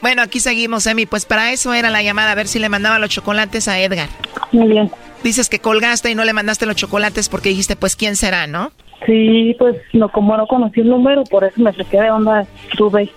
[0.00, 1.04] Bueno, aquí seguimos, Emi.
[1.04, 4.08] Pues para eso era la llamada, a ver si le mandaba los chocolates a Edgar.
[4.50, 4.90] Muy bien.
[5.22, 8.72] Dices que colgaste y no le mandaste los chocolates porque dijiste, pues, ¿quién será, no?
[9.04, 12.46] Sí, pues, no, como no conocí el número, por eso me saqué de onda,
[12.78, 13.10] tuve.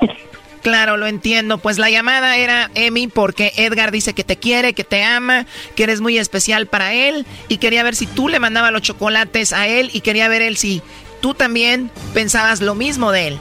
[0.61, 1.57] Claro, lo entiendo.
[1.57, 5.45] Pues la llamada era Emi porque Edgar dice que te quiere, que te ama,
[5.75, 9.53] que eres muy especial para él y quería ver si tú le mandabas los chocolates
[9.53, 10.81] a él y quería ver él si
[11.21, 13.37] tú también pensabas lo mismo de él.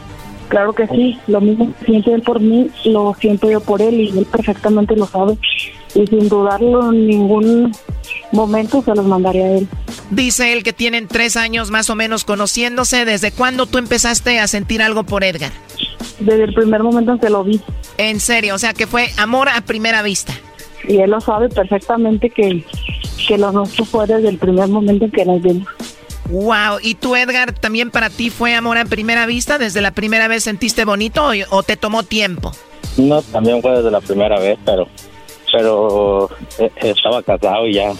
[0.48, 4.18] Claro que sí, lo mismo siente él por mí, lo siento yo por él y
[4.18, 5.36] él perfectamente lo sabe.
[5.94, 7.72] Y sin dudarlo en ningún
[8.32, 9.68] momento se los mandaría a él.
[10.10, 13.04] Dice él que tienen tres años más o menos conociéndose.
[13.04, 15.52] ¿Desde cuándo tú empezaste a sentir algo por Edgar?
[16.18, 17.60] Desde el primer momento en que lo vi.
[17.96, 20.32] En serio, o sea que fue amor a primera vista.
[20.86, 22.64] Y él lo sabe perfectamente que,
[23.26, 25.68] que lo nuestro fue desde el primer momento en que nos vimos.
[26.30, 29.58] Wow, ¿y tú Edgar también para ti fue amor a primera vista?
[29.58, 32.52] ¿Desde la primera vez sentiste bonito o, te tomó tiempo?
[32.98, 34.88] No, también fue desde la primera vez, pero
[35.50, 37.92] pero eh, estaba casado y ya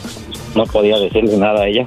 [0.55, 1.87] no podía decirle nada a ella.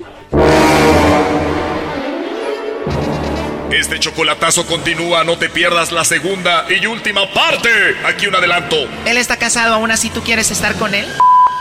[3.72, 7.70] Este chocolatazo continúa, no te pierdas la segunda y última parte.
[8.06, 8.76] Aquí un adelanto.
[9.06, 11.06] Él está casado, aún así tú quieres estar con él.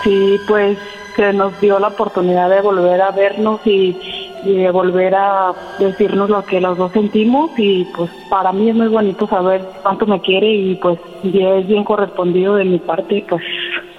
[0.02, 0.76] Sí, pues
[1.14, 3.96] que nos dio la oportunidad de volver a vernos y,
[4.44, 8.74] y de volver a decirnos lo que los dos sentimos y pues para mí es
[8.74, 13.24] muy bonito saber cuánto me quiere y pues ya es bien correspondido de mi parte,
[13.28, 13.42] pues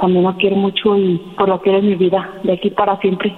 [0.02, 3.34] también lo quiere mucho y pues lo quiere en mi vida, de aquí para siempre.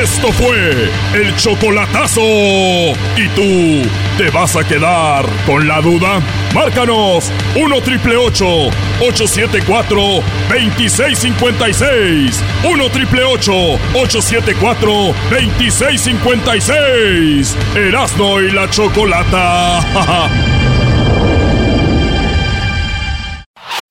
[0.00, 2.22] Esto fue el chocolatazo.
[2.22, 3.82] ¿Y tú
[4.16, 6.22] te vas a quedar con la duda?
[6.54, 12.42] Márcanos 1 triple 874 2656.
[12.64, 17.56] 1 triple 874 2656.
[17.76, 20.30] Erasno y la chocolata.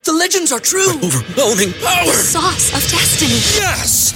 [0.03, 0.93] The legends are true.
[1.03, 2.11] overwhelming power!
[2.11, 3.35] sauce of destiny.
[3.55, 4.15] Yes!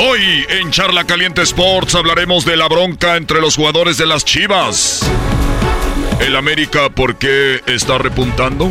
[0.00, 5.00] Hoy en Charla Caliente Sports hablaremos de la bronca entre los jugadores de las Chivas.
[6.20, 8.70] El América, ¿por qué está repuntando?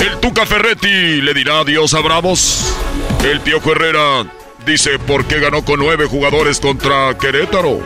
[0.00, 2.74] El Tuca Ferretti le dirá adiós a Bravos.
[3.22, 4.24] El Piojo Herrera
[4.64, 7.80] dice por qué ganó con nueve jugadores contra Querétaro.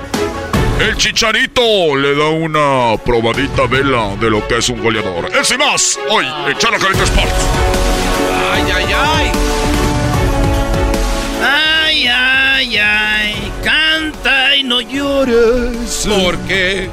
[0.78, 5.28] El Chicharito le da una probadita vela de lo que es un goleador.
[5.36, 7.34] Es y más, hoy en Charla Caliente Sports.
[8.52, 9.49] Ay, ay, ay.
[12.60, 13.52] Ay, ay.
[13.64, 16.06] Canta y no llores.
[16.06, 16.90] ¿Por qué?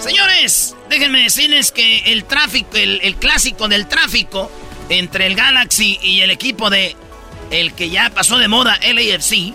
[0.00, 4.50] Señores, déjenme decirles que el tráfico, el, el clásico del tráfico
[4.88, 6.96] entre el Galaxy y el equipo de
[7.50, 9.54] el que ya pasó de moda, LAFC.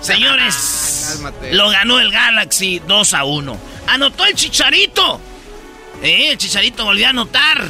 [0.00, 1.52] Señores, Cálmate.
[1.54, 3.58] lo ganó el Galaxy 2 a 1.
[3.88, 5.20] Anotó el Chicharito.
[6.02, 7.66] Eh, el Chicharito volvió a anotar.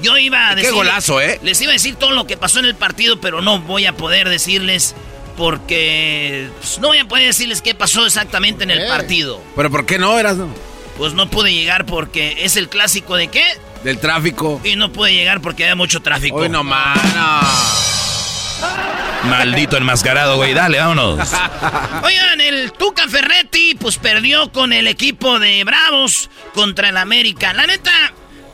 [0.00, 0.72] Yo iba a Qué decir.
[0.74, 1.40] golazo, ¿eh?
[1.42, 3.92] Les iba a decir todo lo que pasó en el partido, pero no voy a
[3.96, 4.94] poder decirles
[5.36, 8.88] porque pues, no voy a poder decirles qué pasó exactamente en el Eh.
[8.88, 9.40] partido.
[9.56, 10.48] ¿Pero por qué no, eras no?
[10.98, 13.44] Pues no pude llegar porque es el clásico de qué?
[13.84, 14.60] Del tráfico.
[14.62, 16.36] Y no pude llegar porque había mucho tráfico.
[16.36, 17.40] Hoy no, mano.
[19.24, 20.52] Maldito enmascarado, güey.
[20.52, 21.30] Dale, vámonos.
[22.02, 27.52] Oigan, el Tuca Ferretti pues perdió con el equipo de Bravos contra el América.
[27.52, 27.90] La neta,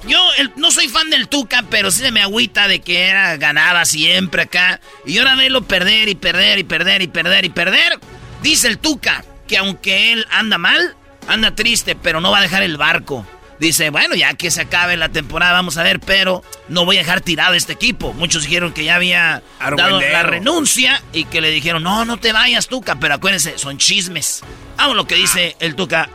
[0.09, 3.36] yo el- no soy fan del Tuca, pero sí se me agüita de que era
[3.36, 4.80] ganaba siempre acá.
[5.06, 7.98] Y ahora verlo perder y perder y perder y perder y perder.
[8.43, 10.94] Dice el Tuca que aunque él anda mal,
[11.26, 13.26] anda triste, pero no va a dejar el barco.
[13.60, 17.01] Dice, bueno, ya que se acabe la temporada, vamos a ver, pero no voy a
[17.01, 18.12] dejar tirado este equipo.
[18.12, 19.43] Muchos dijeron que ya había
[19.76, 23.76] dado la renuncia y que le dijeron, no, no te vayas, Tuca, pero acuérdense, son
[23.78, 24.43] chismes.
[24.76, 26.09] Vamos lo que dice el Tuca.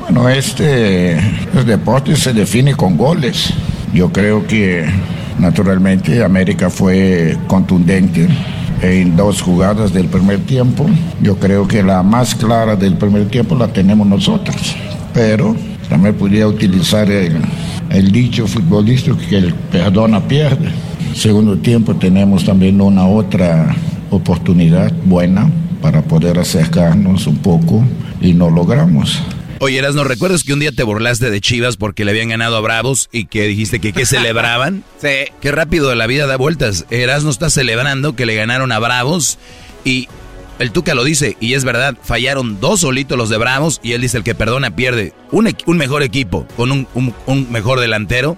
[0.00, 1.20] Bueno, este
[1.66, 3.52] deporte se define con goles.
[3.92, 4.86] Yo creo que
[5.38, 8.28] naturalmente América fue contundente
[8.82, 10.86] en dos jugadas del primer tiempo.
[11.20, 14.76] Yo creo que la más clara del primer tiempo la tenemos nosotros.
[15.12, 15.56] Pero
[15.88, 17.36] también podría utilizar el,
[17.90, 20.70] el dicho futbolístico que el perdona pierde.
[21.14, 23.74] Segundo tiempo tenemos también una otra
[24.10, 25.50] oportunidad buena
[25.80, 27.84] para poder acercarnos un poco
[28.20, 29.22] y no logramos.
[29.58, 32.56] Oye, Eras, ¿no recuerdas que un día te burlaste de Chivas porque le habían ganado
[32.56, 34.84] a Bravos y que dijiste que qué celebraban?
[35.00, 35.32] Sí.
[35.40, 36.84] Qué rápido la vida da vueltas.
[36.90, 39.38] Eras no está celebrando que le ganaron a Bravos
[39.84, 40.08] y
[40.58, 44.00] el Tuca lo dice y es verdad, fallaron dos solitos los de Bravos y él
[44.02, 45.12] dice el que perdona pierde.
[45.30, 48.36] Un, mejor equipo con un, un- un mejor delantero,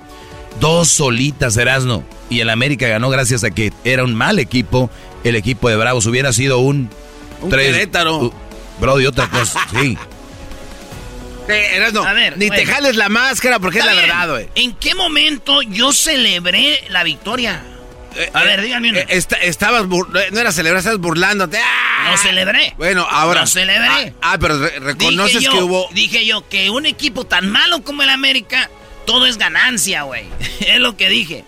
[0.60, 4.90] dos solitas Erasno y el América ganó gracias a que era un mal equipo.
[5.24, 6.90] El equipo de Bravos hubiera sido un...
[7.40, 8.18] Un Querétaro.
[8.18, 8.32] Uh,
[8.80, 9.96] bro, y otra cosa, sí.
[11.48, 14.12] Erasno, A ver, ni te jales la máscara porque es Está la bien.
[14.14, 14.48] verdad, güey.
[14.54, 17.62] ¿En qué momento yo celebré la victoria?
[18.32, 19.00] A ver, díganme una.
[19.00, 20.06] Eh, esta- estabas no
[20.40, 21.58] era celebrar, estabas burlándote.
[21.62, 22.08] ¡Ah!
[22.10, 22.74] No celebré.
[22.76, 23.42] Bueno, ahora.
[23.42, 24.14] No celebré.
[24.20, 25.88] Ah, ah, pero re- reconoces yo, que hubo.
[25.92, 28.70] Dije yo que un equipo tan malo como el América,
[29.06, 30.24] todo es ganancia, güey.
[30.60, 31.44] es lo que dije.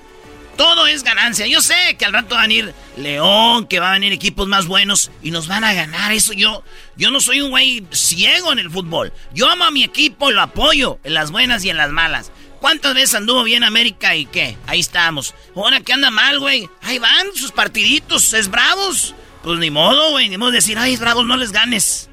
[0.56, 1.46] todo es ganancia.
[1.46, 4.66] Yo sé que al rato va a venir León, que va a venir equipos más
[4.66, 6.12] buenos y nos van a ganar.
[6.12, 6.62] Eso yo,
[6.96, 9.10] yo no soy un güey ciego en el fútbol.
[9.32, 12.30] Yo amo a mi equipo, lo apoyo en las buenas y en las malas.
[12.60, 14.56] ¿Cuántas veces anduvo bien América y qué?
[14.66, 15.34] Ahí estamos.
[15.56, 16.68] Ahora que anda mal, güey.
[16.82, 19.14] Ahí van sus partiditos, es bravos.
[19.42, 20.28] Pues ni modo, güey.
[20.28, 22.10] Ni modo decir, ay, bravos, no les ganes.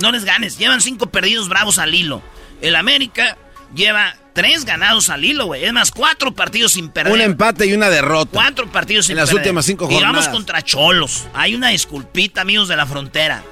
[0.00, 0.56] No les ganes.
[0.56, 2.22] Llevan cinco perdidos bravos al hilo.
[2.62, 3.36] El América
[3.74, 5.64] lleva tres ganados al hilo, güey.
[5.64, 7.12] Es más, cuatro partidos sin perder.
[7.12, 8.30] Un empate y una derrota.
[8.32, 9.28] Cuatro partidos sin perder.
[9.28, 10.10] En las últimas cinco jornadas.
[10.10, 11.26] Y vamos contra Cholos.
[11.34, 13.44] Hay una disculpita, amigos de la frontera.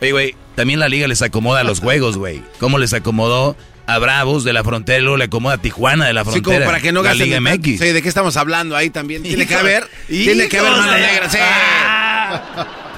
[0.00, 2.42] Oye, güey, también la liga les acomoda los juegos, güey.
[2.58, 3.56] ¿Cómo les acomodó
[3.94, 6.54] a Bravos de la frontera y luego le acomoda a Tijuana de la frontera?
[6.54, 7.30] Sí, como para que no gasten.
[7.30, 7.78] La Liga MX.
[7.78, 9.22] Sí, ¿de qué estamos hablando ahí también?
[9.22, 9.88] Tiene que haber.
[10.06, 11.38] Tiene que haber mano negra, sí.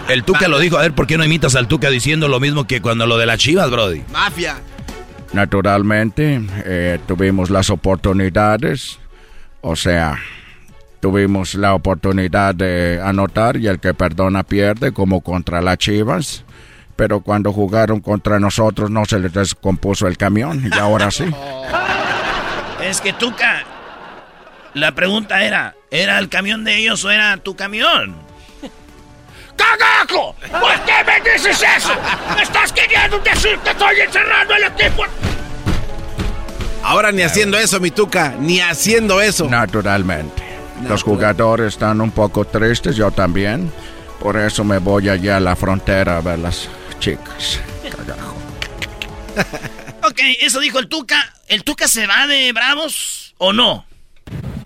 [0.08, 0.78] El Tuca lo dijo.
[0.78, 3.26] A ver, ¿por qué no imitas al Tuca diciendo lo mismo que cuando lo de
[3.26, 4.02] las chivas, Brody?
[4.12, 4.56] Mafia.
[5.32, 8.98] Naturalmente, eh, tuvimos las oportunidades.
[9.60, 10.18] O sea,
[11.00, 16.44] tuvimos la oportunidad de anotar y el que perdona pierde, como contra las chivas.
[16.96, 21.24] Pero cuando jugaron contra nosotros no se les descompuso el camión y ahora sí.
[22.82, 23.62] Es que Tuca,
[24.74, 28.16] la pregunta era, ¿era el camión de ellos o era tu camión?
[29.56, 30.34] ¡Cagajo!
[30.50, 31.92] ¿Por qué me dices eso?
[32.34, 35.04] ¿Me estás queriendo decir que estoy encerrando el equipo?
[36.82, 39.48] Ahora ni haciendo eso, mi tuca, ni haciendo eso.
[39.48, 40.42] Naturalmente.
[40.88, 43.70] Los jugadores están un poco tristes, yo también.
[44.18, 46.68] Por eso me voy allá a la frontera a ver las
[47.02, 47.60] chicas.
[47.90, 48.36] Cagajo.
[50.08, 51.34] ok, eso dijo el Tuca.
[51.48, 53.84] ¿El Tuca se va de Bravos o no?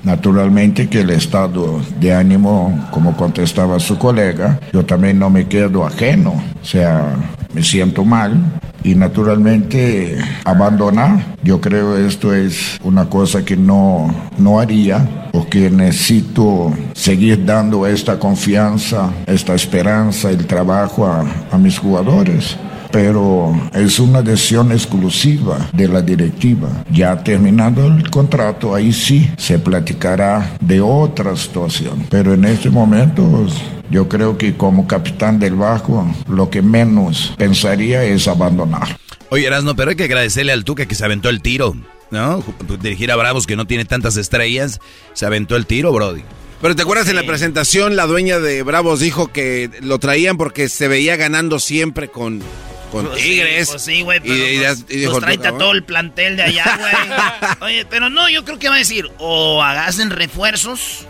[0.02, 5.84] Naturalmente que el estado de ánimo, como contestaba su colega, yo también no me quedo
[5.84, 7.16] ajeno, o sea,
[7.54, 14.60] me siento mal y naturalmente abandonar, yo creo esto es una cosa que no, no
[14.60, 15.25] haría
[15.70, 22.56] necesito seguir dando esta confianza, esta esperanza, el trabajo a, a mis jugadores
[22.96, 26.70] pero es una decisión exclusiva de la directiva.
[26.90, 32.06] Ya terminado el contrato, ahí sí se platicará de otra situación.
[32.08, 33.46] Pero en este momento
[33.90, 38.96] yo creo que como capitán del Bajo, lo que menos pensaría es abandonar.
[39.28, 41.74] Oye, Erasno, pero hay que agradecerle al Tuca que se aventó el tiro,
[42.10, 42.42] ¿no?
[42.80, 44.80] Dirigir a Bravos que no tiene tantas estrellas,
[45.12, 46.22] se aventó el tiro, Brody.
[46.60, 50.68] Pero te acuerdas en la presentación, la dueña de Bravos dijo que lo traían porque
[50.68, 52.42] se veía ganando siempre con
[52.90, 53.68] con pues Tigres.
[53.68, 57.72] pues sí, güey, pero y, pues, pues trae todo el plantel de allá, güey.
[57.72, 61.06] Oye, pero no, yo creo que va a decir, o hagasen refuerzos,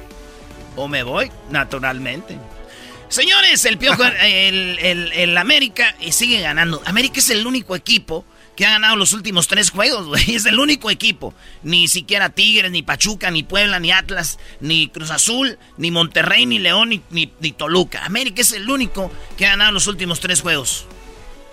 [0.74, 2.38] o me voy, naturalmente.
[3.08, 6.82] Señores, el Piojo, el, el, el, América sigue ganando.
[6.86, 8.24] América es el único equipo
[8.56, 10.34] que ha ganado los últimos tres juegos, güey.
[10.34, 11.34] Es el único equipo.
[11.62, 16.58] Ni siquiera Tigres, ni Pachuca, ni Puebla, ni Atlas, ni Cruz Azul, ni Monterrey, ni
[16.58, 18.04] León, ni, ni, ni Toluca.
[18.04, 20.86] América es el único que ha ganado los últimos tres juegos.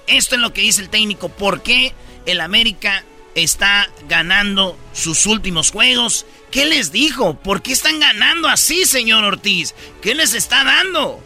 [0.07, 1.29] Esto es lo que dice el técnico.
[1.29, 1.93] ¿Por qué
[2.25, 3.03] el América
[3.35, 6.25] está ganando sus últimos juegos?
[6.51, 7.35] ¿Qué les dijo?
[7.35, 9.73] ¿Por qué están ganando así, señor Ortiz?
[10.01, 11.21] ¿Qué les está dando?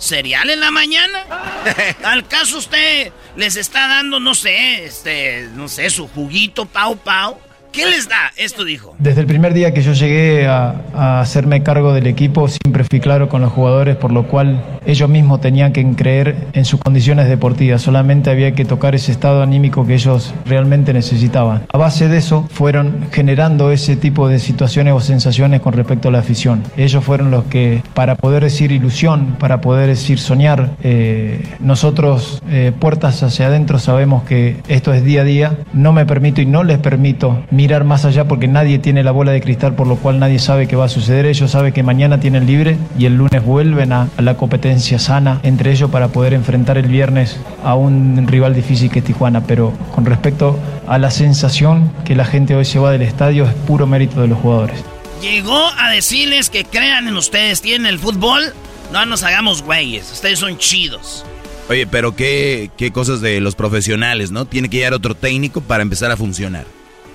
[0.00, 1.26] ¿Cereal en la mañana?
[2.04, 7.38] ¿Al caso usted les está dando, no sé, este, no sé, su juguito pau pau?
[7.72, 8.32] ¿Qué les da?
[8.36, 8.96] Esto dijo.
[8.98, 13.28] Desde el primer día que yo llegué a, hacerme cargo del equipo, siempre fui claro
[13.28, 17.82] con los jugadores, por lo cual ellos mismos tenían que creer en sus condiciones deportivas.
[17.82, 21.62] Solamente había que tocar ese estado anímico que ellos realmente necesitaban.
[21.72, 26.12] A base de eso, fueron generando ese tipo de situaciones o sensaciones con respecto a
[26.12, 26.64] la afición.
[26.76, 32.72] Ellos fueron los que, para poder decir ilusión, para poder decir soñar, eh, nosotros, eh,
[32.78, 35.58] puertas hacia adentro, sabemos que esto es día a día.
[35.72, 39.32] No me permito y no les permito mirar más allá porque nadie tiene la bola
[39.32, 41.26] de cristal, por lo cual nadie sabe qué va a suceder.
[41.26, 45.70] Ellos saben que mañana tienen libre y el lunes vuelven a, la competencia sana entre
[45.70, 49.42] ellos para poder enfrentar el viernes a un rival difícil que es Tijuana.
[49.46, 53.52] Pero con respecto a la sensación que la gente hoy se va del estadio, es
[53.52, 54.82] puro mérito de los jugadores.
[55.20, 58.54] Llegó a decirles que crean en ustedes, tienen el fútbol,
[58.90, 61.26] no nos hagamos güeyes, ustedes son chidos.
[61.68, 64.46] Oye, pero qué, qué cosas de los profesionales, ¿no?
[64.46, 66.64] Tiene que llegar otro técnico para empezar a funcionar.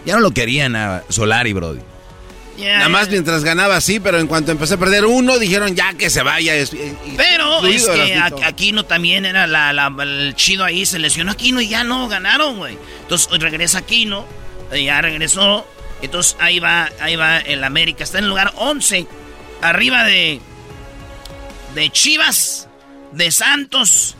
[0.05, 1.81] Ya no lo querían a Solari, Brody.
[2.57, 6.09] Nada más mientras ganaba sí, pero en cuanto empecé a perder uno, dijeron ya que
[6.09, 6.53] se vaya.
[7.17, 12.07] pero es que Aquino también era el chido ahí, se lesionó Aquino y ya no
[12.07, 12.77] ganaron, güey.
[13.01, 14.25] Entonces regresa Aquino,
[14.71, 15.67] ya regresó.
[16.01, 19.07] Entonces ahí va, ahí va el América, está en el lugar 11,
[19.61, 20.39] arriba de,
[21.73, 22.67] de Chivas,
[23.11, 24.15] de Santos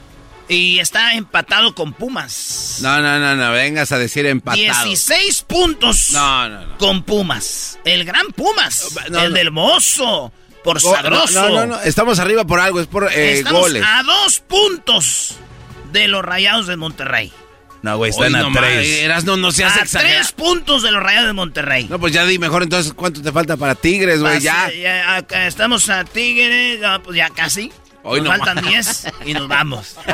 [0.47, 2.77] Y está empatado con Pumas.
[2.81, 4.61] No, no, no, no, vengas a decir empatado.
[4.61, 6.77] 16 puntos no, no, no.
[6.77, 7.80] con Pumas.
[7.84, 8.95] El gran Pumas.
[9.11, 10.31] el del mozo.
[10.63, 11.34] Por sabroso.
[11.34, 13.84] No, no, no, estamos arriba por algo, es por eh, Estamos goles.
[13.85, 15.35] a dos puntos
[15.91, 17.31] de los Rayados de Monterrey.
[17.84, 18.61] No, güey, están Hoy a no tres.
[18.61, 20.15] mames, Erasno, no seas a exagerado.
[20.15, 21.85] tres puntos de los Rayados de Monterrey.
[21.88, 24.72] No, pues ya di mejor entonces cuánto te falta para Tigres, güey, ya.
[25.15, 27.72] Acá estamos a Tigres, no, pues ya casi.
[28.07, 29.03] Hoy nos no faltan más.
[29.03, 29.95] 10 y nos vamos.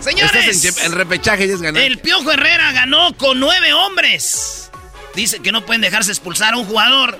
[0.00, 1.82] Señores, en, en repechaje y es ganar.
[1.82, 4.70] el Piojo Herrera ganó con nueve hombres.
[5.14, 7.18] Dice que no pueden dejarse expulsar a un jugador.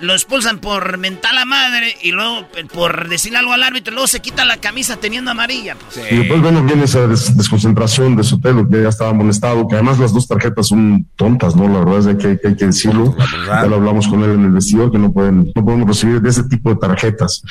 [0.00, 3.92] Lo expulsan por mental a madre y luego eh, por decirle algo al árbitro.
[3.92, 5.76] y Luego se quita la camisa teniendo amarilla.
[5.76, 6.10] pues.
[6.10, 9.98] Y después, bueno, viene esa des- desconcentración de Sotelo, que ya estaba amonestado, que además
[9.98, 11.68] las dos tarjetas son tontas, ¿no?
[11.68, 13.16] La verdad es que hay que, hay que decirlo.
[13.46, 16.30] Ya lo hablamos con él en el vestidor, que no pueden, no podemos recibir de
[16.30, 17.42] ese tipo de tarjetas.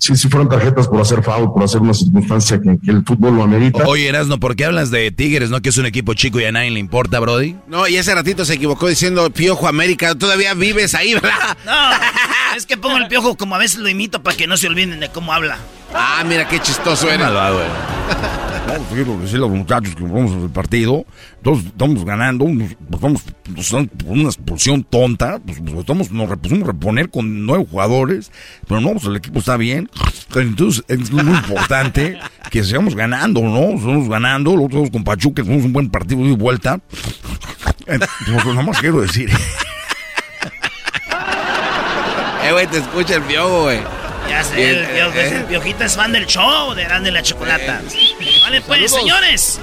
[0.00, 3.36] Si, si fueran tarjetas por hacer foul, por hacer una circunstancia que, que el fútbol
[3.36, 3.84] lo amerita.
[3.86, 5.60] Oye, Erasno, ¿por qué hablas de Tigres, no?
[5.60, 7.56] Que es un equipo chico y a nadie le importa, Brody.
[7.66, 10.14] No, y ese ratito se equivocó diciendo Piojo América.
[10.14, 11.56] Todavía vives ahí, ¿verdad?
[11.66, 11.72] No,
[12.56, 15.00] es que pongo el piojo como a veces lo imito para que no se olviden
[15.00, 15.58] de cómo habla.
[15.94, 17.26] Ah, mira qué chistoso eres.
[17.26, 17.60] Malvado.
[18.68, 21.06] Vamos, quiero decirle a los muchachos que vamos al partido,
[21.38, 23.22] entonces estamos ganando, nos, pues vamos
[23.56, 28.30] están por una expulsión tonta, pues, pues, estamos, nos pusimos a reponer con nueve jugadores,
[28.66, 29.88] pero no, pues el equipo está bien,
[30.34, 32.18] entonces es muy importante
[32.50, 33.78] que sigamos ganando, ¿no?
[33.78, 36.78] Estamos ganando, los otros con Pachuca, tenemos un buen partido de vuelta,
[37.86, 39.30] pues nada más quiero decir.
[42.48, 43.80] Eh, güey, te escucha el Piojo, güey.
[44.28, 47.22] Ya sé, Bien, el, piojo, eh, el piojito es fan del show de Grande la
[47.22, 47.82] Chocolata.
[48.42, 48.90] Vale, pues, Saludos.
[48.92, 49.60] señores.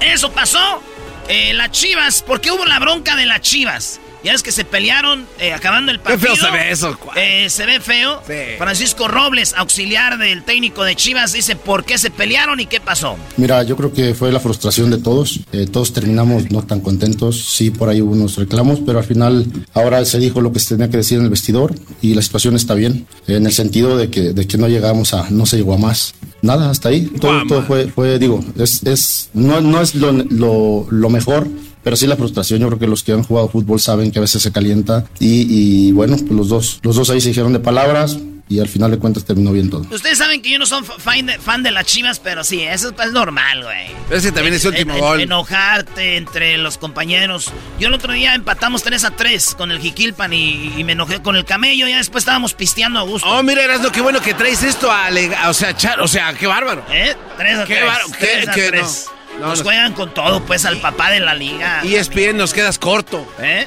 [0.00, 0.82] Eso pasó.
[1.28, 4.00] Eh, las Chivas, ¿por qué hubo la bronca de las Chivas?
[4.26, 6.34] Ya es que se pelearon eh, acabando el Qué partido.
[6.34, 6.98] feo se ve eso.
[7.14, 8.20] Eh, se ve feo.
[8.58, 13.16] Francisco Robles, auxiliar del técnico de Chivas, dice por qué se pelearon y qué pasó.
[13.36, 15.38] Mira, yo creo que fue la frustración de todos.
[15.52, 17.40] Eh, todos terminamos no tan contentos.
[17.54, 20.70] Sí, por ahí hubo unos reclamos, pero al final ahora se dijo lo que se
[20.74, 21.72] tenía que decir en el vestidor
[22.02, 23.06] y la situación está bien.
[23.28, 26.14] En el sentido de que, de que no llegamos a, no se llegó a más.
[26.42, 27.02] Nada, hasta ahí.
[27.20, 31.46] Todo, todo fue, fue, digo, es, es, no, no es lo, lo, lo mejor.
[31.86, 34.22] Pero sí la frustración, yo creo que los que han jugado fútbol saben que a
[34.22, 35.46] veces se calienta y,
[35.88, 38.18] y bueno, pues los dos, los dos ahí se dijeron de palabras
[38.48, 39.86] y al final de cuentas terminó bien todo.
[39.92, 42.60] Ustedes saben que yo no soy fa- fan de, fan de las Chivas, pero sí,
[42.60, 43.86] eso es normal, güey.
[44.08, 45.20] Pero ese también es el último En- en- gol.
[45.20, 47.52] Enojarte entre los compañeros.
[47.78, 51.22] Yo el otro día empatamos 3 a 3 con el Jiquilpan y, y me enojé
[51.22, 51.86] con el camello.
[51.86, 53.28] Ya después estábamos pisteando a gusto.
[53.28, 56.34] Oh, mira, Erasno, qué bueno que traes esto a, a- o sea, char, o sea,
[56.34, 56.84] qué bárbaro.
[56.92, 57.14] ¿Eh?
[57.38, 57.86] 3 a Qué 3.
[57.86, 59.06] bárbaro, qué- 3 a qué- 3.
[59.10, 59.64] no, Nos no.
[59.64, 61.80] juegan con todo, pues, al papá de la liga.
[61.84, 63.26] Y ESPN nos quedas corto.
[63.38, 63.66] ¿Eh?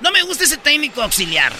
[0.00, 1.52] No me gusta ese técnico auxiliar.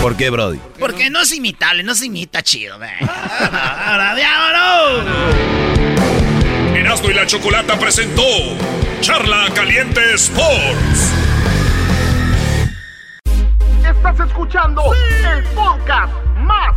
[0.00, 0.58] ¿Por qué, Brody?
[0.78, 2.90] Porque no es imitable, no se imita chido, güey.
[3.00, 5.04] ¡Ahora, diablo!
[6.74, 8.22] Erasmo y la Chocolata presentó
[9.00, 11.12] Charla Caliente Sports.
[13.86, 16.76] Estás escuchando el podcast más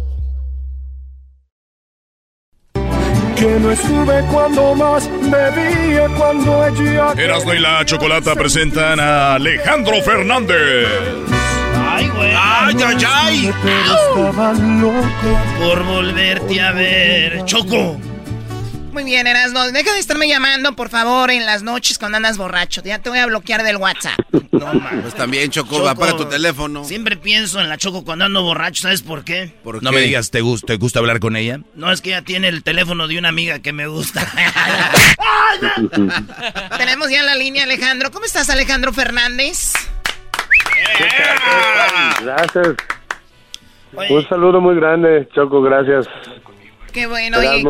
[3.41, 7.13] Que no estuve cuando más bebía cuando ella.
[7.17, 10.87] Erasmo y la Chocolata presentan a Alejandro Fernández.
[11.89, 12.33] ¡Ay, güey!
[12.35, 13.53] ¡Ay, ay, ay!
[14.15, 15.39] Estaba loco.
[15.59, 17.43] Por volverte a ver.
[17.45, 17.99] ¡Choco!
[18.91, 19.71] Muy bien, Erasno.
[19.71, 22.81] Deja de estarme llamando, por favor, en las noches cuando andas borracho.
[22.83, 24.19] Ya te voy a bloquear del WhatsApp.
[24.51, 25.01] No, man.
[25.01, 26.83] Pues también, Choco, Choco, apaga tu teléfono.
[26.83, 28.83] Siempre pienso en la Choco cuando ando borracho.
[28.83, 29.51] ¿Sabes por qué?
[29.63, 29.95] ¿Por No qué?
[29.95, 31.61] me digas, ¿te gusta, ¿te gusta hablar con ella?
[31.73, 34.21] No, es que ella tiene el teléfono de una amiga que me gusta.
[36.77, 38.11] Tenemos ya la línea, Alejandro.
[38.11, 39.73] ¿Cómo estás, Alejandro Fernández?
[42.21, 42.67] Gracias.
[44.09, 46.05] Un saludo muy grande, Choco, gracias.
[46.93, 47.39] Qué bueno.
[47.39, 47.63] Oye,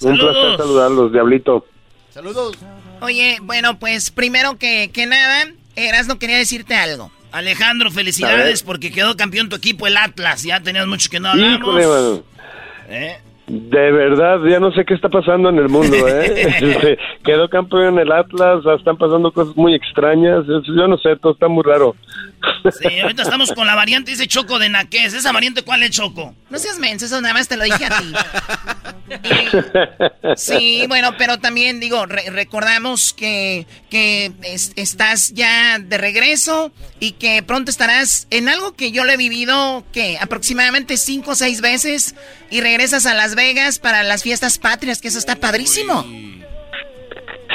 [0.00, 0.36] un saludos.
[0.36, 1.66] placer saludarlos, Diablito.
[2.12, 2.56] Saludos.
[3.00, 7.10] Oye, bueno, pues primero que, que nada, Erasno quería decirte algo.
[7.32, 10.44] Alejandro, felicidades porque quedó campeón tu equipo, el Atlas.
[10.44, 11.58] Ya tenías mucho que no hablamos.
[11.82, 12.22] Híjole.
[12.88, 13.18] ¿Eh?
[13.46, 16.32] De verdad, ya no sé qué está pasando en el mundo, ¿eh?
[16.64, 21.32] Este, quedó campeón en el Atlas, están pasando cosas muy extrañas, yo no sé, todo
[21.32, 21.94] está muy raro.
[22.80, 25.12] Sí, ahorita estamos con la variante, dice Choco de Naqués.
[25.12, 26.34] ¿Esa variante cuál es Choco?
[26.48, 28.12] No seas menso, eso nada más te lo dije a ti.
[30.36, 34.32] sí, bueno, pero también digo, recordamos que, que
[34.76, 39.84] estás ya de regreso y que pronto estarás en algo que yo lo he vivido,
[39.92, 42.14] que aproximadamente cinco o seis veces
[42.50, 46.04] y regresas a Las Vegas para las fiestas patrias, que eso está padrísimo.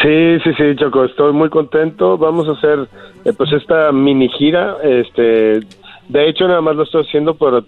[0.02, 2.18] Sí, sí, sí, Choco, estoy muy contento.
[2.18, 2.88] Vamos a hacer
[3.26, 5.60] eh, pues esta mini gira, este,
[6.08, 7.66] de hecho nada más lo estoy haciendo por,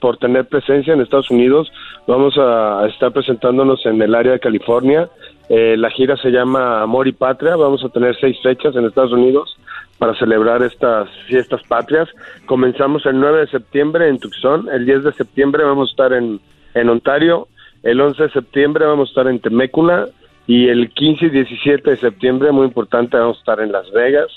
[0.00, 1.72] por, tener presencia en Estados Unidos.
[2.06, 5.08] Vamos a estar presentándonos en el área de California.
[5.48, 7.56] Eh, la gira se llama Amor y Patria.
[7.56, 9.56] Vamos a tener seis fechas en Estados Unidos
[9.98, 12.08] para celebrar estas fiestas patrias.
[12.46, 16.40] Comenzamos el 9 de septiembre en Tucson, el 10 de septiembre vamos a estar en,
[16.76, 17.48] en Ontario,
[17.82, 20.08] el 11 de septiembre vamos a estar en Temécula
[20.46, 24.28] y el 15 y 17 de septiembre, muy importante, vamos a estar en Las Vegas,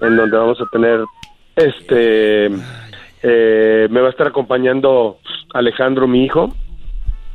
[0.00, 1.00] en donde vamos a tener,
[1.56, 2.46] este,
[3.22, 5.18] eh, me va a estar acompañando
[5.52, 6.54] Alejandro, mi hijo,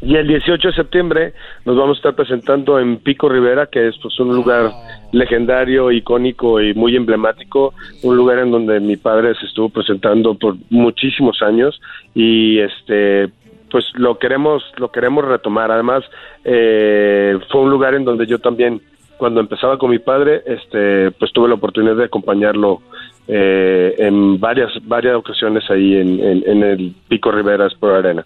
[0.02, 1.34] y el 18 de septiembre
[1.66, 4.72] nos vamos a estar presentando en Pico Rivera, que es pues, un lugar
[5.12, 7.74] legendario, icónico y muy emblemático,
[8.04, 11.82] un lugar en donde mi padre se estuvo presentando por muchísimos años
[12.14, 13.30] y este
[13.76, 16.06] pues lo queremos lo queremos retomar además
[16.46, 18.82] eh, fue un lugar en donde yo también
[19.18, 22.82] cuando empezaba con mi padre este pues tuve la oportunidad de acompañarlo
[23.28, 28.26] eh, en varias varias ocasiones ahí en, el Pico Rivera por Arena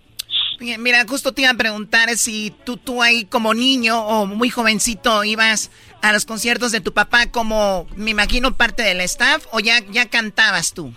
[0.59, 5.23] Mira, justo te iba a preguntar si tú, tú ahí como niño o muy jovencito
[5.23, 5.71] ibas
[6.03, 10.09] a los conciertos de tu papá como, me imagino, parte del staff o ya, ya
[10.09, 10.93] cantabas tú?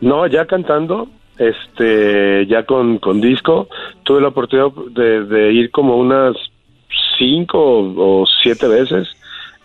[0.00, 1.08] No, ya cantando,
[1.40, 3.68] este ya con, con disco
[4.02, 6.36] tuve la oportunidad de, ir como unas
[7.18, 9.08] cinco o, siete veces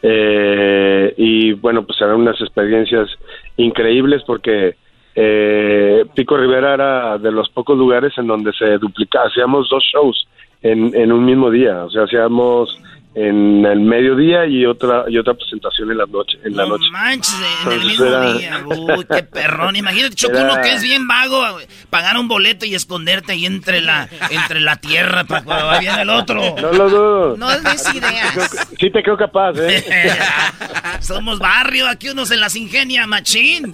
[0.01, 3.09] eh, y bueno pues eran unas experiencias
[3.57, 4.75] increíbles porque
[5.15, 10.27] eh, Pico Rivera era de los pocos lugares en donde se duplicaba hacíamos dos shows
[10.61, 12.81] en, en un mismo día o sea hacíamos
[13.15, 16.83] en el mediodía y otra y otra presentación en la noche en la noche.
[16.91, 17.33] manches
[17.65, 18.63] en el mismo día.
[18.65, 19.77] Uy qué perrón.
[19.77, 21.41] Imagínate choco uno que es bien vago
[21.89, 25.97] pagar un boleto y esconderte ahí entre la entre la tierra para cuando va bien
[25.97, 26.55] el otro.
[26.61, 27.37] No lo dudo.
[27.37, 28.67] No des ideas.
[28.77, 30.11] Sí te creo capaz eh
[30.99, 33.73] somos barrio aquí uno se las ingenia machín.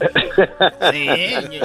[0.92, 1.08] Sí,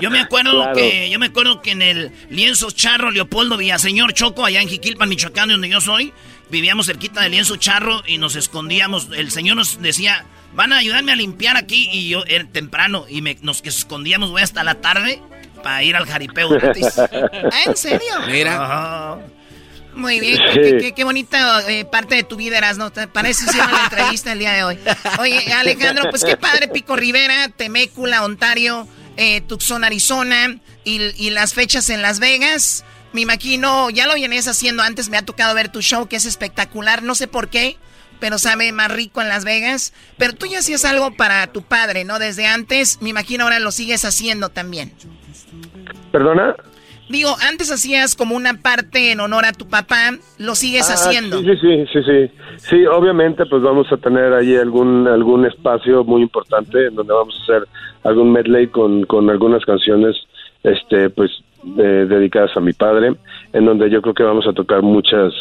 [0.00, 4.46] yo me acuerdo que yo me acuerdo que en el lienzo charro Leopoldo Villaseñor Choco
[4.46, 6.14] allá en Jiquilpan Michoacán donde yo soy
[6.50, 9.08] vivíamos cerquita del lienzo charro y nos escondíamos.
[9.14, 10.24] El señor nos decía,
[10.54, 11.88] van a ayudarme a limpiar aquí.
[11.92, 15.20] Y yo, era temprano, y me, nos escondíamos, voy hasta la tarde
[15.62, 18.12] para ir al jaripeo ¿Ah, ¿En serio?
[18.28, 19.18] Mira.
[19.94, 20.38] Muy bien,
[20.94, 22.92] qué, bonita eh, parte de tu vida eras, ¿no?
[22.92, 24.78] Parece ser una entrevista el día de hoy.
[25.18, 28.86] Oye, Alejandro, pues qué padre, Pico Rivera, Temécula, Ontario,
[29.16, 32.84] eh, Tucson, Arizona, y, y las fechas en Las Vegas.
[33.16, 36.26] Me imagino, ya lo vienes haciendo antes, me ha tocado ver tu show que es
[36.26, 37.78] espectacular, no sé por qué,
[38.20, 39.94] pero sabe más rico en Las Vegas.
[40.18, 42.18] Pero tú ya hacías algo para tu padre, ¿no?
[42.18, 44.92] Desde antes, me imagino ahora lo sigues haciendo también.
[46.12, 46.56] ¿Perdona?
[47.08, 51.40] Digo, antes hacías como una parte en honor a tu papá, lo sigues ah, haciendo.
[51.40, 52.30] Sí, sí, sí, sí,
[52.68, 52.86] sí.
[52.86, 57.42] obviamente, pues vamos a tener ahí algún algún espacio muy importante en donde vamos a
[57.44, 57.68] hacer
[58.04, 60.16] algún medley con, con algunas canciones,
[60.62, 61.30] este, pues
[61.74, 63.14] dedicadas a mi padre,
[63.52, 65.32] en donde yo creo que vamos a tocar muchas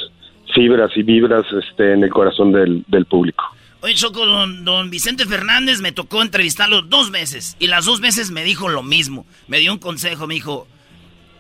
[0.54, 3.46] fibras y vibras este, en el corazón del, del público.
[3.82, 8.32] Oye, Choco, don, don, Vicente Fernández me tocó entrevistarlo dos veces y las dos veces
[8.32, 9.28] me dijo lo mismo.
[9.48, 10.68] Me dio un consejo, me dijo,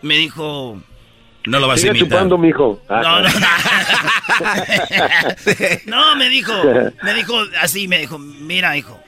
[0.03, 0.79] me dijo...
[1.47, 2.07] No lo vas a imitar.
[2.07, 2.81] chupando, mijo.
[2.89, 3.29] No, no,
[5.85, 6.15] no.
[6.15, 6.53] me dijo,
[7.03, 8.99] me dijo así, me dijo, mira, hijo,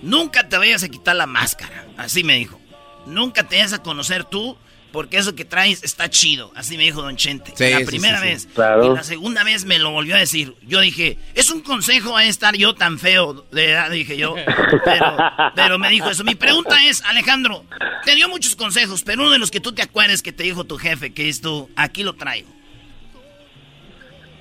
[0.00, 1.84] nunca te vayas a quitar la máscara.
[1.98, 2.58] Así me dijo.
[3.06, 4.56] Nunca te vayas a conocer tú
[4.96, 6.50] porque eso que traes está chido.
[6.54, 7.52] Así me dijo Don Chente.
[7.70, 8.48] la primera vez.
[8.56, 10.54] Y la segunda vez me lo volvió a decir.
[10.66, 14.34] Yo dije, es un consejo a estar yo tan feo de edad, dije yo.
[15.54, 16.24] Pero, me dijo eso.
[16.24, 17.64] Mi pregunta es, Alejandro,
[18.06, 20.64] te dio muchos consejos, pero uno de los que tú te acuerdes que te dijo
[20.64, 22.48] tu jefe, que es tú, aquí lo traigo.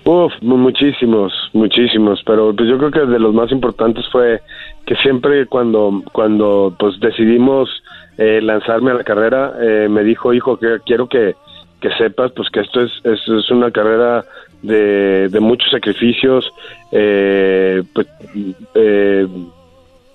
[0.05, 4.39] Uf, muchísimos, muchísimos, pero pues yo creo que de los más importantes fue
[4.85, 7.69] que siempre cuando, cuando pues decidimos
[8.17, 11.35] eh, lanzarme a la carrera, eh, me dijo, hijo, que quiero que,
[11.81, 14.25] que sepas pues que esto es, es, una carrera
[14.61, 16.51] de, de muchos sacrificios,
[16.91, 18.07] eh, pues,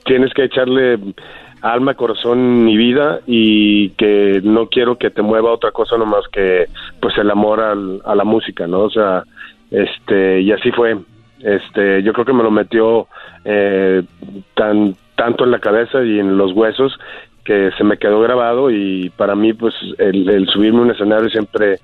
[0.05, 0.99] tienes que echarle
[1.63, 6.67] alma, corazón y vida y que no quiero que te mueva otra cosa nomás que
[7.01, 8.81] pues el amor al, a la música, ¿no?
[8.81, 9.25] O sea,
[9.71, 10.99] este, y así fue.
[11.41, 13.07] Este, yo creo que me lo metió
[13.45, 14.03] eh,
[14.55, 16.99] tan tanto en la cabeza y en los huesos
[17.45, 21.81] que se me quedó grabado y para mí pues el, subirme a un escenario siempre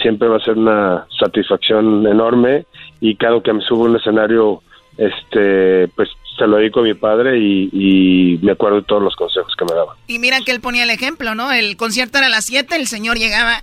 [0.00, 2.64] siempre va a ser una satisfacción enorme
[3.00, 4.62] y cada que me subo a un escenario
[4.96, 6.08] este pues
[6.40, 9.74] se lo dedico a mi padre y, me acuerdo de todos los consejos que me
[9.74, 9.94] daba.
[10.06, 11.52] Y mira que él ponía el ejemplo, ¿no?
[11.52, 13.62] El concierto era a las 7, el señor llegaba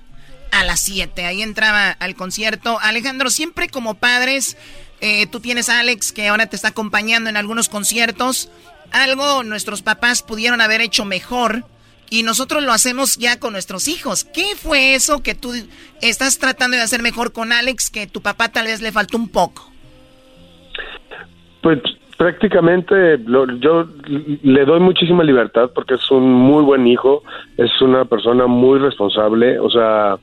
[0.52, 2.78] a las 7, ahí entraba al concierto.
[2.80, 4.58] Alejandro, siempre como padres,
[5.02, 8.52] eh, tú tienes a Alex que ahora te está acompañando en algunos conciertos.
[8.92, 11.64] Algo nuestros papás pudieron haber hecho mejor
[12.10, 14.24] y nosotros lo hacemos ya con nuestros hijos.
[14.24, 15.54] ¿Qué fue eso que tú
[16.02, 19.30] estás tratando de hacer mejor con Alex que tu papá tal vez le faltó un
[19.30, 19.72] poco?
[21.62, 21.80] Pues
[22.18, 23.20] prácticamente
[23.60, 23.88] yo
[24.44, 27.24] le doy muchísima libertad porque es un muy buen hijo,
[27.58, 30.18] es una persona muy responsable, o sea,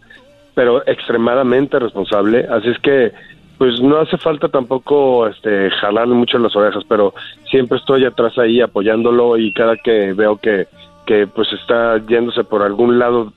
[0.54, 3.12] pero extremadamente responsable, así es que
[3.58, 7.14] pues no hace falta tampoco este jalarle mucho las orejas, pero
[7.50, 10.66] siempre estoy atrás ahí apoyándolo y cada que veo que
[11.06, 13.32] que pues está yéndose por algún lado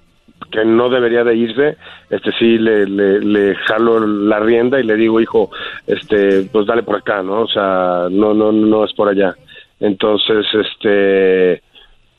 [0.51, 1.77] que no debería de irse,
[2.09, 5.49] este sí le, le, le, jalo la rienda y le digo, hijo,
[5.85, 7.41] este, pues dale por acá, ¿no?
[7.41, 9.35] O sea, no, no, no es por allá.
[9.79, 11.61] Entonces, este,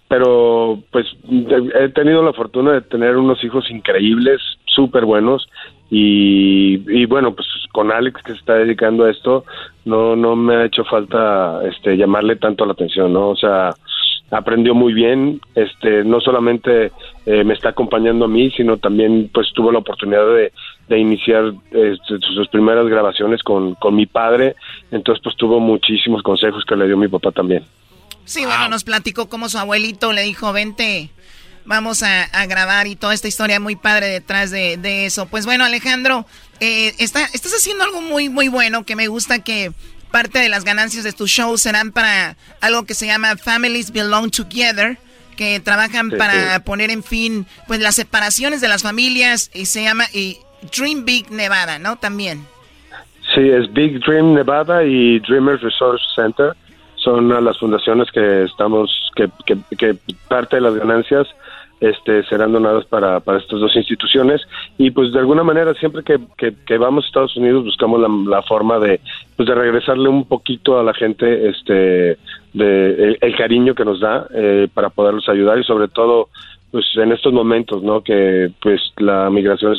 [0.09, 1.07] pero pues
[1.81, 4.41] he tenido la fortuna de tener unos hijos increíbles,
[4.79, 5.49] súper buenos,
[5.91, 9.45] y, y bueno, pues con Alex que se está dedicando a esto,
[9.85, 13.31] no, no me ha hecho falta, este, llamarle tanto la atención, ¿no?
[13.31, 13.75] O sea,
[14.31, 16.93] aprendió muy bien, este, no solamente
[17.27, 20.25] eh, me está acompañando a mí, sino también pues tuvo la oportunidad
[20.89, 24.55] de, iniciar este, sus primeras grabaciones con, con mi padre,
[24.93, 27.65] entonces pues tuvo muchísimos consejos que le dio mi papá también.
[28.25, 31.11] Sí, bueno, nos platicó cómo su abuelito le dijo, vente,
[31.69, 35.27] vamos a, grabar y toda esta historia muy padre detrás de, eso.
[35.27, 36.27] Pues bueno, Alejandro,
[36.61, 39.73] eh, está, estás haciendo algo muy, muy bueno que me gusta que
[40.11, 44.31] parte de las ganancias de tus shows serán para algo que se llama Families Belong
[44.31, 44.97] Together,
[45.37, 50.05] que trabajan para poner en fin pues las separaciones de las familias y se llama
[50.13, 50.39] y
[50.77, 51.97] Dream Big Nevada, ¿no?
[51.97, 52.47] También.
[53.35, 56.57] Sí, es Big Dream Nevada y Dreamers Resource Center.
[56.97, 59.97] Son las fundaciones que estamos, que, que, que
[60.29, 61.29] parte de las ganancias
[61.81, 64.41] este, serán donadas para, para estas dos instituciones.
[64.79, 66.19] Y pues de alguna manera siempre que,
[66.67, 69.01] que, vamos a Estados Unidos buscamos la, forma de
[69.37, 72.19] pues de regresarle un poquito a la gente este
[72.53, 76.29] de el, cariño que nos da eh, para poderlos ayudar y sobre todo
[76.71, 79.77] pues en estos momentos no que pues la migración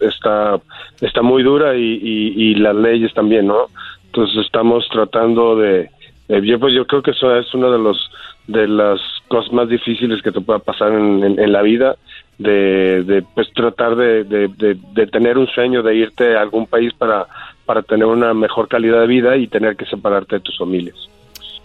[0.00, 0.60] está
[1.00, 3.66] está muy dura y, y, las leyes también no
[4.06, 5.90] entonces estamos tratando de
[6.28, 8.10] yo pues yo creo que eso es uno de los
[8.50, 11.96] de las cosas más difíciles que te pueda pasar en, la vida,
[12.38, 17.26] de, pues tratar de, de, tener un sueño de irte a algún país para,
[17.64, 20.96] para tener una mejor calidad de vida y tener que separarte de tus familias.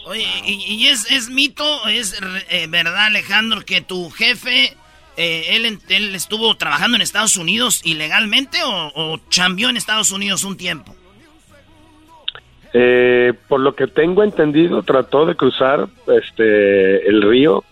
[0.06, 4.76] Oye, ¿y, es, es, mito, es eh, verdad Alejandro, que tu jefe,
[5.16, 10.44] eh, él, él estuvo trabajando en Estados Unidos ilegalmente o, o chambió en Estados Unidos
[10.44, 10.94] un tiempo?
[12.78, 17.64] Eh, por lo que tengo entendido, trató de cruzar este el río.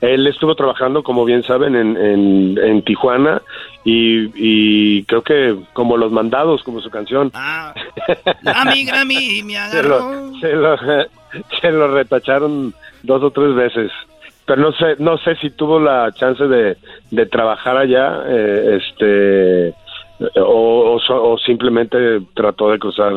[0.00, 3.40] Él estuvo trabajando, como bien saben, en, en, Tijuana
[3.84, 7.30] y, creo que como los mandados, como su canción.
[7.34, 7.72] Ah,
[8.42, 10.32] Grammy, Grammy, me agarró.
[10.40, 10.76] Se lo,
[11.60, 12.74] se, lo, retacharon
[13.04, 13.92] dos o tres veces
[14.44, 16.78] pero no sé no sé si tuvo la chance de,
[17.10, 19.74] de trabajar allá eh, este
[20.40, 23.12] o, o, simplemente trató de cruzar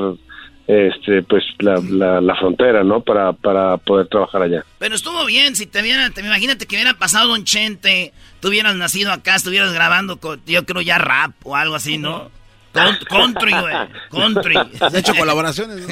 [0.72, 3.02] este pues la, la, frontera, ¿no?
[3.02, 4.64] Para, para poder trabajar allá.
[4.80, 8.76] Pero estuvo bien, si te viera, te, imagínate que hubiera pasado Don Chente, tú hubieras
[8.76, 12.32] nacido acá, estuvieras grabando, con, yo creo ya rap o algo así, ¿no?
[12.74, 13.76] country, güey,
[14.10, 14.56] country.
[14.92, 15.88] De hecho, colaboraciones.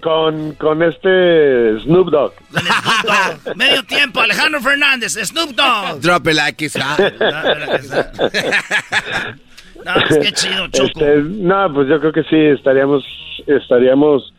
[0.00, 2.32] Con, con, este Snoop Dogg.
[3.56, 6.00] Medio tiempo, Alejandro Fernández, Snoop Dogg.
[6.00, 6.96] Drop it like it's No,
[9.94, 11.00] pues qué chido, Choco.
[11.00, 13.04] Este, no, pues yo creo que sí, estaríamos,
[13.46, 14.34] estaríamos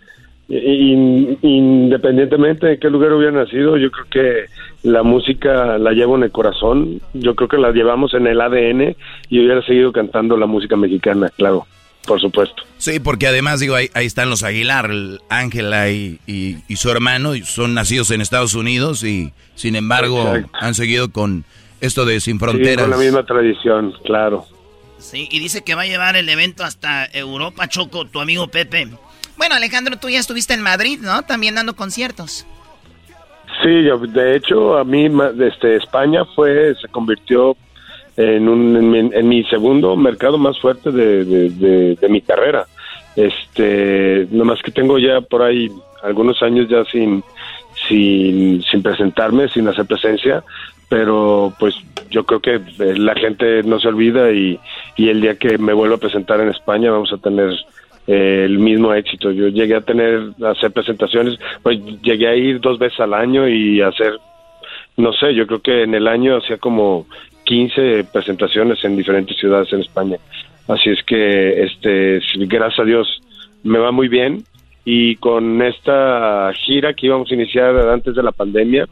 [0.50, 4.46] independientemente de qué lugar hubiera nacido, yo creo que
[4.84, 8.96] la música la llevo en el corazón, yo creo que la llevamos en el ADN
[9.30, 11.68] y hubiera seguido cantando la música mexicana, claro,
[12.06, 12.64] por supuesto.
[12.78, 14.90] Sí, porque además, digo, ahí, están los Aguilar,
[15.30, 21.12] Ángela y, y, su hermano, son nacidos en Estados Unidos y sin embargo han seguido
[21.12, 21.44] con
[21.82, 22.84] esto de Sin Fronteras.
[22.84, 24.46] con la misma tradición, claro.
[25.00, 28.88] Sí, y dice que va a llevar el evento hasta Europa, Choco, tu amigo Pepe.
[29.38, 31.22] Bueno, Alejandro, tú ya estuviste en Madrid, ¿no?
[31.24, 32.46] También dando conciertos.
[33.62, 35.10] Sí, de hecho, a mí
[35.40, 37.56] este, España fue, se convirtió
[38.16, 41.24] en, un, en, mi, segundo mercado más fuerte de,
[41.96, 42.66] de, mi carrera.
[43.16, 45.72] Este, nomás que tengo ya por ahí
[46.04, 47.24] algunos años ya sin,
[47.88, 50.44] sin, sin presentarme, sin hacer presencia,
[50.90, 51.76] pero pues
[52.10, 54.60] yo creo que eh, la gente no se olvida y,
[54.96, 57.54] y el día que me vuelva a presentar en España vamos a tener
[58.08, 59.32] eh, el mismo éxito.
[59.32, 63.50] Yo llegué a tener, a hacer presentaciones, pues llegué a ir dos veces al año
[63.50, 64.14] y hacer,
[64.96, 67.06] no sé, yo creo que en el año hacía como
[67.44, 70.18] 15 presentaciones en diferentes ciudades en España.
[70.70, 73.22] Así es que, este, gracias a Dios,
[73.64, 74.44] me va muy bien
[74.86, 78.88] y con esta gira que íbamos a iniciar antes de la pandemia,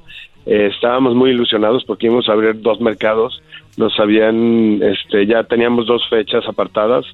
[0.46, 3.42] eh, estábamos muy ilusionados porque íbamos a abrir dos mercados,
[3.78, 7.06] nos habían, este, ya teníamos dos fechas apartadas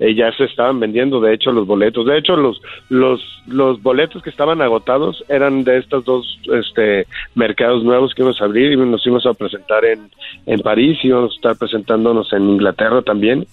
[0.00, 2.06] eh, ya se estaban vendiendo de hecho los boletos.
[2.06, 7.84] De hecho los los los boletos que estaban agotados eran de estos dos este mercados
[7.84, 10.10] nuevos que íbamos a abrir y nos íbamos a presentar en
[10.46, 13.46] en París y íbamos a estar presentándonos en Inglaterra también.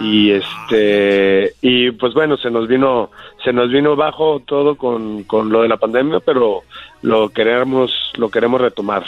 [0.00, 3.10] Y este y pues bueno se nos vino
[3.44, 6.62] se nos vino bajo todo con, con lo de la pandemia pero
[7.02, 9.04] lo queremos lo queremos retomar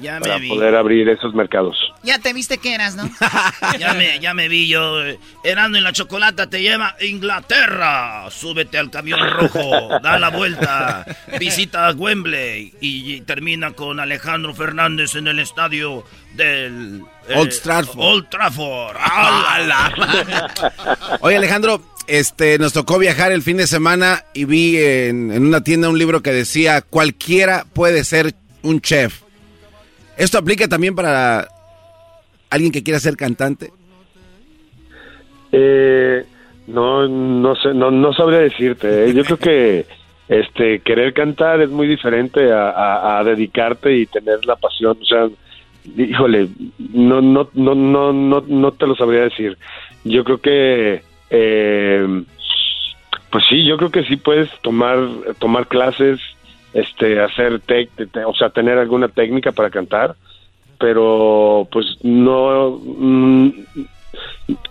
[0.00, 1.76] ya para poder abrir esos mercados.
[2.02, 3.08] Ya te viste que eras, ¿no?
[3.78, 5.00] ya, me, ya me vi yo.
[5.42, 8.26] Erando en la chocolata te lleva a Inglaterra.
[8.30, 11.04] Súbete al camión rojo, da la vuelta,
[11.38, 16.04] visita a Wembley y, termina con Alejandro Fernández en el estadio
[16.34, 17.02] del...
[17.28, 17.98] Eh, Old Trafford.
[17.98, 18.96] Old Trafford.
[21.20, 25.62] Oye, Alejandro, este, nos tocó viajar el fin de semana y vi en, en una
[25.62, 29.27] tienda un libro que decía, cualquiera puede ser un chef.
[30.18, 31.46] ¿Esto aplica también para
[32.50, 33.70] alguien que quiera ser cantante?
[35.52, 36.24] Eh,
[36.66, 39.06] no, no sé, no, no sabría decirte.
[39.06, 39.14] ¿eh?
[39.14, 39.86] Yo creo que
[40.28, 44.98] este querer cantar es muy diferente a, dedicarte y tener la pasión.
[45.00, 45.28] O sea,
[45.96, 46.48] híjole,
[46.92, 49.56] no, no, no, no, no, no te lo sabría decir.
[50.02, 52.24] Yo creo que, eh,
[53.30, 54.98] pues sí, yo creo que sí puedes tomar,
[55.38, 56.20] tomar clases,
[56.72, 57.90] este, hacer, tec,
[58.26, 60.14] o sea, tener alguna técnica para cantar,
[60.78, 63.50] pero pues no, mm,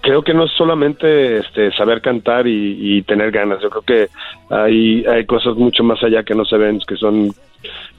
[0.01, 4.09] creo que no es solamente este, saber cantar y, tener ganas, yo creo que
[4.49, 7.31] hay, hay cosas mucho más allá que no se ven, que son,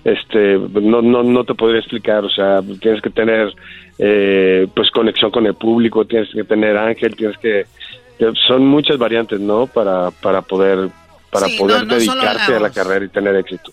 [0.05, 3.55] este, no, no, no te podría explicar, o sea, tienes que tener,
[3.99, 7.67] eh, pues conexión con el público, tienes que tener ángel, tienes que,
[8.47, 9.67] son muchas variantes, ¿no?
[9.67, 10.89] Para, para poder,
[11.31, 13.71] para poder dedicarte a la carrera y tener éxito.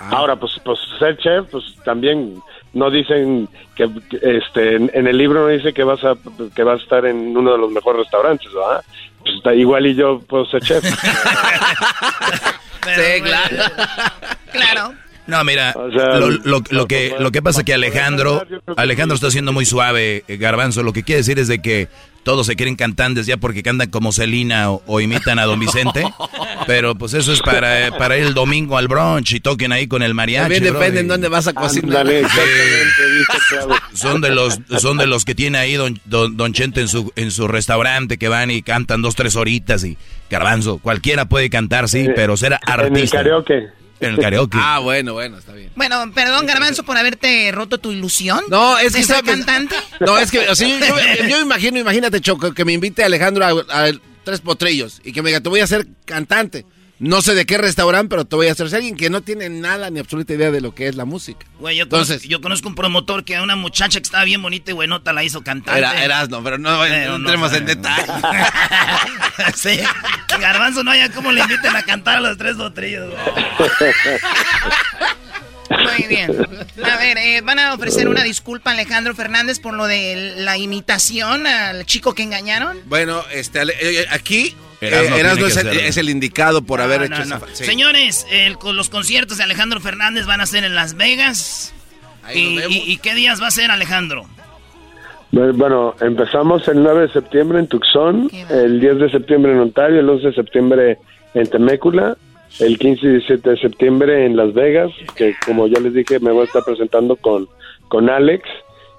[0.00, 0.08] Ah.
[0.12, 3.90] Ahora, pues, pues ser chef, pues también no dicen que,
[4.22, 6.14] este en, el libro no dice que vas a
[6.54, 8.82] que vas a estar en uno de los mejores restaurantes, ¿verdad?
[9.20, 10.84] Pues está igual y yo puedo ser chef.
[12.94, 13.56] sí, claro.
[14.52, 14.94] claro.
[15.30, 18.44] No, mira, lo, lo, que, lo que pasa es que Alejandro,
[18.76, 20.82] Alejandro está siendo muy suave, eh, Garbanzo.
[20.82, 21.88] Lo que quiere decir es de que
[22.22, 26.04] todos se quieren cantantes ya porque cantan como Celina o, imitan a Don Vicente.
[26.66, 29.86] Pero pues eso es para, eh, para ir el domingo al brunch y toquen ahí
[29.86, 30.54] con el mariachi.
[30.54, 32.06] También depende en dónde vas a cocinar.
[33.94, 37.30] son de los son de los que tiene ahí don, don, Chente en su, en
[37.30, 39.96] su restaurante que van y cantan dos, tres horitas y
[40.28, 40.78] Garbanzo.
[40.78, 42.86] Cualquiera puede cantar, sí, pero ser artista.
[42.86, 43.79] En el karaoke.
[44.00, 44.56] En el karaoke.
[44.58, 45.70] Ah, bueno, bueno, está bien.
[45.76, 48.40] Bueno, perdón, Garbanzo, por haberte roto tu ilusión.
[48.48, 49.22] No, es que.
[49.22, 49.76] cantante?
[50.00, 53.84] No, es que, o sea, yo, yo, imagino, imagínate, Choco, que me invite Alejandro a,
[53.84, 53.92] a,
[54.24, 56.64] Tres Potrillos y que me diga, te voy a ser cantante.
[57.00, 58.66] No sé de qué restaurante, pero te voy a hacer.
[58.74, 61.46] alguien que no tiene nada ni absoluta idea de lo que es la música.
[61.58, 64.42] Güey, yo, Entonces, conozco, yo conozco un promotor que a una muchacha que estaba bien
[64.42, 65.78] bonita y buenota la hizo cantar.
[65.78, 68.04] Era, no, pero no, entremos en detalle.
[69.54, 69.80] sí.
[70.38, 73.14] Garbanzo no haya cómo le inviten a cantar a los tres botrillos.
[75.70, 76.32] Muy bien.
[76.82, 80.58] A ver, eh, ¿van a ofrecer una disculpa a Alejandro Fernández por lo de la
[80.58, 82.78] imitación al chico que engañaron?
[82.86, 88.26] Bueno, este, eh, aquí Erasmo, eh, es, el, indicado por haber hecho esa Señores,
[88.64, 91.72] los conciertos de Alejandro Fernández van a ser en Las Vegas.
[92.34, 94.26] Y, qué días va a ser, Alejandro?
[95.30, 100.08] Bueno, empezamos el 9 de septiembre en Tucson, el 10 de septiembre en Ontario, el
[100.08, 100.98] 11 de septiembre
[101.34, 102.16] en Temécula,
[102.58, 106.32] el 15 y 17 de septiembre en Las Vegas, que como ya les dije me
[106.32, 107.48] voy a estar presentando con,
[107.88, 108.48] con Alex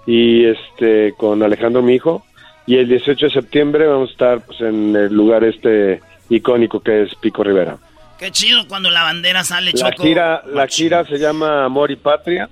[0.07, 2.23] y este con Alejandro mi hijo
[2.65, 7.03] y el 18 de septiembre vamos a estar pues, en el lugar este icónico que
[7.03, 7.78] es Pico Rivera.
[8.18, 12.49] Qué chido cuando la bandera sale, la Gira, la gira se llama Amor y Patria.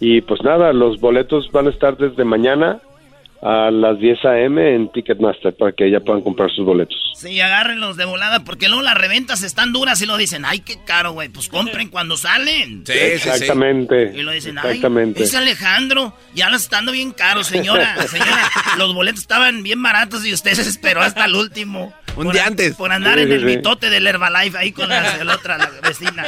[0.00, 2.78] Y pues nada, los boletos van a estar desde mañana
[3.40, 4.74] a las 10 a.m.
[4.74, 6.96] en Ticketmaster para que ya puedan comprar sus boletos.
[7.14, 10.78] Sí, agárrenlos de volada porque luego las reventas están duras y lo dicen, ay, qué
[10.84, 12.84] caro, güey, pues compren cuando salen.
[12.86, 14.12] Sí, exactamente.
[14.14, 15.20] Y lo dicen, exactamente.
[15.20, 18.50] ay, es Alejandro, ya las están dando bien caros, señora, señora.
[18.76, 21.92] los boletos estaban bien baratos y usted se esperó hasta el último.
[22.16, 22.74] Un día antes.
[22.74, 26.24] Por andar en el mitote del Herbalife ahí con la, la otra, la vecina.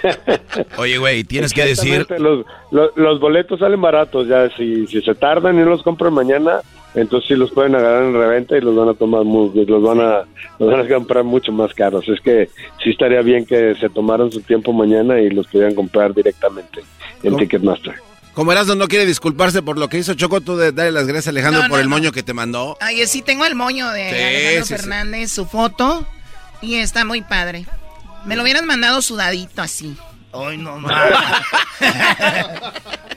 [0.76, 2.06] Oye, güey, tienes que decir...
[2.18, 6.12] Los, los, los, boletos salen baratos, ya si, si se tardan y no los compran
[6.12, 6.33] mañana,
[6.94, 10.00] entonces sí los pueden agarrar en reventa y los van a tomar muy, los van
[10.00, 10.24] a
[10.58, 12.08] los van a comprar mucho más caros.
[12.08, 12.48] Es que
[12.82, 16.82] sí estaría bien que se tomaran su tiempo mañana y los pudieran comprar directamente
[17.22, 17.94] en Ticketmaster.
[18.34, 21.28] Como Erasmo no quiere disculparse por lo que hizo Choco, tú de darle las gracias
[21.28, 21.90] a Alejandro No, por el no.
[21.96, 22.76] moño que te mandó.
[22.80, 24.74] Ay, sí, tengo el moño de Sí, Alejandro sí, sí.
[24.74, 26.04] Fernández, su foto.
[26.60, 27.64] Y está muy padre.
[28.24, 29.96] Me lo hubieran mandado sudadito así.
[30.34, 30.80] Ay, no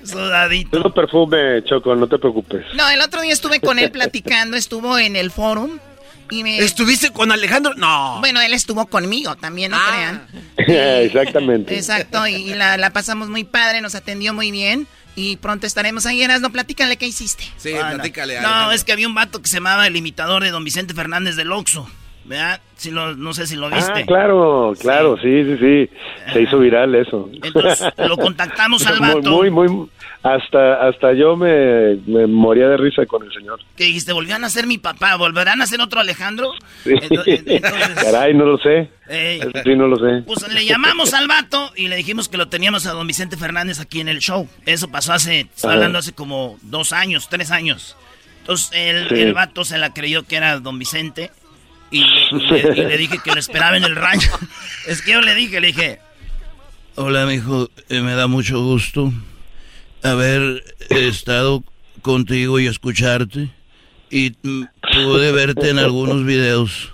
[0.04, 0.82] Sudadito.
[0.82, 2.66] Un perfume, Choco, no te preocupes.
[2.76, 5.80] No, el otro día estuve con él platicando, estuvo en el forum.
[6.30, 6.60] Y me...
[6.60, 7.74] ¿Estuviste con Alejandro?
[7.76, 8.18] No.
[8.20, 10.28] Bueno, él estuvo conmigo también, no crean.
[10.58, 11.76] Exactamente.
[11.76, 14.88] Exacto, y, la, la pasamos muy padre, nos atendió muy bien.
[15.16, 16.22] Y pronto estaremos ahí.
[16.22, 17.44] Eras, no, platícale qué hiciste.
[17.58, 17.96] Sí, Ah, no.
[17.96, 18.40] platícale.
[18.42, 21.36] No, es que había un vato que se llamaba el imitador de don Vicente Fernández
[21.36, 21.90] del Oxxo.
[22.28, 22.60] ¿Verdad?
[22.76, 23.92] Si lo, no sé si lo viste.
[23.96, 25.90] Ah, claro, claro, sí, sí, sí.
[26.34, 27.30] Se hizo viral eso.
[27.42, 29.32] Entonces lo contactamos al vato.
[29.32, 29.90] Muy, muy,
[30.22, 33.60] hasta, hasta yo me, me moría de risa con el señor.
[33.78, 36.52] Que dijiste, volvían a ser mi papá, ¿volverán a ser otro Alejandro?
[36.84, 36.94] Sí.
[37.02, 37.62] Entonces-
[38.04, 38.90] Caray, no lo sé.
[39.08, 39.40] Ey.
[39.64, 40.24] Sí, no lo sé.
[40.28, 43.80] Pues le llamamos al vato y le dijimos que lo teníamos a don Vicente Fernández
[43.80, 44.50] aquí en el show.
[44.66, 47.96] Eso pasó hace, estoy hablando hace como dos años, tres años.
[48.42, 49.16] Entonces el, Sí.
[49.22, 51.32] el vato se la creyó que era don Vicente
[51.92, 54.32] y, le, dije que lo esperaba en el rancho.
[54.88, 56.00] Es que yo le dije, le dije,
[56.96, 59.12] hola mijo, eh, me da mucho gusto
[60.02, 61.64] haber estado
[62.02, 63.50] contigo y escucharte.
[64.10, 66.94] Y pude verte en algunos videos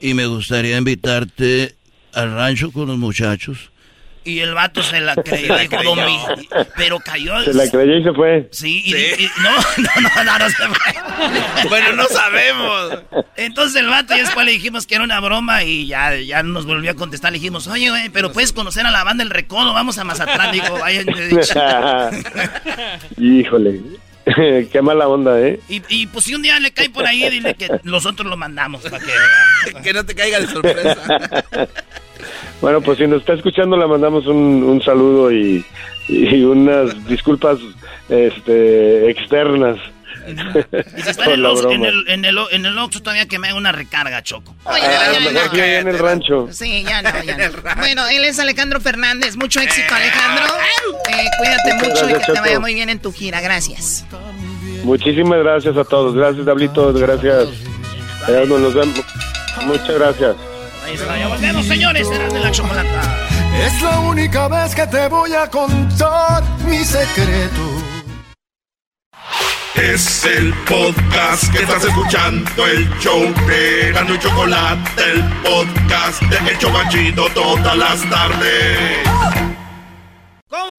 [0.00, 1.74] y me gustaría invitarte
[2.14, 3.70] al rancho con los muchachos.
[4.26, 5.94] Y el vato se la creyó, Se la dijo, creyó.
[5.94, 6.48] "Don Vi-".
[6.76, 7.40] pero cayó.
[7.42, 8.48] Se la creyó y se fue.
[8.50, 11.66] Sí, y, y- no, no, no, no, no se fue.
[11.68, 12.98] Bueno, no sabemos.
[13.36, 16.66] Entonces el vato y después le dijimos que era una broma y ya, ya nos
[16.66, 17.32] volvió a contestar.
[17.32, 20.52] Le dijimos, oye, güey, pero puedes conocer a la banda El Recodo, vamos a Mazatlán.
[20.52, 21.06] Digo, vayan.
[23.18, 23.80] Híjole.
[24.72, 25.60] Qué mala onda, ¿eh?
[25.68, 28.82] Y, y pues si un día le cae por ahí, dile que nosotros lo mandamos
[28.82, 29.12] para que
[29.84, 31.44] Que no te caiga de sorpresa.
[32.60, 35.64] Bueno, pues si nos está escuchando, le mandamos un, un saludo y,
[36.08, 37.58] y unas disculpas
[38.08, 39.78] este, externas.
[40.26, 41.88] Y si está en Por el, Oxxo, en, broma.
[41.88, 44.56] el, en, el, en el Oxxo todavía que me haga una recarga, Choco.
[44.64, 44.76] Ah,
[45.20, 46.48] mejor que allá en el rancho.
[46.50, 47.44] Sí, ya no, ya no.
[47.78, 49.36] Bueno, él es Alejandro Fernández.
[49.36, 50.44] Mucho éxito, Alejandro.
[51.10, 52.60] Eh, cuídate Muchas mucho y que gracias, te vaya Choco.
[52.62, 53.40] muy bien en tu gira.
[53.40, 54.04] Gracias.
[54.82, 56.14] Muchísimas gracias a todos.
[56.16, 56.92] Gracias, Dablito.
[56.92, 57.48] Gracias.
[58.28, 59.00] Nos vemos.
[59.64, 60.36] Muchas gracias.
[60.86, 62.08] Ahí está, ya volvemos, señores.
[62.08, 63.28] De la chocolata.
[63.60, 67.60] Es la única vez que te voy a contar mi secreto.
[69.74, 76.50] Es el podcast que estás escuchando, el show de Gano y Chocolate, el podcast de
[76.50, 78.98] El Chobachito todas las tardes.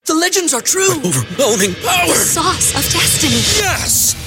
[0.06, 0.90] The legends are true.
[1.04, 2.16] overwhelming power!
[2.16, 3.42] sauce of destiny.
[3.60, 4.27] Yes!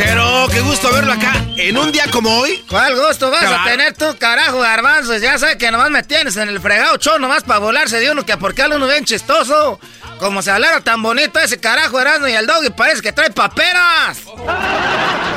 [0.00, 1.32] Ranchero, qué gusto verlo acá.
[1.56, 2.64] En un día como hoy.
[2.68, 5.20] ¿Cuál gusto vas a tener tú, carajo, garbanzos?
[5.20, 8.24] Ya sabes que nomás me tienes en el fregado show, nomás para volarse de uno,
[8.24, 9.78] que porque habla uno bien chistoso.
[10.18, 14.18] Como se hablara tan bonito ese carajo Erasmo y el doggy, parece que trae paperas.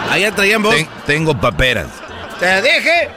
[0.10, 0.76] Allá traían vos.
[0.76, 1.88] Ten- tengo paperas.
[2.40, 3.10] Te dije.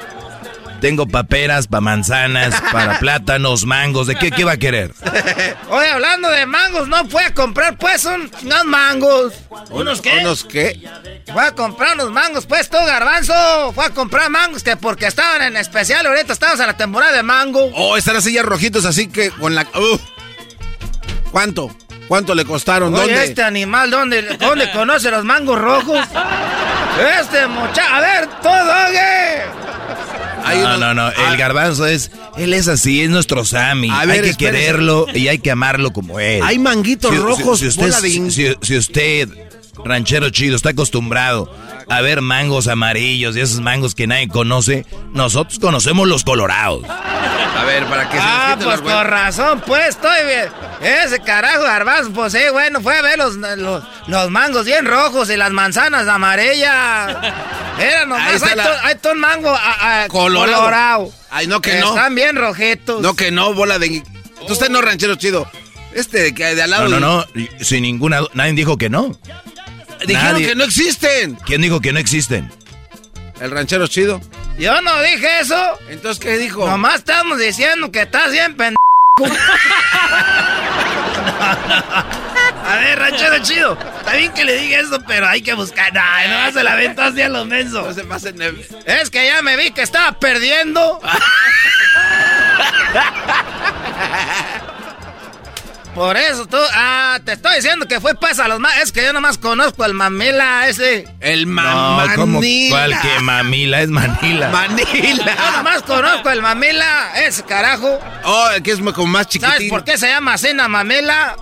[0.81, 4.07] Tengo paperas para manzanas, para plátanos, mangos.
[4.07, 4.93] ¿De qué, qué va a querer?
[5.71, 9.33] Oye, hablando de mangos, ¿no fue a comprar pues un- unos mangos?
[9.71, 10.19] ¿Unos qué?
[10.21, 10.81] ¿Unos qué?
[11.33, 13.73] Voy a comprar unos mangos, pues tú, garbanzo.
[13.75, 16.07] Fue a comprar mangos que porque estaban en especial.
[16.07, 17.71] Ahorita estamos en la temporada de mango.
[17.75, 19.63] Oh, están así ya rojitos, así que con la.
[19.63, 19.99] Uh.
[21.33, 21.71] ¿Cuánto?
[22.09, 22.95] ¿Cuánto le costaron?
[22.95, 23.25] Oye, ¿Dónde?
[23.25, 25.99] este animal, ¿dónde, ¿dónde conoce los mangos rojos?
[27.21, 27.83] Este muchacho.
[27.93, 28.73] A ver, todo,
[30.55, 33.91] No, no, no, el garbanzo es, él es así, es nuestro Sammy.
[33.91, 34.37] A hay que espérese.
[34.39, 36.41] quererlo y hay que amarlo como él.
[36.43, 39.29] Hay manguitos rojos, Si, usted, de si usted,
[39.85, 41.51] ranchero chido, está acostumbrado
[41.89, 46.85] a ver mangos amarillos y esos mangos que nadie conoce, nosotros conocemos los colorados.
[46.89, 50.49] A ver, para que se Ah, pues con razón, pues estoy bien.
[50.83, 55.31] Ese carajo garbanzo, pues sí, bueno, fue a ver los, los, los mangos bien rojos
[55.31, 57.17] y las manzanas amarillas.
[57.79, 60.59] Era nomás, hay, la- to- hay todo un mango a- a- Colorado.
[60.59, 61.13] colorado.
[61.31, 61.89] Ay, no que no.
[61.91, 63.01] Están bien rojitos.
[63.01, 64.03] No que no, bola de.
[64.49, 65.47] Usted no, ranchero chido.
[65.95, 66.89] Este que de al lado.
[66.89, 69.19] No, no, no, sin ninguna, nadie dijo que no.
[70.07, 71.37] Dijeron Nadie- que no existen.
[71.47, 72.51] ¿Quién dijo que no existen?
[73.41, 74.21] El ranchero chido.
[74.59, 75.79] Yo no dije eso.
[75.89, 76.67] Entonces, ¿qué dijo?
[76.67, 78.77] Nomás estamos diciendo que estás bien pendejo.
[82.69, 83.79] A ver, ranchero chido.
[84.01, 85.93] Está bien que le diga eso, pero hay que buscar.
[85.97, 87.87] Ay, no se la aventó así a los mensos.
[87.87, 91.01] No se pasen de- Es que ya me vi que estaba perdiendo.
[95.97, 96.59] Por eso tú.
[96.75, 98.77] Ah, te estoy diciendo que fue pues a los más.
[98.83, 101.09] Es que yo nomás conozco al mamila ese.
[101.21, 102.39] El No, ¿cómo?
[102.69, 103.81] ¿Cuál que mamila?
[103.81, 104.51] Es Manila.
[104.51, 105.35] Manila.
[105.35, 107.99] Yo nomás conozco al mamila, ese carajo.
[108.25, 109.51] Oh, que es como más chiquitín.
[109.55, 111.35] ¿Sabes por qué se llama cena mamila?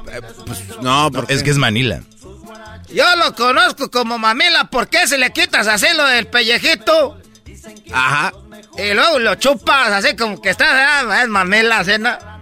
[0.81, 2.03] No, porque Es que es Manila.
[2.93, 4.71] Yo lo conozco como mamila.
[4.71, 7.21] ¿Por qué si le quitas así lo del pellejito?
[7.93, 8.33] Ajá.
[8.79, 12.34] Y luego lo chupas así como que está, ah, es mamila, cena.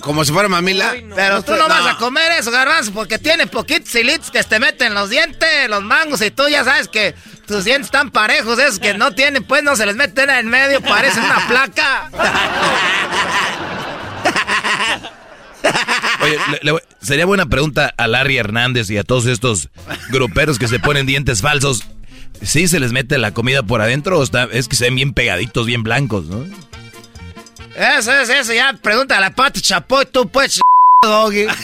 [0.00, 0.94] Como si fuera mamila.
[1.14, 4.94] Pero tú no, vas a comer eso, garbanzo, porque tiene poquitos hilitos que te meten
[4.94, 7.14] los dientes, los mangos, y tú ya sabes que
[7.46, 10.80] tus dientes están parejos, esos que no tienen, pues no se les meten en medio,
[10.80, 12.10] parecen una placa.
[16.22, 16.72] Oye, le-
[17.02, 19.68] sería buena pregunta a Larry Hernández y a todos estos
[20.10, 21.84] gruperos que se ponen dientes falsos.
[22.42, 25.12] ¿Sí se les mete la comida por adentro o está, es que se ven bien
[25.14, 26.44] pegaditos, bien blancos, no?
[27.76, 30.60] Eso es, eso, ya pregunta a la pata chapoy, tú pues,
[31.02, 31.46] doggy.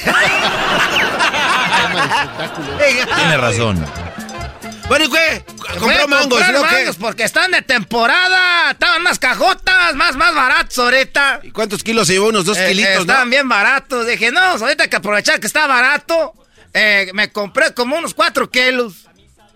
[3.17, 3.85] Tiene razón.
[4.89, 5.45] Bueno, ¿y qué?
[5.79, 6.63] Compró mangos, ¿no?
[6.63, 8.73] Mangos porque están de temporada.
[8.73, 11.41] Estaban más cajotas, más, más baratos ahorita.
[11.45, 12.29] ¿Y cuántos kilos se llevó?
[12.29, 13.01] Unos dos Eh, kilitos, eh, ¿no?
[13.01, 14.07] Estaban bien baratos.
[14.07, 16.35] Dije, no, ahorita hay que aprovechar que está barato.
[16.75, 19.07] Eh, me compré como unos cuatro kilos.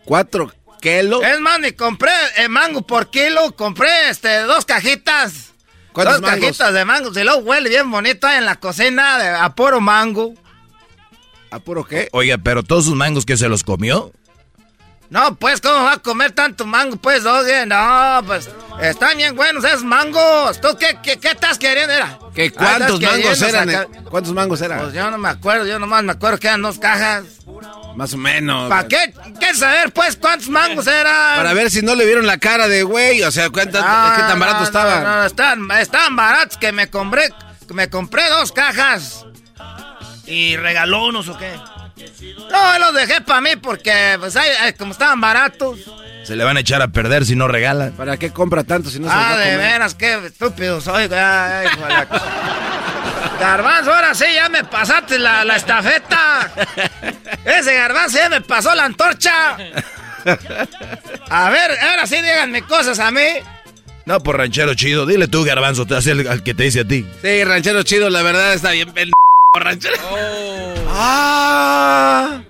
[0.06, 1.22] ¿Cuatro kilos?
[1.22, 3.54] Es más, ni compré eh, mango por kilo.
[3.56, 5.52] Compré este, dos cajitas.
[5.96, 6.44] ¿Cuántos dos mangos?
[6.46, 7.10] cajitas de mango.
[7.18, 10.34] Y luego huele bien bonito ahí en la cocina de, a puro mango.
[11.50, 12.10] ¿A puro qué?
[12.12, 14.12] Oiga, pero todos sus mangos que se los comió.
[15.08, 17.64] No, pues, ¿cómo va a comer tanto mango, pues, oye?
[17.64, 18.50] No, pues,
[18.80, 20.60] están bien buenos esos mangos.
[20.60, 21.92] ¿Tú qué, qué, qué estás queriendo?
[21.92, 22.18] Era?
[22.34, 23.68] ¿Qué, ¿Cuántos mangos eran?
[23.68, 24.02] sacar- eh?
[24.10, 24.80] ¿Cuántos mangos eran?
[24.80, 27.24] Pues yo no me acuerdo, yo nomás me acuerdo que eran dos cajas.
[27.94, 28.68] Más o menos.
[28.68, 29.14] ¿Para qué?
[29.40, 31.36] ¿Qué saber, pues, cuántos mangos eran?
[31.36, 34.22] Para ver si no le vieron la cara de güey, o sea, ¿cuántas, Ah, qué
[34.22, 35.04] tan barato no, estaban.
[35.04, 37.32] No, no, baratos que me compré,
[37.68, 39.24] me compré dos cajas.
[40.26, 41.54] ¿Y regaló unos o qué?
[42.50, 44.36] No, los dejé para mí porque, pues,
[44.78, 45.78] como estaban baratos.
[46.24, 47.92] Se le van a echar a perder si no regalan.
[47.92, 49.58] ¿Para qué compra tanto si no se los va ah, a de comer?
[49.58, 51.04] veras, qué estúpido soy.
[51.12, 51.68] Ay,
[53.40, 56.50] Garbanzo, ahora sí, ya me pasaste la, la estafeta.
[57.44, 59.56] Ese garbanzo ya me pasó la antorcha.
[61.30, 63.26] A ver, ahora sí díganme cosas a mí.
[64.04, 65.06] No, por ranchero chido.
[65.06, 67.06] Dile tú, garbanzo, te hace el, al que te dice a ti.
[67.22, 68.92] Sí, ranchero chido, la verdad está bien
[69.58, 69.96] ranchero.
[70.88, 72.42] Ah.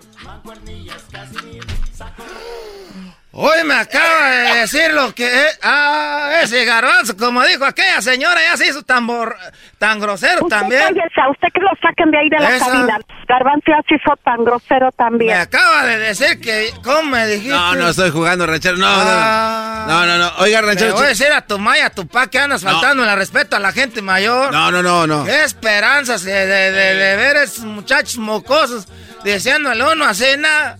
[3.38, 5.26] Hoy me acaba de decir lo que...
[5.26, 9.36] es- ah, ese garbanzo, como dijo aquella señora, ya se hizo tan, bor-
[9.78, 10.80] tan grosero también.
[10.80, 12.98] Cállese, a usted que lo saquen de ahí de la Esa- cabina.
[13.28, 15.36] Garbanzo ya se hizo tan grosero Me también.
[15.38, 16.72] acaba de decir que...
[16.82, 17.50] ¿Cómo me dijiste?
[17.54, 18.78] No, no estoy jugando, ranchero.
[18.78, 19.84] No, Ah.
[19.86, 20.00] no.
[20.00, 20.32] No, no, no.
[20.38, 22.70] Oiga, ranchero voy a decir a tu ma y a tu pa que andas No.
[22.72, 24.50] faltando el respeto a la gente mayor.
[24.50, 25.24] No, no, no, no.
[25.26, 28.86] Qué esperanzas de, de, de- de ver esos muchachos mocosos
[29.35, 30.78] diciéndole uno a cena.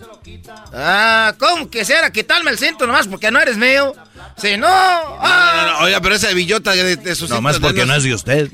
[0.73, 3.94] Ah, ¿cómo quisiera quitarme el cinto nomás porque no eres mío?
[4.36, 5.78] Si no, ah, no, no.
[5.81, 8.51] Oiga, pero esa billota de, de sus Nomás de porque no es de usted.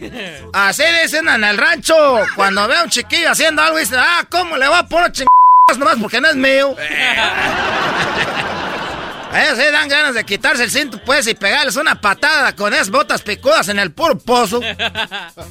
[0.52, 1.94] así dicen en el rancho.
[2.36, 5.78] Cuando ve a un chiquillo haciendo algo, dicen, ah, ¿cómo le va a poner chingadas
[5.78, 6.74] nomás porque no es mío?
[9.32, 12.74] A ellos sí dan ganas de quitarse el cinto, pues, y pegarles una patada con
[12.74, 14.60] esas botas picudas en el puro pozo.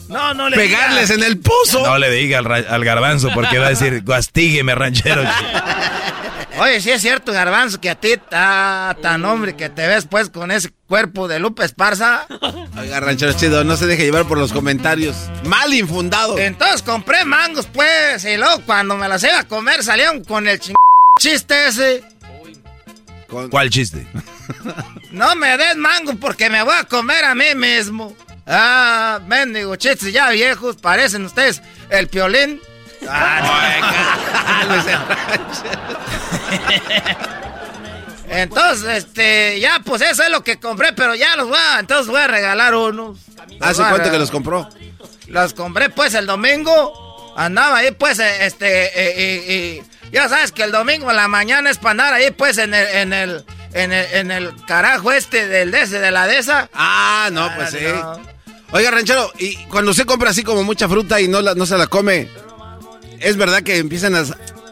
[0.07, 1.85] No, no le Pegarles en el pozo.
[1.85, 5.23] No le diga al, garbanzo porque va a decir, gastígueme, ranchero.
[6.59, 10.29] Oye, sí es cierto, Garbanzo, que a ti está tan hombre que te ves pues
[10.29, 12.27] con ese cuerpo de Lupe Esparza.
[12.77, 15.15] Oiga, ranchero chido, no se deje llevar por los comentarios.
[15.45, 16.37] Mal infundado.
[16.37, 20.59] Entonces compré mangos, pues, y luego cuando me las iba a comer salieron con el
[20.59, 20.75] ching...
[21.19, 22.03] chiste ese.
[23.49, 24.05] ¿Cuál chiste?
[25.11, 28.15] No me des mango porque me voy a comer a mí mismo.
[28.47, 32.61] Ah, mendigo chistes ya viejos, parecen ustedes el piolín.
[38.31, 42.07] Entonces, este, ya, pues eso es lo que compré, pero ya los voy a, entonces
[42.07, 43.19] voy a regalar unos.
[43.59, 44.69] ¿Hace cuánto que los compró?
[45.27, 47.33] Los compré, pues, el domingo.
[47.35, 51.91] Andaba ahí, pues, este, y, ya sabes que el domingo a la mañana es para
[51.91, 56.27] andar ahí, pues, en el, en el, en el, carajo este del de de la
[56.27, 56.69] de esa.
[56.73, 57.77] Ah, no, pues sí.
[58.73, 61.77] Oiga, ranchero, y cuando usted compra así como mucha fruta y no, la, no se
[61.77, 62.29] la come,
[63.19, 64.23] ¿es verdad que empiezan a...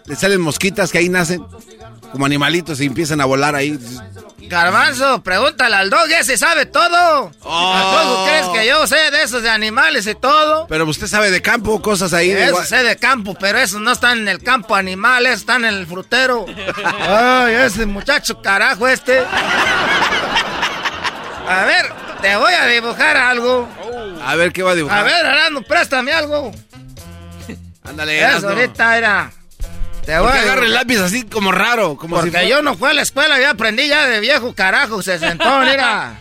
[0.06, 1.46] le salen mosquitas que ahí nacen?
[2.12, 3.80] Como animalitos y empiezan a volar ahí.
[4.50, 7.32] Garbanzo, pregúntale al dog, ese sabe todo.
[7.44, 8.26] Oh.
[8.28, 10.66] crees que yo sé de esos de animales y todo?
[10.68, 12.32] Pero usted sabe de campo, cosas ahí.
[12.32, 15.86] Eso sé de campo, pero esos no están en el campo animal, están en el
[15.86, 16.46] frutero.
[17.08, 19.24] Ay, ese muchacho carajo este.
[21.48, 23.68] A ver, te voy a dibujar algo.
[24.26, 25.00] A ver, ¿qué va a dibujar?
[25.00, 26.52] A ver, Arano, préstame algo.
[27.84, 29.32] Ándale, Eso ahorita era.
[30.10, 31.96] Te voy a agarrar el lápiz así como raro.
[31.96, 35.04] Como Porque yo no fui a la escuela, ya aprendí ya de viejo carajo.
[35.04, 36.18] Se sentó, mira.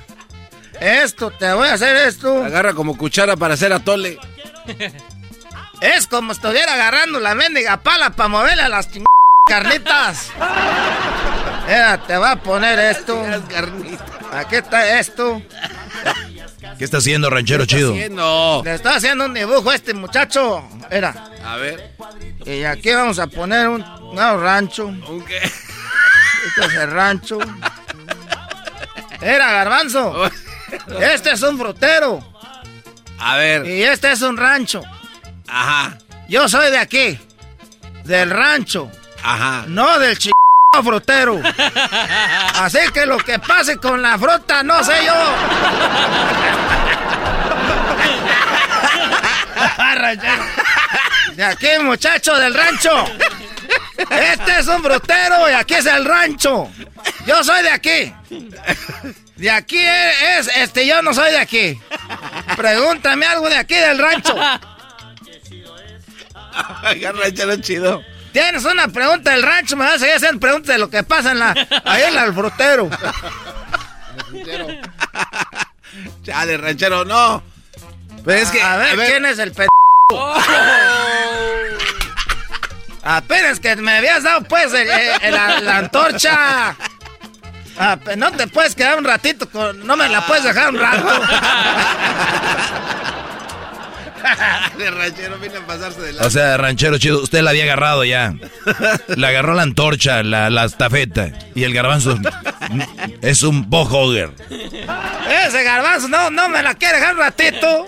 [0.79, 2.45] Esto, te voy a hacer esto.
[2.45, 4.19] Agarra como cuchara para hacer atole.
[5.81, 8.91] Es como estuviera agarrando la mendiga pala para moverle a las
[9.47, 10.33] carnitas.
[11.67, 13.25] Mira, te voy a poner esto.
[14.33, 15.41] Aquí está esto.
[16.77, 17.95] ¿Qué está haciendo, ranchero chido?
[17.95, 20.63] Le está haciendo un dibujo a este muchacho.
[20.91, 21.31] Era.
[21.45, 21.95] A ver.
[22.45, 23.85] Y aquí vamos a poner un
[24.15, 24.87] nuevo rancho.
[24.87, 25.39] ¿Un qué?
[25.39, 27.39] Este es el rancho.
[29.21, 30.31] Era garbanzo.
[31.01, 32.23] Este es un frutero.
[33.19, 33.67] A ver.
[33.67, 34.83] Y este es un rancho.
[35.49, 35.97] Ajá.
[36.29, 37.19] Yo soy de aquí.
[38.05, 38.91] Del rancho.
[39.23, 39.65] Ajá.
[39.67, 40.19] No del
[40.83, 41.41] frutero.
[42.55, 45.15] Así que lo que pase con la fruta, no sé yo.
[51.35, 53.05] De aquí, muchacho del rancho.
[54.11, 56.71] Este es un frutero y aquí es el rancho.
[57.27, 58.15] Yo soy de aquí.
[59.37, 61.81] De aquí es, este, yo no soy de aquí.
[62.57, 64.35] Pregúntame algo de aquí del rancho.
[66.83, 68.03] ranchero chido.
[68.33, 71.39] Tienes una pregunta del rancho, me vas a haciendo preguntas de lo que pasa en
[71.39, 72.91] la, ahí en el frutero.
[76.23, 77.43] Chale, ranchero, no.
[78.25, 79.67] Pero es que, a, ver, ¿quién es el p...
[83.03, 86.77] Apenas que me habías dado, pues, la, antorcha.
[87.79, 89.87] Ah, no te puedes quedar un ratito con...
[89.87, 91.09] No me la puedes dejar un rato.
[94.79, 96.23] de ranchero viene a pasarse de la...
[96.27, 98.35] O sea, ranchero chido, usted la había agarrado ya.
[99.09, 101.31] Le agarró la antorcha, la, la estafeta.
[101.55, 102.19] Y el garbanzo
[103.23, 104.31] es un bohogger.
[105.47, 107.87] Ese garbanzo no, no me la quiere dejar un ratito.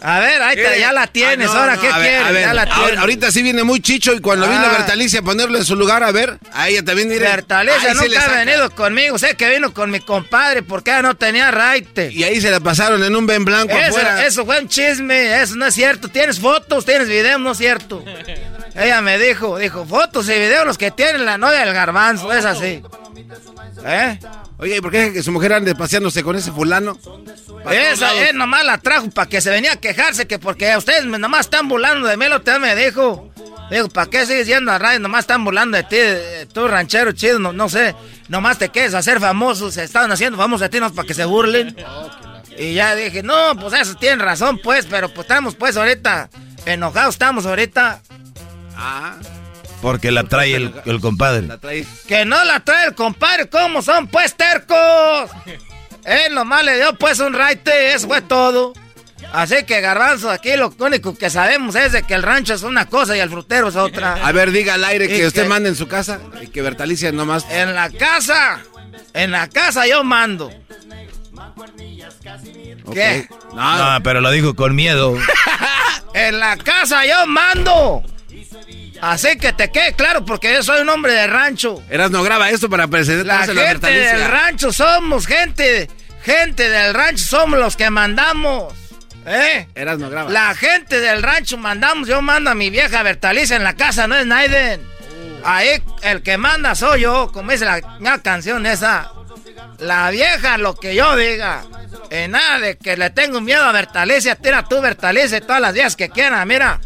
[0.00, 1.48] A ver, ahí te, ya la tienes.
[1.50, 2.40] Ah, ahora, ¿qué quieres?
[2.40, 2.98] ya la tienes.
[2.98, 4.76] Ahorita sí viene muy chicho y cuando vino ah.
[4.78, 7.26] Bertalicia a ponerlo en su lugar, a ver, a ella también diré.
[7.26, 9.18] Bertalicia nunca ha venido conmigo.
[9.18, 12.10] Sé que vino con mi compadre porque ella no tenía raite.
[12.12, 15.40] Y ahí se la pasaron en un Ben Blanco eso, Eso fue un chisme.
[15.42, 16.08] Eso no es cierto.
[16.08, 18.04] Tienes fotos, tienes videos, no es cierto.
[18.74, 22.32] ella me dijo, dijo, fotos y videos los que tienen la novia del garbanzo.
[22.32, 22.82] Es así.
[23.84, 24.18] ¿Eh?
[24.58, 26.98] Oye, ¿y por qué su mujer ande paseándose con ese fulano?
[27.70, 31.42] Esa él nomás la trajo para que se venía a quejarse que porque ustedes nomás
[31.42, 33.30] están burlando de mí, lo te me dijo.
[33.70, 34.98] Digo, ¿para qué sigues yendo a radio?
[34.98, 37.94] Nomás están burlando de ti, tú ranchero chido, no, no sé.
[38.28, 41.14] Nomás te quedes a ser famosos, se estaban haciendo famosos de ti, no para que
[41.14, 41.76] se burlen.
[42.56, 46.30] Y ya dije, no, pues eso tienen razón, pues, pero pues estamos pues ahorita
[46.66, 48.02] enojados, estamos ahorita.
[48.76, 49.16] Ah.
[49.80, 51.48] Porque la trae el, el compadre.
[52.06, 55.30] Que no la trae el compadre, ¿cómo son pues tercos?
[56.04, 58.72] Él nomás le dio pues un raite, eso fue todo.
[59.32, 62.86] Así que Garbanzo, aquí lo único que sabemos es de que el rancho es una
[62.86, 64.14] cosa y el frutero es otra.
[64.14, 67.44] A ver, diga al aire que usted manda en su casa y que Bertalicia nomás.
[67.50, 68.60] En la casa,
[69.12, 70.50] en la casa yo mando.
[72.92, 73.28] ¿Qué?
[73.54, 75.14] No, pero lo dijo con miedo.
[76.14, 78.02] en la casa yo mando.
[79.00, 81.82] Así que te quede claro, porque yo soy un hombre de rancho.
[81.88, 85.88] Eras no graba esto para presentar la gente del rancho somos gente,
[86.22, 88.74] gente del rancho somos los que mandamos.
[89.26, 89.66] ¿Eh?
[89.74, 90.30] Eras no graba.
[90.30, 94.16] La gente del rancho mandamos, yo mando a mi vieja Bertalicia en la casa, no
[94.16, 94.82] es Naiden.
[95.44, 99.12] Ahí el que manda soy yo, como dice la, la canción esa.
[99.78, 101.64] La vieja, lo que yo diga.
[102.10, 104.34] En nada de que le tengo miedo a Bertalicia.
[104.34, 106.46] Tira tú, Bertalicia, todas las días que quieran.
[106.48, 106.80] Mira.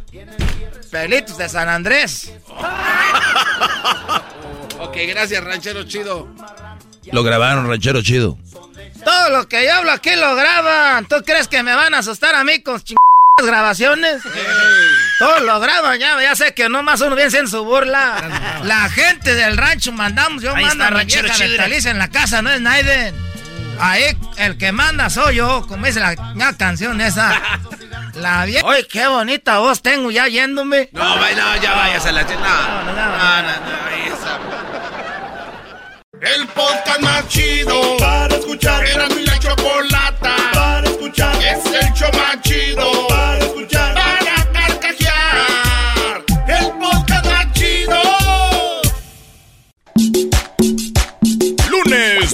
[0.92, 2.30] Pelitos de San Andrés.
[4.78, 6.28] ok, gracias, ranchero chido.
[7.10, 8.36] Lo grabaron, ranchero chido.
[9.02, 11.06] Todo lo que yo hablo aquí lo graban.
[11.06, 12.98] ¿Tú crees que me van a asustar a mí con chingadas
[13.42, 14.22] grabaciones?
[15.18, 18.60] Todo lo graban, ya, ya sé que no más uno bien en su burla.
[18.64, 21.98] La gente del rancho mandamos, yo Ahí mando está, a la ranchero vieja chido, en
[21.98, 23.14] la casa, no es Naiden.
[23.80, 27.40] Ahí el que manda soy yo, como dice la, la canción esa.
[28.22, 28.64] La vieja.
[28.66, 30.88] Oye, qué bonita voz tengo ya yéndome.
[30.92, 34.38] No, vaya, no, ya vayas a la ch- No, no, no, no, esa.
[36.20, 38.84] El podcast más chido para escuchar.
[38.86, 41.34] Era mi la chocolata para escuchar.
[41.42, 43.71] Es el show más chido para escuchar.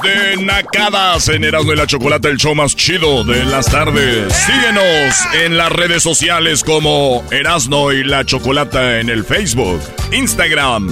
[0.02, 4.32] De Nacadas en Erasmo y la Chocolata, el show más chido de las tardes.
[4.32, 9.80] Síguenos en las redes sociales como Erasno y la Chocolata en el Facebook,
[10.12, 10.88] Instagram,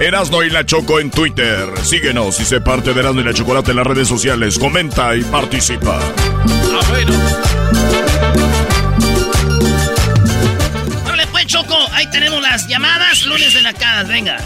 [0.00, 1.68] Erasno y la Choco en Twitter.
[1.82, 4.58] Síguenos y sé parte de Erasno y la Chocolata en las redes sociales.
[4.58, 5.98] Comenta y participa.
[5.98, 7.12] Ah, bueno.
[11.06, 13.24] Órale, pues, Choco, ahí tenemos las llamadas.
[13.24, 14.38] Lunes de nacadas, venga.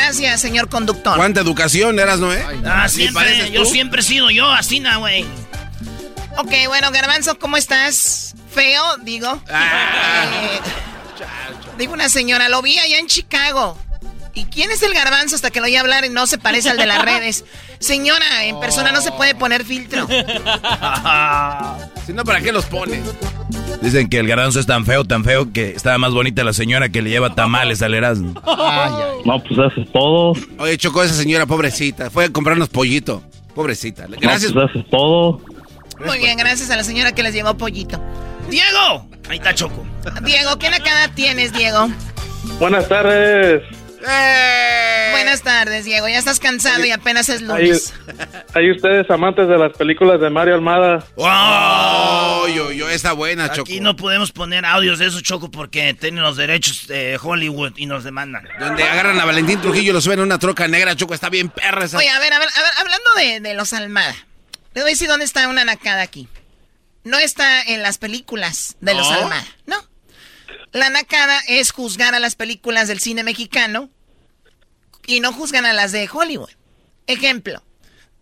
[0.00, 1.16] Gracias, señor conductor.
[1.16, 2.42] ¿Cuánta educación eras, no, eh?
[2.64, 5.24] Ah, ¿Sí siempre, pareces yo siempre he sido yo, así, na, güey.
[6.38, 8.34] Ok, bueno, Garbanzo, ¿cómo estás?
[8.52, 9.42] Feo, digo.
[9.48, 10.60] Eh,
[11.76, 13.76] digo una señora, lo vi allá en Chicago.
[14.32, 16.78] ¿Y quién es el garbanzo hasta que lo oí hablar y no se parece al
[16.78, 17.44] de las redes?
[17.80, 20.06] Señora, en persona no se puede poner filtro.
[22.06, 23.02] Si no, ¿para qué los pones?
[23.82, 26.88] Dicen que el garbanzo es tan feo, tan feo, que estaba más bonita la señora
[26.88, 28.34] que le lleva tamales al Erasmo.
[29.24, 30.32] No, pues eso es todo.
[30.58, 32.10] Oye, chocó esa señora, pobrecita.
[32.10, 33.22] Fue a comprarnos pollito.
[33.54, 34.06] Pobrecita.
[34.08, 34.52] Gracias.
[34.52, 35.40] pues eso es todo.
[36.04, 38.00] Muy bien, gracias a la señora que les llevó pollito.
[38.48, 39.06] ¡Diego!
[39.28, 39.86] Ahí está Choco.
[40.24, 41.88] Diego, ¿qué nacada tienes, Diego?
[42.58, 43.62] Buenas tardes.
[44.00, 46.08] Buenas tardes, Diego.
[46.08, 47.92] Ya estás cansado y apenas es lunes.
[48.54, 51.04] ahí ustedes amantes de las películas de Mario Almada.
[51.16, 53.62] Oh, yo, yo, está buena, Choco.
[53.62, 57.86] Aquí no podemos poner audios de eso, Choco, porque tienen los derechos de Hollywood y
[57.86, 58.48] nos demandan.
[58.58, 61.14] Donde agarran a Valentín Trujillo y lo suben a una troca negra, Choco.
[61.14, 61.98] Está bien perra esa.
[61.98, 64.14] Oye, a ver, a ver, a ver, hablando de, de los Almada.
[64.74, 66.28] Le voy a decir dónde está una nacada aquí.
[67.04, 69.14] No está en las películas de los ¿No?
[69.14, 69.89] Almada, no.
[70.72, 73.90] La nacada es juzgar a las películas del cine mexicano
[75.06, 76.50] y no juzgan a las de Hollywood.
[77.06, 77.62] Ejemplo,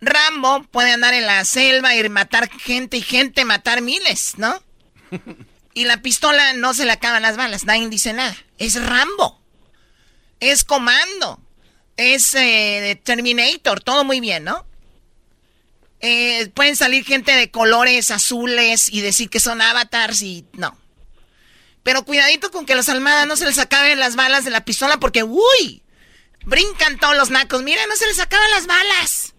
[0.00, 4.62] Rambo puede andar en la selva y matar gente y gente matar miles, ¿no?
[5.74, 8.36] Y la pistola no se le acaban las balas, nadie dice nada.
[8.58, 9.40] Es Rambo.
[10.40, 11.40] Es Comando.
[11.96, 14.66] Es eh, Terminator, todo muy bien, ¿no?
[16.00, 20.76] Eh, pueden salir gente de colores azules y decir que son avatars y no.
[21.88, 25.00] Pero cuidadito con que los Almada no se les acaben las balas de la pistola
[25.00, 25.82] porque, uy,
[26.44, 27.62] brincan todos los nacos.
[27.62, 29.32] Mira, no se les acaban las balas.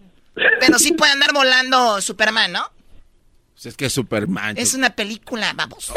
[0.58, 2.68] Pero sí puede andar volando Superman, ¿no?
[3.52, 4.58] Pues es que es Superman.
[4.58, 5.92] Es una película, vamos.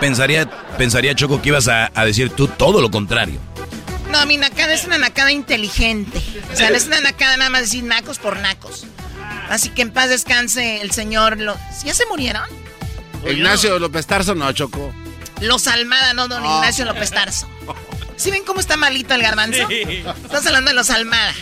[0.00, 3.38] Pensaría, pensaría Choco que ibas a, a decir tú todo lo contrario.
[4.10, 6.20] No, mi nacada es una nacada inteligente.
[6.52, 8.86] O sea, no es una nacada nada más decir nacos por nacos.
[9.48, 11.38] Así que en paz descanse el señor.
[11.38, 11.56] Lo...
[11.84, 12.44] ¿Ya se murieron?
[13.28, 14.92] Ignacio López Tarso, no, Choco.
[15.40, 16.56] Los Almada, no, don Oh.
[16.56, 17.48] Ignacio López Tarso.
[18.16, 19.68] ¿Sí ven cómo está malito el garbanzo?
[19.68, 21.34] Estás hablando de los Almada.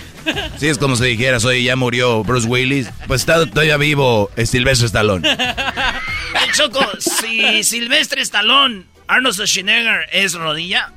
[0.58, 2.88] Sí, es como si dijeras, oye, ya murió Bruce Willis.
[3.06, 5.36] Pues está todavía vivo Silvestre Stallone.
[6.54, 10.92] Choco, si Silvestre Stallone, Arnold Schwarzenegger es rodilla.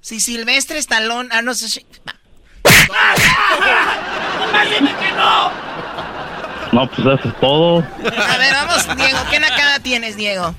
[0.00, 2.17] Si Silvestre Stallone, Arnold Schwarzenegger...
[4.78, 5.50] ¡Dime que no!
[6.72, 7.78] No, pues eso es todo.
[7.78, 9.18] A ver, vamos, Diego.
[9.30, 10.54] ¿Qué nacada tienes, Diego?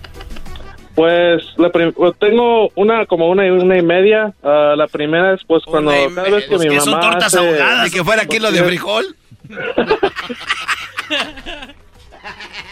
[0.96, 4.34] Pues la pues, tengo una como una y una y media.
[4.44, 7.38] Ah, la primera es pues cuando cada vez que mi que son mamá tortas hace-
[7.48, 7.92] ahogadas.
[7.92, 9.06] Que fuera kilo de frijol.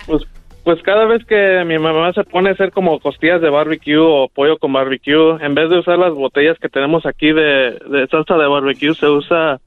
[0.06, 0.23] Pues,
[0.64, 4.30] pues cada vez que mi mamá se pone a hacer como costillas de barbecue o
[4.34, 8.35] pollo con barbecue, en vez de usar las botellas que tenemos aquí de, de salsa
[8.35, 9.60] de barbecue, se usa,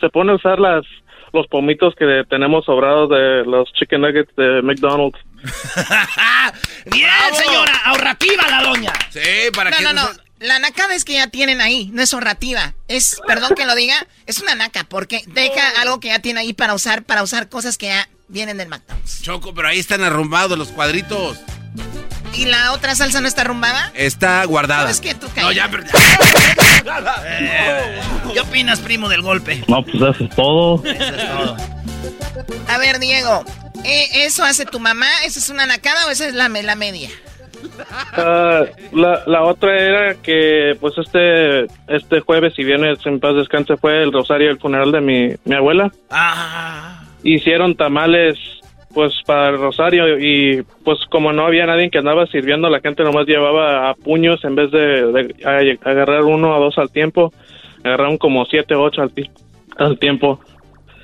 [0.00, 0.84] se pone a usar las
[1.32, 5.18] los pomitos que tenemos sobrados de los chicken nuggets de McDonald's.
[6.86, 8.92] Bien, señora, ahorrativa la doña.
[9.10, 10.08] Sí, para no, que no, no.
[10.38, 12.74] La nacada es que ya tienen ahí, no es ahorrativa.
[12.88, 16.52] Es, perdón que lo diga, es una naca, porque deja algo que ya tiene ahí
[16.52, 19.22] para usar, para usar cosas que ya vienen del McDonald's.
[19.22, 21.38] Choco, pero ahí están arrumbados los cuadritos.
[22.36, 23.90] ¿Y la otra salsa no está arrumbada?
[23.94, 24.82] Está guardada.
[24.82, 25.14] ¿Sabes qué?
[25.14, 25.84] Tú No, ya, pero...
[27.24, 28.00] Eh,
[28.32, 29.62] ¿Qué opinas, primo, del golpe?
[29.68, 30.82] No, pues eso es todo.
[30.84, 31.56] Eso es todo.
[32.68, 33.44] A ver, Diego,
[33.84, 35.06] ¿eh, ¿eso hace tu mamá?
[35.24, 37.08] ¿Esa es una nacada o esa es la, la media?
[38.12, 43.76] Ah, la, la otra era que, pues, este este jueves, si viernes en paz descanse,
[43.76, 45.90] fue el rosario del funeral de mi, mi abuela.
[46.10, 48.38] Ah, Hicieron tamales,
[48.96, 53.02] pues, para el rosario y, pues, como no había nadie que andaba sirviendo, la gente
[53.04, 54.78] nomás llevaba a puños en vez de,
[55.12, 57.30] de a- agarrar uno o dos al tiempo.
[57.84, 59.30] Agarraron como siete o ocho al, ti-
[59.76, 60.40] al tiempo.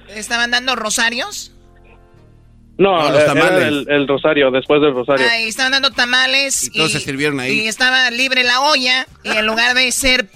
[0.08, 1.52] ¿Estaban dando rosarios?
[2.78, 3.52] No, No, los tamales.
[3.52, 5.26] era el, el rosario, después del rosario.
[5.30, 6.68] Ahí estaban dando tamales.
[6.72, 7.60] Y todos se sirvieron ahí.
[7.60, 9.06] Y estaba libre la olla.
[9.22, 10.30] Y en lugar de ser.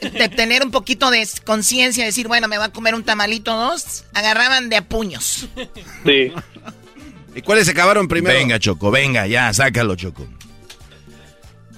[0.00, 3.56] De tener un poquito de conciencia, decir, bueno, me va a comer un tamalito o
[3.70, 5.46] dos, agarraban de a puños.
[6.04, 6.32] Sí.
[7.34, 8.36] ¿Y cuáles se acabaron primero?
[8.36, 10.26] Venga, Choco, venga, ya, sácalo, Choco.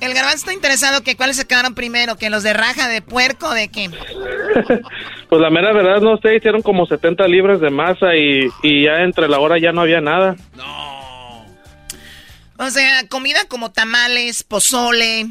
[0.01, 3.52] El garbanzo está interesado que cuáles se quedaron primero, que los de raja de puerco,
[3.52, 3.90] de qué.
[5.31, 9.02] Pues la mera verdad, no sé, hicieron como 70 libras de masa y, y ya
[9.02, 10.36] entre la hora ya no había nada.
[12.56, 15.26] O sea, comida como tamales, pozole.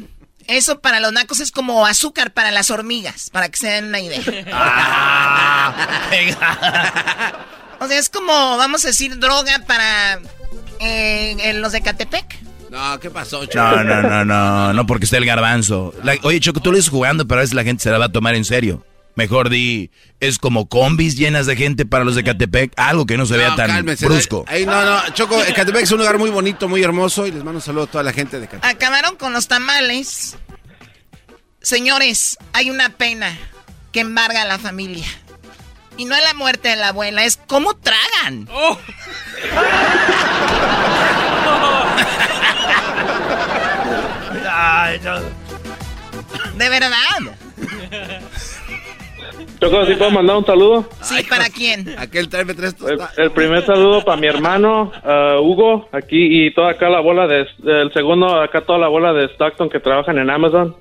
[0.46, 4.00] Eso para los nacos es como azúcar para las hormigas, para que se den una
[4.00, 4.20] idea.
[7.84, 10.18] O sea, es como, vamos a decir, droga para
[10.80, 12.38] eh, en los de Catepec.
[12.70, 13.58] No, ¿qué pasó, Choco?
[13.64, 15.94] No, no, no, no, no porque esté el garbanzo.
[16.02, 18.06] La- oye, Choco, tú lo dices jugando, pero a veces la gente se la va
[18.06, 18.84] a tomar en serio.
[19.16, 23.26] Mejor di, es como combis llenas de gente para los de Catepec, algo que no
[23.26, 24.44] se vea tan brusco.
[24.48, 27.58] Ahí, no, no, Choco, Ecatepec es un lugar muy bonito, muy hermoso y les mando
[27.58, 28.68] un saludo a toda la gente de Ecatepec.
[28.68, 30.36] Acabaron con los tamales.
[31.62, 33.38] Señores, hay una pena
[33.92, 35.06] que embarga a la familia.
[35.96, 38.48] Y no es la muerte de la abuela, es cómo tragan.
[44.50, 45.20] Ay, no.
[46.56, 47.36] De verdad.
[49.60, 50.88] Choco, ¿sí puedo mandar un saludo?
[51.02, 51.94] Sí, ¿para quién?
[51.98, 56.72] Aquel tráeme tres El, el primer saludo para mi hermano ah, Hugo, aquí y toda
[56.72, 57.46] acá la bola de...
[57.64, 60.76] El segundo, acá toda la bola de Stockton que trabajan en Amazon.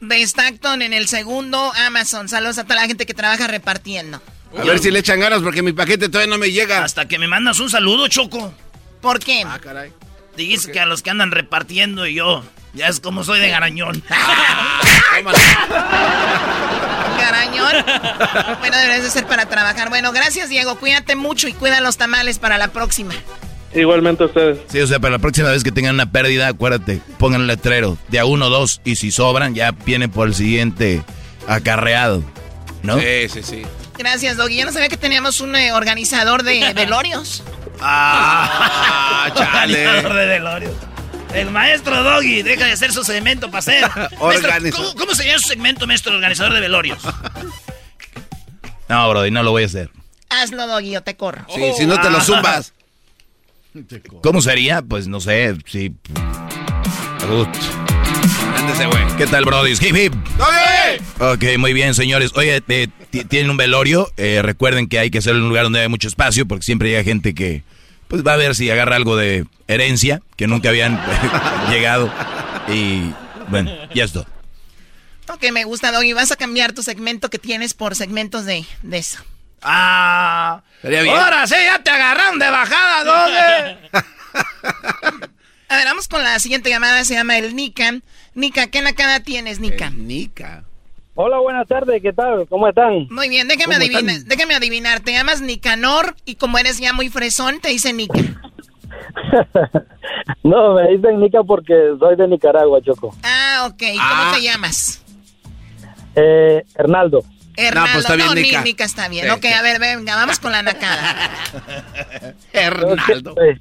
[0.00, 2.28] De Stockton en el segundo, Amazon.
[2.28, 4.20] Saludos a toda la gente que trabaja repartiendo.
[4.58, 6.84] A ver si le echan ganas porque mi paquete todavía no me llega.
[6.84, 8.52] Hasta que me mandas un saludo, Choco.
[9.00, 9.42] ¿Por qué?
[9.46, 9.92] Ah, caray.
[10.36, 12.44] Dices que a los que andan repartiendo y yo.
[12.74, 14.02] Ya es como soy de garañón.
[17.18, 17.84] Garañón.
[18.60, 19.90] Bueno, deberías de ser para trabajar.
[19.90, 20.76] Bueno, gracias, Diego.
[20.76, 23.14] Cuídate mucho y cuida los tamales para la próxima.
[23.74, 24.58] Igualmente ustedes.
[24.68, 28.18] Sí, o sea, para la próxima vez que tengan una pérdida, acuérdate, pongan letrero de
[28.18, 31.02] a uno o dos y si sobran ya vienen por el siguiente
[31.46, 32.22] acarreado,
[32.82, 32.98] ¿no?
[32.98, 33.62] Sí, sí, sí.
[33.98, 34.58] Gracias, Doggy.
[34.58, 37.42] Yo no sabía que teníamos un eh, organizador de velorios.
[37.80, 39.86] Ah, chale.
[39.86, 40.72] Organizador de velorios.
[41.34, 43.82] El maestro Doggy deja de hacer su segmento para hacer.
[43.96, 44.86] Maestro, Organizador.
[44.86, 46.98] ¿cómo, ¿Cómo se llama su segmento, maestro organizador de velorios?
[48.88, 49.90] No, Brody, no lo voy a hacer.
[50.28, 51.46] Hazlo, Doggy, yo te corro.
[51.54, 52.74] Sí, si no te lo zumbas.
[54.22, 54.82] ¿Cómo sería?
[54.82, 55.94] Pues no sé, sí.
[58.66, 59.16] Güey.
[59.18, 59.72] ¿Qué tal, Brody?
[59.72, 60.14] Hip hip.
[61.18, 62.30] Ok, muy bien, señores.
[62.36, 64.10] Oye, eh, ti- tienen un velorio.
[64.16, 66.88] eh, recuerden que hay que hacerlo en un lugar donde hay mucho espacio, porque siempre
[66.90, 67.64] llega gente que
[68.08, 71.00] pues va a ver si agarra algo de herencia, que nunca habían
[71.70, 72.12] llegado.
[72.68, 73.10] Y
[73.48, 74.26] bueno, ya es todo.
[75.28, 76.12] Ok, me gusta, Doggy.
[76.12, 79.18] Vas a cambiar tu segmento que tienes por segmentos de, de eso.
[79.62, 80.62] Ah.
[80.84, 81.08] Bien.
[81.08, 83.76] Ahora sí, ya te agarraron de bajada, Doggy.
[85.68, 87.02] A ver, vamos con la siguiente llamada.
[87.04, 87.94] Se llama el Nika.
[88.34, 89.90] Nika, ¿qué nacada tienes, Nika?
[89.90, 90.64] Nica.
[91.14, 92.46] Hola, buenas tardes, ¿qué tal?
[92.48, 93.06] ¿Cómo están?
[93.10, 94.28] Muy bien, déjame ¿Cómo adivinar, están?
[94.28, 95.00] déjame adivinar.
[95.00, 98.18] Te llamas Nicanor y como eres ya muy fresón, te dice Nika.
[100.44, 103.14] No, me dicen Nica porque soy de Nicaragua, Choco.
[103.22, 103.82] Ah, ok.
[103.82, 105.02] ¿Y ¿Cómo te llamas?
[106.14, 107.22] Eh, Hernaldo.
[107.56, 107.92] Hernaldo.
[107.92, 108.62] pues está bien, no, ni- Nica.
[108.62, 109.24] Nica está bien.
[109.26, 109.48] Sí, ok, sí.
[109.52, 111.30] a ver, venga, vamos con la nacada.
[112.52, 113.34] Hernaldo.
[113.42, 113.58] Eh,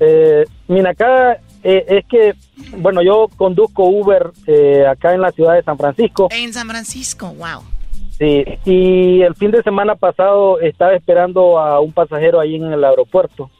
[0.00, 2.34] eh, mi nacada eh, es que,
[2.76, 6.28] bueno, yo conduzco Uber eh, acá en la ciudad de San Francisco.
[6.30, 7.62] En San Francisco, wow.
[8.18, 12.84] Sí, y el fin de semana pasado estaba esperando a un pasajero ahí en el
[12.84, 13.50] aeropuerto.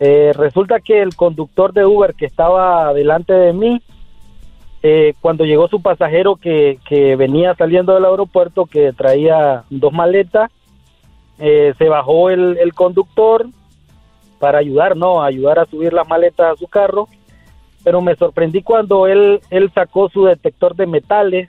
[0.00, 3.80] Eh, resulta que el conductor de Uber que estaba delante de mí,
[4.82, 10.50] eh, cuando llegó su pasajero que, que venía saliendo del aeropuerto, que traía dos maletas,
[11.38, 13.46] eh, se bajó el, el conductor
[14.42, 15.22] para ayudar, ¿no?
[15.22, 17.08] Ayudar a subir las maletas a su carro.
[17.84, 21.48] Pero me sorprendí cuando él, él sacó su detector de metales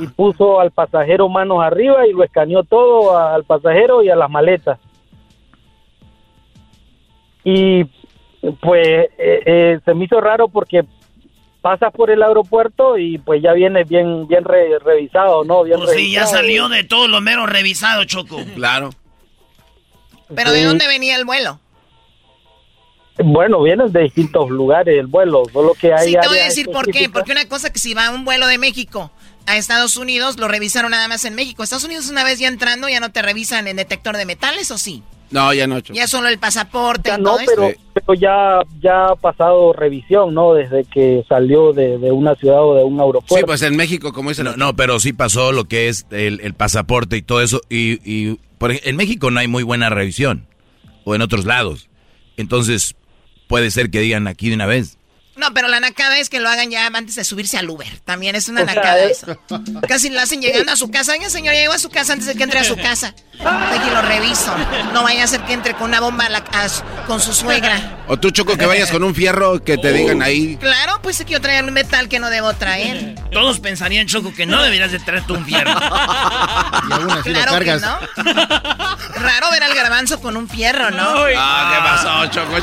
[0.00, 4.28] y puso al pasajero manos arriba y lo escaneó todo al pasajero y a las
[4.28, 4.80] maletas.
[7.44, 7.84] Y
[8.60, 8.88] pues
[9.18, 10.84] eh, eh, se me hizo raro porque
[11.60, 15.62] pasas por el aeropuerto y pues ya viene bien bien revisado, ¿no?
[15.62, 18.38] Bien pues sí, ya salió de todo lo mero revisado, Choco.
[18.56, 18.90] Claro.
[20.34, 21.60] ¿Pero de dónde venía el vuelo?
[23.18, 26.08] Bueno, vienen de distintos lugares el vuelo, solo que hay...
[26.08, 28.46] Sí, te voy a decir por qué, porque una cosa que si va un vuelo
[28.46, 29.10] de México
[29.46, 31.62] a Estados Unidos, lo revisaron nada más en México.
[31.62, 34.78] Estados Unidos una vez ya entrando, ya no te revisan en detector de metales, ¿o
[34.78, 35.02] sí?
[35.30, 35.78] No, ya no.
[35.80, 37.10] Ya solo el pasaporte.
[37.10, 40.54] Ya no, pero, pero ya, ya ha pasado revisión, ¿no?
[40.54, 43.36] Desde que salió de, una ciudad o de un aeropuerto.
[43.36, 44.44] Sí, pues en México, como dice.
[44.44, 47.60] No, no, pero sí pasó lo que es el, pasaporte y todo eso.
[47.68, 50.46] Y, y por, en México no hay muy buena revisión.
[51.04, 51.88] O en otros lados.
[52.36, 52.94] Entonces,
[53.46, 54.95] puede ser que digan aquí de una vez.
[55.36, 58.00] No, pero la nacada es que lo hagan ya antes de subirse al Uber.
[58.04, 59.38] También es una nacada eso.
[59.86, 61.12] Casi lo hacen llegando a su casa.
[61.12, 63.14] Venga, señor, ya llegó a su casa antes de que entre a su casa.
[63.38, 64.54] Aquí lo reviso.
[64.94, 66.26] No vaya a ser que entre con una bomba
[67.06, 67.98] con su suegra.
[68.08, 70.56] O tú, Choco, que vayas con un fierro que te digan ahí.
[70.56, 73.14] Claro, pues es que yo traigo un metal que no debo traer.
[73.30, 75.70] Todos pensarían, Choco, que no deberías de traer tú un fierro.
[75.70, 77.82] y aún así claro lo cargas.
[78.14, 78.36] Que no.
[79.16, 81.24] Raro ver al garbanzo con un fierro, ¿no?
[81.36, 82.56] ah, ¿qué pasó, Choco?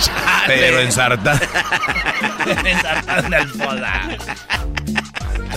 [0.48, 0.80] Pero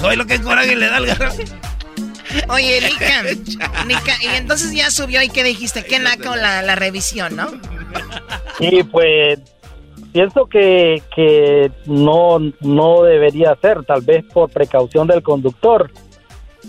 [0.04, 1.06] Oye, lo que coraje le da al.
[2.48, 3.22] Oye, Nika,
[3.86, 5.84] Nika, y entonces ya subió y ¿qué dijiste?
[5.84, 7.48] ¿Qué naco la, la revisión, no?
[8.58, 9.38] Sí, pues
[10.12, 15.90] pienso que, que no, no debería ser, tal vez por precaución del conductor.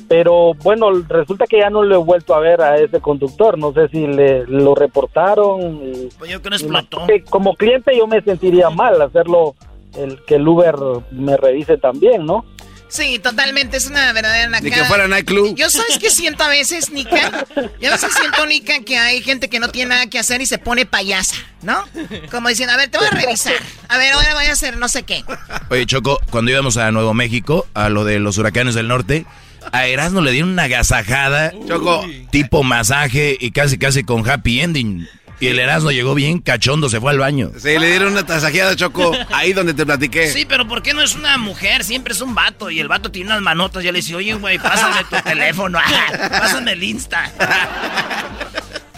[0.08, 3.58] Pero bueno, resulta que ya no le he vuelto a ver a ese conductor.
[3.58, 5.82] No sé si le lo reportaron.
[6.18, 7.08] pues yo que no explotó.
[7.30, 9.56] Como cliente yo me sentiría mal hacerlo,
[9.98, 10.76] el que el Uber
[11.11, 12.45] me revise también, ¿no?
[12.90, 14.69] Sí, totalmente, es una verdadera nacada.
[14.69, 15.56] Ni que fuera nightclub.
[15.56, 17.45] Yo sabes que siento a veces, Nika,
[17.82, 20.45] yo a veces siento, Nika, que hay gente que no tiene nada que hacer y
[20.45, 21.84] se pone payasa, ¿no?
[22.32, 23.56] Como diciendo, a ver, te voy a revisar.
[23.90, 25.24] A ver, ahora voy a hacer no sé qué.
[25.69, 29.26] Oye, Choco, cuando íbamos a Nuevo México, a lo de los huracanes del norte,
[29.74, 35.07] a Erasmo le dieron una agasajada, Choco, tipo masaje y casi casi con happy ending.
[35.40, 37.52] Y el Erasmo llegó bien cachondo, se fue al baño.
[37.58, 40.32] Sí, le dieron una tasajeada, Choco, ahí donde te platiqué.
[40.32, 41.84] Sí, pero ¿por qué no es una mujer?
[41.84, 42.72] Siempre es un vato.
[42.72, 43.84] Y el vato tiene unas manotas.
[43.84, 45.80] Ya le dice, oye, güey, pásame tu teléfono.
[46.32, 47.32] pásame el Insta.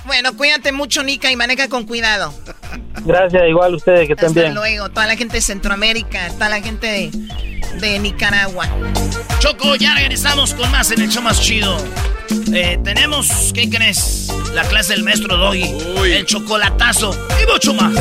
[0.10, 2.34] Bueno, cuídate mucho, Nica, y maneja con cuidado.
[3.06, 4.48] Gracias, igual ustedes que estén bien.
[4.48, 7.12] Hasta luego, toda la gente de Centroamérica, toda la gente de,
[7.80, 8.68] de Nicaragua.
[9.38, 11.78] Choco, ya regresamos con más en el show más chido.
[12.52, 14.34] Eh, tenemos, ¿qué crees?
[14.56, 17.94] La clase del maestro Doggy, el chocolatazo y mucho más.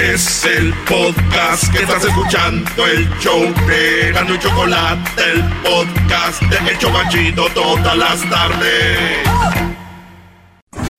[0.00, 6.70] Es el podcast que estás escuchando, el show de Gano y Chocolate, el podcast de
[6.70, 8.98] El Chocachito todas las tardes.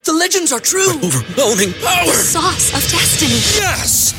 [0.03, 0.99] The legends are true.
[1.01, 2.07] overwhelming power!
[2.07, 3.39] The sauce of destiny.
[3.55, 4.18] Yes!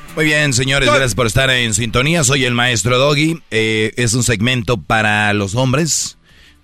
[0.15, 2.25] Muy bien, señores, gracias por estar en sintonía.
[2.25, 3.41] Soy el maestro Doggy.
[3.49, 6.17] Eh, es un segmento para los hombres,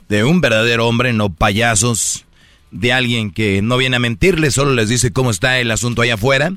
[0.09, 2.25] de un verdadero hombre, no payasos,
[2.71, 6.15] de alguien que no viene a mentirles, solo les dice cómo está el asunto allá
[6.15, 6.53] afuera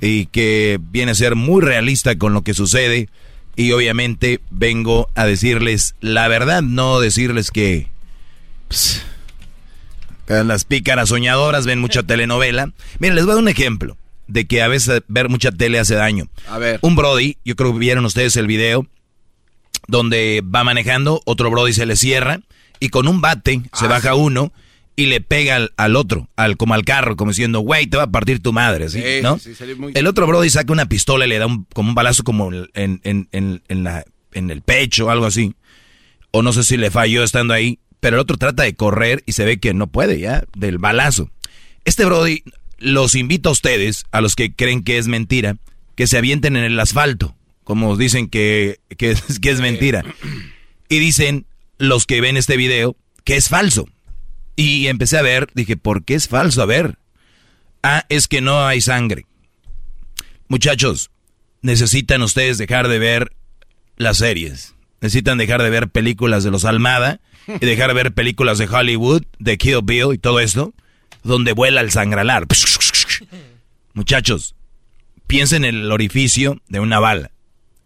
[0.00, 3.10] y que viene a ser muy realista con lo que sucede.
[3.54, 7.88] Y obviamente vengo a decirles la verdad, no decirles que,
[8.68, 9.02] pues,
[10.26, 12.72] que las pícaras soñadoras ven mucha telenovela.
[13.00, 15.94] Miren, les voy a dar un ejemplo de que a veces ver mucha tele hace
[15.94, 16.28] daño.
[16.48, 16.78] A ver.
[16.82, 18.86] Un Brody, yo creo que vieron ustedes el video,
[19.88, 22.40] donde va manejando, otro Brody se le cierra
[22.80, 24.52] y con un bate se ah, baja uno
[24.96, 28.10] y le pega al, otro, al como al carro, como diciendo, güey, te va a
[28.10, 29.02] partir tu madre, ¿sí?
[29.22, 29.38] ¿no?
[29.94, 33.00] El otro Brody saca una pistola y le da un, como un balazo como en,
[33.02, 35.54] en, en, la, en el pecho o algo así.
[36.30, 39.32] O no sé si le falló estando ahí, pero el otro trata de correr y
[39.32, 41.30] se ve que no puede ya, del balazo.
[41.84, 42.42] Este Brody
[42.82, 45.56] los invito a ustedes, a los que creen que es mentira,
[45.94, 47.34] que se avienten en el asfalto.
[47.64, 50.04] como dicen que, que, que es mentira.
[50.88, 51.46] Y dicen
[51.78, 53.88] los que ven este video que es falso.
[54.56, 56.62] Y empecé a ver, dije, ¿por qué es falso?
[56.62, 56.98] A ver.
[57.82, 59.26] Ah, es que no hay sangre.
[60.48, 61.10] Muchachos,
[61.62, 63.32] necesitan ustedes dejar de ver
[63.96, 64.74] las series.
[65.00, 69.22] Necesitan dejar de ver películas de los Almada y dejar de ver películas de Hollywood,
[69.38, 70.74] de Kill Bill y todo esto,
[71.22, 72.46] donde vuela el sangralar.
[73.94, 74.54] Muchachos,
[75.26, 77.30] piensen en el orificio de una bala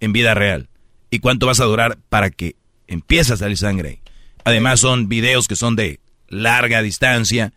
[0.00, 0.68] en vida real.
[1.10, 2.56] ¿Y cuánto vas a durar para que
[2.86, 4.00] empiece a salir sangre?
[4.44, 7.52] Además son videos que son de larga distancia,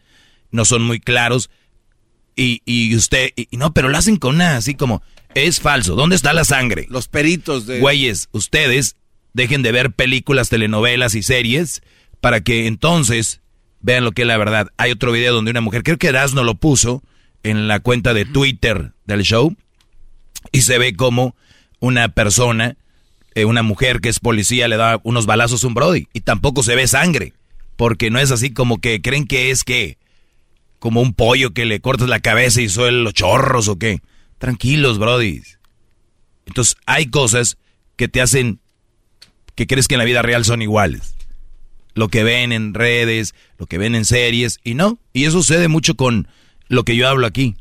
[0.51, 1.49] no son muy claros.
[2.35, 5.03] Y, y usted, y, no, pero lo hacen con una así como,
[5.35, 6.88] es falso, ¿dónde está la sangre?
[6.89, 7.80] Los peritos de...
[7.80, 8.95] Güeyes, ustedes
[9.34, 11.81] dejen de ver películas, telenovelas y series
[12.22, 13.41] para que entonces
[13.81, 14.68] vean lo que es la verdad.
[14.77, 17.03] Hay otro video donde una mujer, creo que Erasmo lo puso
[17.43, 19.56] en la cuenta de Twitter del show,
[20.51, 21.35] y se ve como
[21.80, 22.77] una persona,
[23.35, 26.64] eh, una mujer que es policía, le da unos balazos a un Brody, y tampoco
[26.64, 27.34] se ve sangre,
[27.76, 29.97] porque no es así como que creen que es que,
[30.80, 34.01] como un pollo que le cortas la cabeza y suelen los chorros o qué.
[34.38, 35.41] Tranquilos, Brody.
[36.45, 37.57] Entonces hay cosas
[37.97, 38.60] que te hacen
[39.56, 41.15] que crees que en la vida real son iguales.
[42.00, 45.00] Lo que ven en redes, lo que ven en series, y no.
[45.12, 46.30] Y eso sucede mucho con
[46.70, 47.58] lo que yo hablo aquí.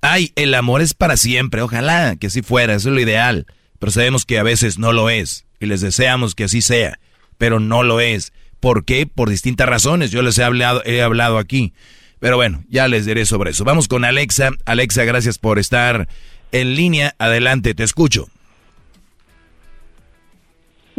[0.00, 3.44] Ay, el amor es para siempre, ojalá que así fuera, eso es lo ideal.
[3.78, 6.98] Pero sabemos que a veces no lo es, y les deseamos que así sea,
[7.36, 8.32] pero no lo es.
[8.58, 9.06] ¿Por qué?
[9.06, 11.74] Por distintas razones, yo les he hablado, he hablado aquí.
[12.20, 13.64] Pero bueno, ya les diré sobre eso.
[13.64, 14.52] Vamos con Alexa.
[14.64, 16.08] Alexa, gracias por estar
[16.52, 17.14] en línea.
[17.18, 18.28] Adelante, te escucho.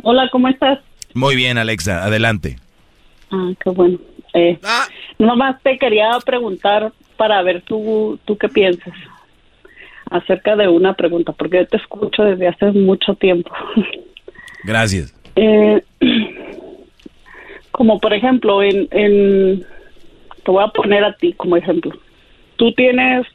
[0.03, 0.77] Hola, ¿cómo estás?
[1.13, 2.57] Muy bien, Alexa, adelante.
[3.31, 3.99] Ah, qué bueno.
[4.33, 4.87] Eh, ah.
[5.19, 8.93] Nomás te quería preguntar para ver tú, tú qué piensas
[10.09, 13.51] acerca de una pregunta, porque yo te escucho desde hace mucho tiempo.
[14.63, 15.13] Gracias.
[15.35, 15.81] Eh,
[17.71, 19.65] como por ejemplo, en, en,
[20.43, 21.91] te voy a poner a ti como ejemplo.
[22.55, 23.25] Tú tienes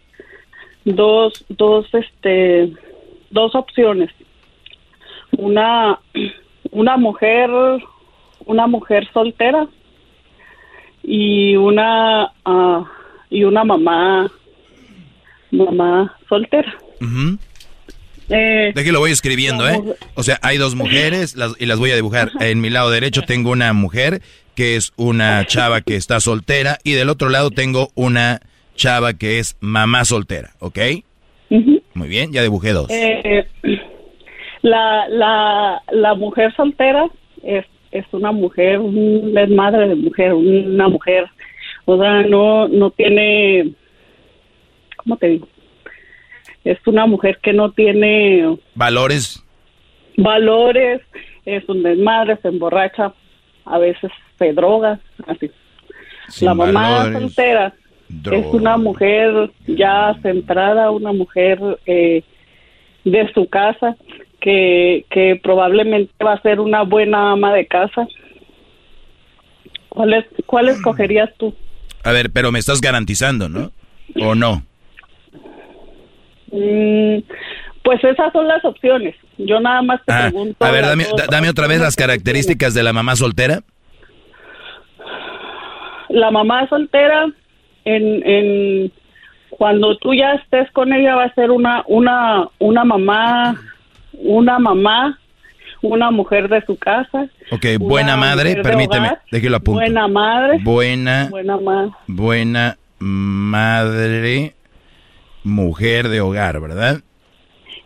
[0.84, 2.72] dos, dos, este,
[3.30, 4.10] dos opciones.
[5.36, 5.98] Una
[6.70, 7.50] una mujer,
[8.46, 9.66] una mujer soltera
[11.02, 12.84] y una uh,
[13.30, 14.30] y una mamá,
[15.50, 16.76] mamá soltera.
[18.30, 19.80] Eh, de aquí lo voy escribiendo, ¿eh?
[20.14, 22.30] O sea, hay dos mujeres y las voy a dibujar.
[22.40, 24.20] En mi lado derecho tengo una mujer
[24.54, 28.40] que es una chava que está soltera y del otro lado tengo una
[28.74, 30.78] chava que es mamá soltera, ¿ok?
[31.94, 32.88] Muy bien, ya dibujé dos.
[32.90, 33.46] Eh,
[34.62, 37.08] la, la, la mujer soltera
[37.42, 38.80] es, es una mujer,
[39.36, 41.26] es madre de mujer, una mujer,
[41.84, 43.72] o sea, no, no tiene,
[44.96, 45.48] ¿cómo te digo?
[46.64, 48.58] Es una mujer que no tiene...
[48.74, 49.42] Valores.
[50.16, 51.00] Valores,
[51.44, 53.14] es un desmadre, se emborracha,
[53.64, 55.50] a veces se droga, así.
[56.40, 57.74] la mamá soltera
[58.32, 62.22] es una mujer ya centrada, una mujer eh,
[63.04, 63.96] de su casa,
[64.40, 68.06] que, que probablemente va a ser una buena ama de casa.
[69.88, 71.54] ¿Cuál, es, ¿Cuál escogerías tú?
[72.04, 73.72] A ver, pero me estás garantizando, ¿no?
[74.22, 74.62] ¿O no?
[76.52, 77.18] Mm,
[77.82, 79.14] pues esas son las opciones.
[79.38, 80.64] Yo nada más te ah, pregunto.
[80.64, 83.62] A ver, dame, dame otra vez las características de la mamá soltera.
[86.08, 87.26] La mamá soltera,
[87.84, 88.92] en, en
[89.50, 93.60] cuando tú ya estés con ella, va a ser una, una, una mamá
[94.22, 95.18] una mamá,
[95.82, 97.28] una mujer de su casa.
[97.50, 99.80] Ok, buena madre, permíteme, déjelo a punto.
[99.80, 100.58] Buena madre.
[100.62, 104.54] Buena, buena, ma buena madre,
[105.44, 107.00] mujer de hogar, ¿verdad?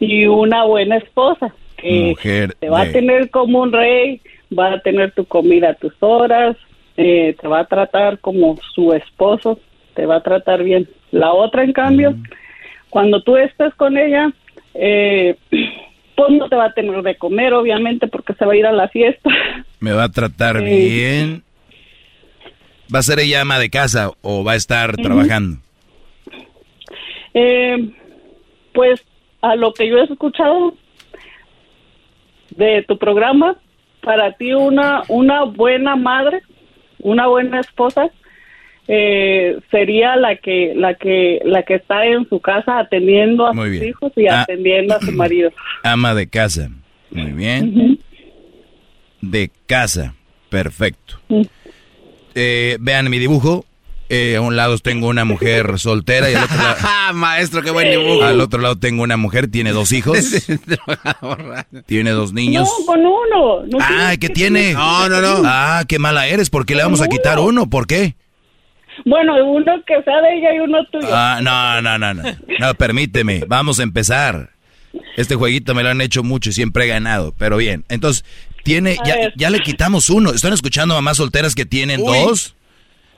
[0.00, 1.54] Y una buena esposa.
[1.76, 4.20] Que mujer te va a tener como un rey,
[4.56, 6.56] va a tener tu comida a tus horas,
[6.96, 9.58] eh, te va a tratar como su esposo,
[9.94, 10.88] te va a tratar bien.
[11.10, 12.14] La otra, en cambio,
[12.90, 14.32] cuando tú estés con ella,
[14.74, 15.36] eh,
[16.16, 18.72] pues no te va a tener de comer, obviamente, porque se va a ir a
[18.72, 19.30] la fiesta.
[19.80, 21.42] Me va a tratar bien.
[22.94, 25.58] ¿Va a ser ella ama de casa o va a estar trabajando?
[27.32, 27.90] Eh,
[28.74, 29.02] pues
[29.40, 30.74] a lo que yo he escuchado
[32.50, 33.56] de tu programa,
[34.02, 36.42] para ti una, una buena madre,
[36.98, 38.10] una buena esposa,
[38.88, 43.74] eh, sería la que la que la que está en su casa atendiendo a sus
[43.74, 44.42] hijos y ah.
[44.42, 45.50] atendiendo a su marido.
[45.82, 46.70] Ama de casa.
[47.10, 47.98] Muy bien.
[49.20, 50.14] De casa.
[50.48, 51.18] Perfecto.
[52.34, 53.64] Eh, vean mi dibujo.
[54.08, 56.76] Eh, a un lado tengo una mujer soltera y al otro lado...
[57.14, 58.24] Maestro, qué buen dibujo.
[58.24, 60.18] Al otro lado tengo una mujer, tiene dos hijos.
[61.86, 62.68] tiene dos niños.
[62.80, 63.66] No, con uno.
[63.66, 64.74] No ah, ¿qué tiene?
[64.74, 65.42] No, no, no.
[65.46, 66.50] Ah, qué mala eres.
[66.50, 67.70] ¿Por qué le vamos a quitar uno?
[67.70, 68.16] ¿Por qué?
[69.04, 71.08] Bueno, uno que sea de ella y uno tuyo.
[71.10, 72.22] Ah, no, no, no, no.
[72.58, 73.44] No, permíteme.
[73.46, 74.50] Vamos a empezar.
[75.16, 77.34] Este jueguito me lo han hecho mucho y siempre he ganado.
[77.36, 78.24] Pero bien, entonces,
[78.62, 80.30] tiene, ya, ya, le quitamos uno.
[80.30, 82.54] ¿Están escuchando mamás solteras que tienen dos?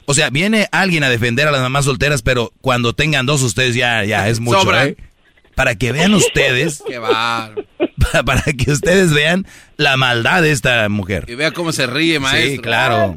[0.06, 3.74] O sea, viene alguien a defender a las mamás solteras, pero cuando tengan dos, ustedes
[3.74, 4.96] ya, ya es mucho, ¿eh?
[5.54, 6.82] Para que vean ustedes.
[6.86, 7.52] Qué va.
[8.26, 9.46] Para que ustedes vean
[9.76, 11.24] la maldad de esta mujer.
[11.28, 12.50] Y vea cómo se ríe, maestro.
[12.50, 13.16] Sí, claro.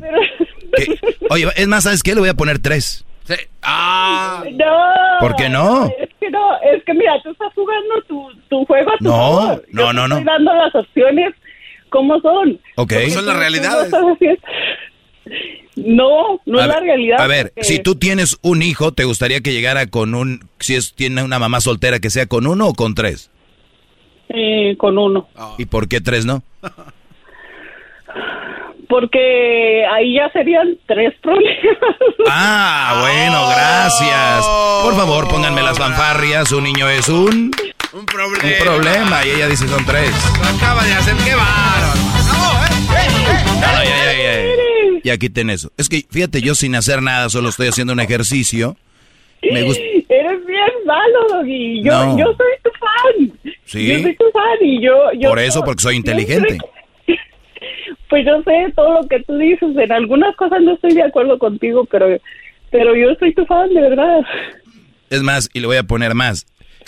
[1.29, 2.13] Oye, es más, ¿sabes qué?
[2.13, 3.05] Le voy a poner tres.
[3.25, 3.35] Sí.
[3.61, 4.43] Ah.
[4.53, 5.19] No.
[5.19, 5.85] ¿Por qué no?
[5.99, 9.11] Es que no, es que mira, tú estás jugando tu, tu juego a tu No,
[9.11, 9.65] favor.
[9.71, 10.17] no, Yo no, no.
[10.17, 11.33] Estoy dando las opciones
[11.89, 12.59] como son.
[12.77, 12.93] Ok.
[13.09, 13.91] Son las realidades.
[15.75, 17.19] no No, A es la realidad.
[17.21, 20.75] A ver, porque- si tú tienes un hijo, ¿te gustaría que llegara con un, si
[20.75, 23.29] es, tiene una mamá soltera, que sea con uno o con tres?
[24.29, 25.27] Eh, con uno.
[25.57, 26.43] ¿Y por qué tres no?
[28.89, 31.77] Porque ahí ya serían tres problemas.
[32.29, 34.45] Ah, bueno, gracias.
[34.83, 36.51] Por favor, pónganme las fanfarrias.
[36.51, 37.51] Un niño es un,
[37.93, 38.43] Un problema.
[38.43, 39.25] un problema.
[39.25, 40.11] Y ella dice son tres.
[40.41, 41.99] Lo acaba de hacer, qué bárbaro.
[42.31, 43.07] No, eh, eh,
[44.21, 44.55] eh.
[45.03, 45.13] Ya, ya.
[45.13, 45.71] Ya quiten eso.
[45.77, 48.75] Es que, fíjate, yo sin hacer nada, solo estoy haciendo un ejercicio.
[49.41, 49.81] Me gusta.
[50.09, 51.83] Eres bien malo, Doggy.
[51.83, 52.17] Yo, No.
[52.17, 53.53] yo soy tu fan.
[53.65, 53.87] Sí.
[53.87, 54.93] Yo soy tu fan y yo...
[55.19, 56.57] yo Por eso, porque soy yo inteligente.
[56.57, 56.69] soy-
[58.09, 59.75] pues yo sé todo lo que tú dices.
[59.77, 62.07] En algunas cosas no estoy de acuerdo contigo, pero,
[62.71, 64.19] pero yo soy tu fan, de verdad.
[65.09, 66.45] Es más, y le voy a poner más.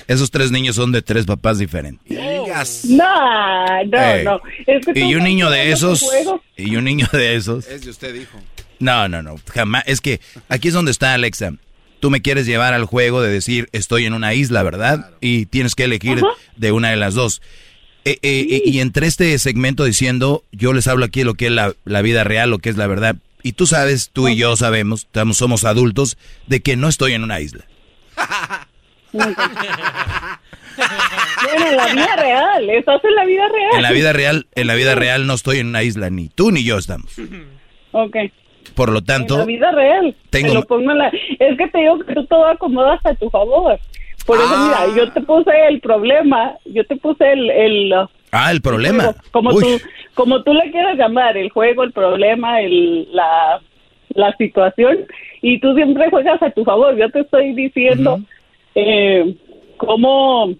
[0.08, 2.86] Esos tres niños son de tres papás diferentes.
[2.86, 4.24] No, no, Ey.
[4.26, 4.40] no.
[4.66, 6.02] Es que tú Y un niño de esos.
[6.02, 6.42] juego.
[6.58, 7.68] Y un niño de esos.
[7.68, 8.40] Es de usted, dijo.
[8.80, 9.36] No, no, no.
[9.54, 9.84] Jamás.
[9.88, 11.54] Es que aquí es donde está Alexa.
[12.00, 15.12] Tú me quieres llevar al juego de decir estoy en una isla, ¿verdad?
[15.20, 16.22] Y tienes que elegir
[16.56, 17.42] de una de las dos.
[18.06, 21.48] Eh, eh, eh, y entre este segmento diciendo, yo les hablo aquí de lo que
[21.48, 23.16] es la, la vida real, lo que es la verdad.
[23.44, 27.24] Y tú sabes, tú y yo sabemos, estamos, somos adultos, de que no estoy en
[27.24, 27.66] una isla.
[29.12, 29.36] Bueno,
[31.70, 32.70] en la vida real.
[32.70, 33.76] Estás en la vida real.
[33.76, 36.52] En la vida real, en la vida real no estoy en una isla, ni tú
[36.52, 37.14] ni yo estamos.
[37.92, 38.16] Ok.
[38.76, 40.16] Por lo En la tanto, vida real.
[40.30, 41.08] Tengo- Te lo pongo en la-
[41.40, 43.80] Es que te digo que tú todo acomodas a tu favor.
[44.30, 44.86] Por eso, Ah.
[44.86, 47.50] mira, yo te puse el problema, yo te puse el...
[47.50, 47.94] el
[48.32, 49.16] ah, el problema.
[49.32, 49.64] como Uy.
[49.64, 49.70] tú
[50.14, 53.62] como tú le quieras llamar, el juego, el problema, el, la,
[54.10, 55.06] la situación,
[55.42, 56.96] y tú siempre juegas a tu favor.
[56.98, 58.20] Yo te estoy diciendo
[58.76, 59.36] eh,
[59.78, 60.54] cómo...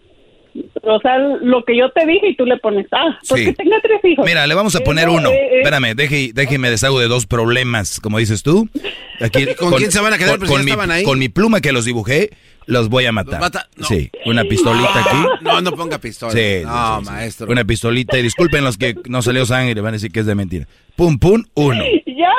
[0.82, 3.54] O sea, lo que yo te dije y tú le pones, ah, porque Sí.
[3.54, 4.26] tenga tres hijos.
[4.26, 5.30] Mira, le vamos a Eh, poner no, uno.
[5.30, 8.68] eh, eh, Espérame, deje, déjeme deshago de dos problemas, como dices tú.
[9.22, 10.40] Aquí, ¿Con quién se van a quedar?
[10.40, 11.04] Con, si con mi, ahí.
[11.04, 12.32] con mi pluma que los dibujé,
[12.70, 13.40] los voy a matar.
[13.40, 13.86] mata- no.
[13.88, 15.18] Sí, una pistolita aquí.
[15.42, 16.32] No, no ponga pistola.
[16.34, 17.12] Sí, no, sí, sí, sí.
[17.12, 17.48] maestro.
[17.52, 18.18] Una pistolita.
[18.18, 20.68] Y disculpen los que no salió sangre, van a decir que es de mentira.
[20.96, 21.84] Pum, pum, uno.
[22.06, 22.30] Ya.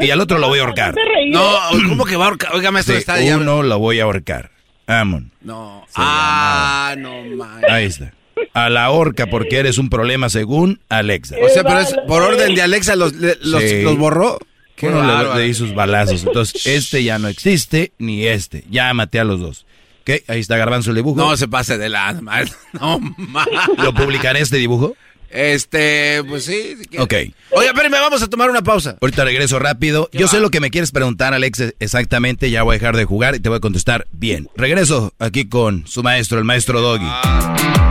[0.00, 0.94] Y al otro lo voy a ahorcar.
[1.30, 1.50] No,
[1.88, 2.54] ¿cómo que va a ahorcar?
[2.54, 3.36] Oiga, maestro, Sí, está ya.
[3.36, 4.50] uno lo voy a ahorcar.
[4.86, 5.30] Amon.
[5.42, 5.84] No.
[5.96, 7.72] Ah, no, maestro.
[7.72, 8.12] Ahí está.
[8.52, 11.36] A la horca porque eres un problema según Alexa.
[11.42, 13.82] O sea, pero es por orden de Alexa los, le- los, Sí.
[13.82, 14.38] los borró.
[14.76, 15.36] Qué le, bárbaro.
[15.36, 16.24] le di sus balazos.
[16.24, 18.64] Entonces, este ya no existe, ni este.
[18.70, 19.66] Ya maté a los dos.
[20.04, 20.24] ¿Qué?
[20.28, 21.16] Ahí está Garbanzo el dibujo.
[21.16, 22.14] No se pase de la.
[22.72, 23.46] No, ma.
[23.78, 24.96] ¿Lo publicaré este dibujo?
[25.30, 26.76] Este, pues sí.
[26.90, 26.98] si.
[26.98, 27.14] Ok.
[27.50, 28.96] Oiga, espérenme, vamos a tomar una pausa.
[29.00, 30.08] Ahorita regreso rápido.
[30.12, 32.50] Yo sé lo que me quieres preguntar, Alex, exactamente.
[32.50, 34.48] Ya voy a dejar de jugar y te voy a contestar bien.
[34.56, 37.83] Regreso aquí con su maestro, el maestro Doggy.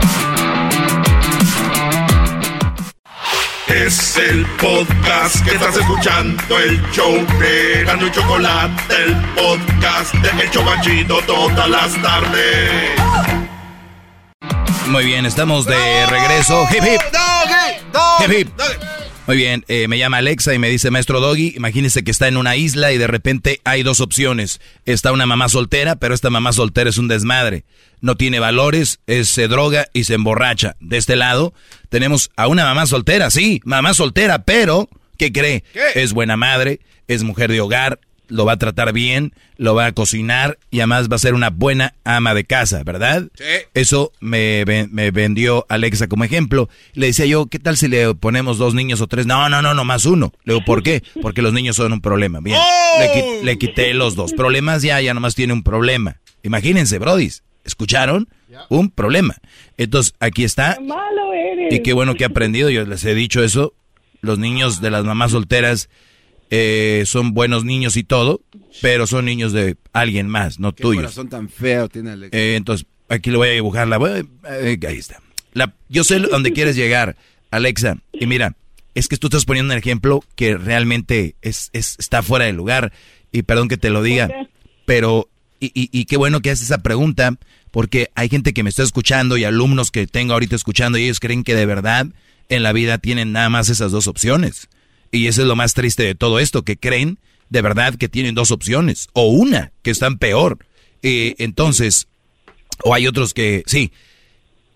[3.68, 10.42] Es el podcast que estás escuchando, el show de Gano y Chocolate, el podcast de
[10.42, 12.90] El Chobachito todas las tardes.
[14.86, 16.66] Muy bien, estamos de regreso.
[16.70, 17.00] Hip, hip.
[18.20, 18.48] Hip, hip.
[19.26, 22.36] Muy bien, eh, me llama Alexa y me dice, maestro Doggy, imagínese que está en
[22.36, 24.60] una isla y de repente hay dos opciones.
[24.84, 27.64] Está una mamá soltera, pero esta mamá soltera es un desmadre.
[28.02, 30.76] No tiene valores, es, se droga y se emborracha.
[30.80, 31.54] De este lado
[31.88, 35.64] tenemos a una mamá soltera, sí, mamá soltera, pero, ¿qué cree?
[35.94, 39.92] Es buena madre, es mujer de hogar, lo va a tratar bien, lo va a
[39.92, 43.28] cocinar y además va a ser una buena ama de casa, ¿verdad?
[43.34, 43.44] Sí.
[43.74, 46.68] Eso me, me vendió Alexa como ejemplo.
[46.94, 49.26] Le decía yo, ¿qué tal si le ponemos dos niños o tres?
[49.26, 50.32] No, no, no, no, más uno.
[50.44, 51.02] Le digo, ¿por qué?
[51.22, 52.40] Porque los niños son un problema.
[52.40, 52.58] Bien,
[52.98, 56.16] le, qui- le quité los dos problemas, ya, ya nomás tiene un problema.
[56.42, 58.28] Imagínense, brodis, ¿escucharon?
[58.68, 59.34] Un problema.
[59.78, 60.76] Entonces, aquí está.
[60.76, 61.74] Qué malo eres.
[61.74, 63.74] Y qué bueno que he aprendido, yo les he dicho eso.
[64.20, 65.88] Los niños de las mamás solteras
[66.56, 68.40] eh, son buenos niños y todo,
[68.80, 71.02] pero son niños de alguien más, no Qué tuyos.
[71.02, 72.36] corazón tan feo tiene Alexa.
[72.38, 73.88] Eh, entonces, aquí lo voy a dibujar.
[73.88, 74.10] La, voy
[74.44, 75.20] a- eh, ahí está.
[75.52, 77.16] La- yo sé dónde quieres llegar,
[77.50, 77.96] Alexa.
[78.12, 78.56] Y mira,
[78.94, 82.92] es que tú estás poniendo un ejemplo que realmente es, es- está fuera de lugar.
[83.32, 84.30] Y perdón que te lo diga,
[84.84, 87.36] pero, y, y- y qué bueno que haces esa pregunta,
[87.72, 91.18] porque hay gente que me está escuchando y alumnos que tengo ahorita escuchando y ellos
[91.18, 92.06] creen que de verdad
[92.48, 94.68] en la vida tienen nada más esas dos opciones.
[95.14, 97.18] Y eso es lo más triste de todo esto, que creen
[97.48, 100.58] de verdad que tienen dos opciones, o una, que están peor.
[101.02, 102.08] Eh, entonces,
[102.82, 103.92] o hay otros que, sí,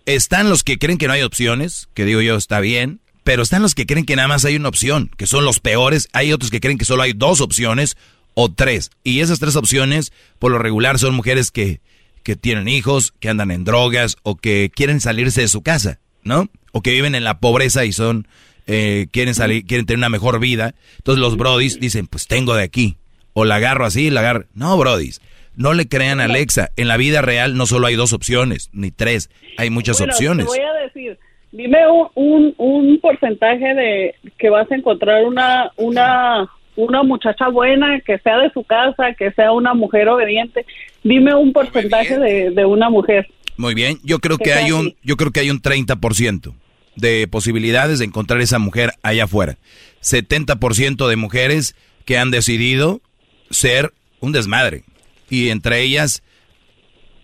[0.05, 3.61] están los que creen que no hay opciones, que digo yo está bien, pero están
[3.61, 6.51] los que creen que nada más hay una opción, que son los peores, hay otros
[6.51, 7.97] que creen que solo hay dos opciones
[8.33, 8.91] o tres.
[9.03, 11.81] Y esas tres opciones, por lo regular, son mujeres que,
[12.23, 16.49] que tienen hijos, que andan en drogas o que quieren salirse de su casa, ¿no?
[16.71, 18.25] O que viven en la pobreza y son,
[18.71, 20.75] eh, quieren salir, quieren tener una mejor vida.
[20.97, 22.97] Entonces los brodis dicen, pues tengo de aquí.
[23.33, 24.45] O la agarro así, la agarro.
[24.53, 25.21] No, brodis.
[25.55, 26.69] No le crean a Alexa.
[26.77, 29.31] En la vida real no solo hay dos opciones, ni tres.
[29.57, 30.45] Hay muchas Bueno, opciones.
[30.45, 31.17] Te voy a decir,
[31.51, 37.99] dime un, un, un porcentaje de que vas a encontrar una, una, una muchacha buena,
[38.01, 40.63] que sea de su casa, que sea una mujer obediente.
[41.03, 43.27] Dime un porcentaje de, de una mujer.
[43.57, 46.53] Muy bien, yo creo Que hay un yo creo que hay un 30%
[46.95, 49.57] de posibilidades de encontrar esa mujer allá afuera.
[50.01, 53.01] 70% de mujeres que han decidido
[53.49, 54.83] ser un desmadre
[55.29, 56.21] y entre ellas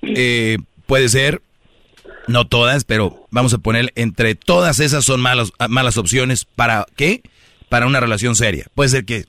[0.02, 1.42] eh, puede ser
[2.28, 7.22] no todas, pero vamos a poner entre todas esas son malas malas opciones para qué?
[7.70, 8.66] Para una relación seria.
[8.76, 9.26] Puede ser que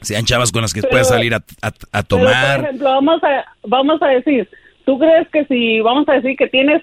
[0.00, 2.56] sean chavas con las que Pero- puedas salir a, a- a Pero, tomar.
[2.60, 4.48] por ejemplo, vamos a, vamos a decir,
[4.84, 6.82] ¿tú crees que si, vamos a decir que tienes,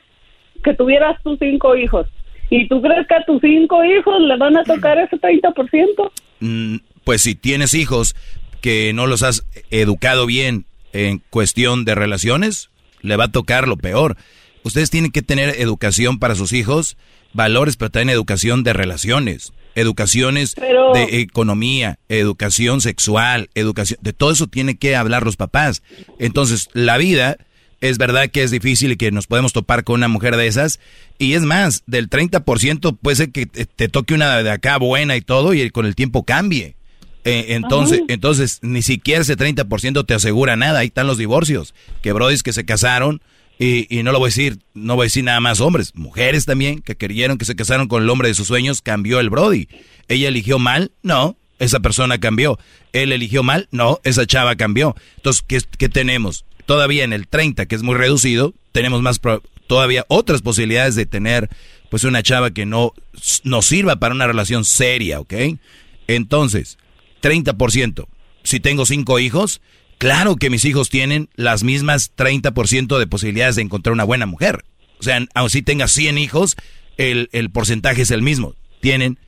[0.64, 2.08] que tuvieras tus cinco hijos,
[2.56, 6.12] y tú crees que a tus cinco hijos le van a tocar ese 30%?
[6.40, 8.16] Mm, pues si tienes hijos
[8.62, 12.70] que no los has educado bien en cuestión de relaciones,
[13.02, 14.18] le va a tocar lo peor.
[14.64, 16.96] Ustedes tienen que tener educación para sus hijos,
[17.34, 24.32] valores, pero también educación de relaciones, educaciones Pero- de economía, educación sexual, educación, de todo
[24.32, 25.82] eso tienen que hablar los papás.
[26.20, 27.38] Entonces, la vida
[27.84, 30.80] es verdad que es difícil y que nos podemos topar con una mujer de esas.
[31.20, 35.22] Y es más, del 30% puede ser que te, toque una de acá buena y
[35.22, 36.78] todo y con el tiempo cambie.
[37.26, 38.06] Eh, entonces, Ajá.
[38.08, 40.80] entonces, ni siquiera ese 30% te asegura nada.
[40.80, 41.76] Ahí están los divorcios.
[42.02, 43.22] Que brodis que se casaron
[43.60, 46.46] y, y no lo voy a decir, no voy a decir nada más hombres, mujeres
[46.46, 49.68] también que creyeron que se casaron con el hombre de sus sueños, cambió el brody.
[50.08, 50.94] ¿Ella eligió mal?
[51.02, 52.58] No, esa persona cambió.
[52.94, 53.68] ¿Él eligió mal?
[53.72, 54.96] No, esa chava cambió.
[55.18, 56.46] Entonces, ¿qué, qué tenemos?
[56.66, 59.20] Todavía en el 30, que es muy reducido, tenemos más
[59.68, 61.50] todavía otras posibilidades de tener
[61.90, 62.94] pues una chava que no
[63.44, 65.34] nos sirva para una relación seria, ¿ok?
[66.08, 66.78] Entonces,
[67.22, 68.08] 30%.
[68.44, 69.62] Si tengo cinco hijos,
[69.98, 74.66] claro que mis hijos tienen las mismas 30% de posibilidades de encontrar una buena mujer.
[75.00, 76.56] O sea, aun si tengas 100 hijos,
[76.98, 78.56] el, el porcentaje es el mismo.
[78.82, 79.20] Tienen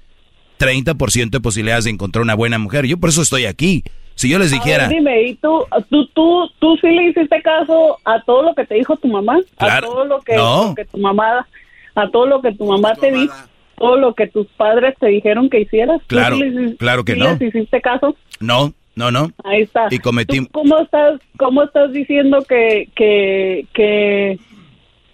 [0.60, 2.86] 30% de posibilidades de encontrar una buena mujer.
[2.86, 3.84] Yo por eso estoy aquí.
[4.16, 7.98] Si yo les dijera, ver, dime, ¿y tú, tú, tú, tú sí le hiciste caso
[8.06, 9.40] a todo lo que te dijo tu mamá?
[9.58, 10.68] Claro, A todo lo que, no.
[10.70, 11.48] lo que tu mamá,
[11.96, 13.34] a todo lo que tu mamá te dijo,
[13.78, 16.00] todo lo que tus padres te dijeron que hicieras.
[16.08, 17.32] ¿Tú Claro, sí les claro que sí no.
[17.32, 18.16] les hiciste caso?
[18.40, 19.30] no, no, no.
[19.44, 19.88] Ahí está.
[19.92, 24.40] Y cometí- ¿Tú ¿Cómo estás, cómo estás diciendo que, que, que,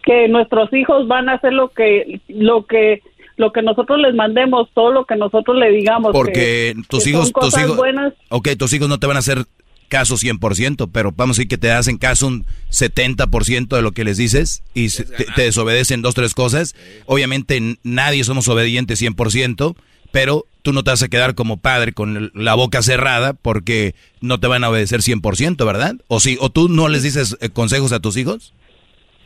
[0.03, 3.01] que nuestros hijos van a hacer lo que, lo que,
[3.41, 6.13] lo que nosotros les mandemos, todo lo que nosotros le digamos?
[6.13, 8.13] Porque que- tus que hijos, son tus hijos, buenas.
[8.29, 9.43] ok, tus hijos no te van a hacer
[9.89, 14.05] caso 100%, pero vamos a decir que te hacen caso un 70% de lo que
[14.05, 16.75] les dices y se- te, te desobedecen dos, tres cosas.
[17.05, 19.75] Obviamente nadie somos obedientes 100%,
[20.13, 24.39] pero tú no te vas a quedar como padre con la boca cerrada porque no
[24.39, 25.95] te van a obedecer 100%, ¿verdad?
[26.07, 28.53] O sí, o tú no les dices eh, consejos a tus hijos.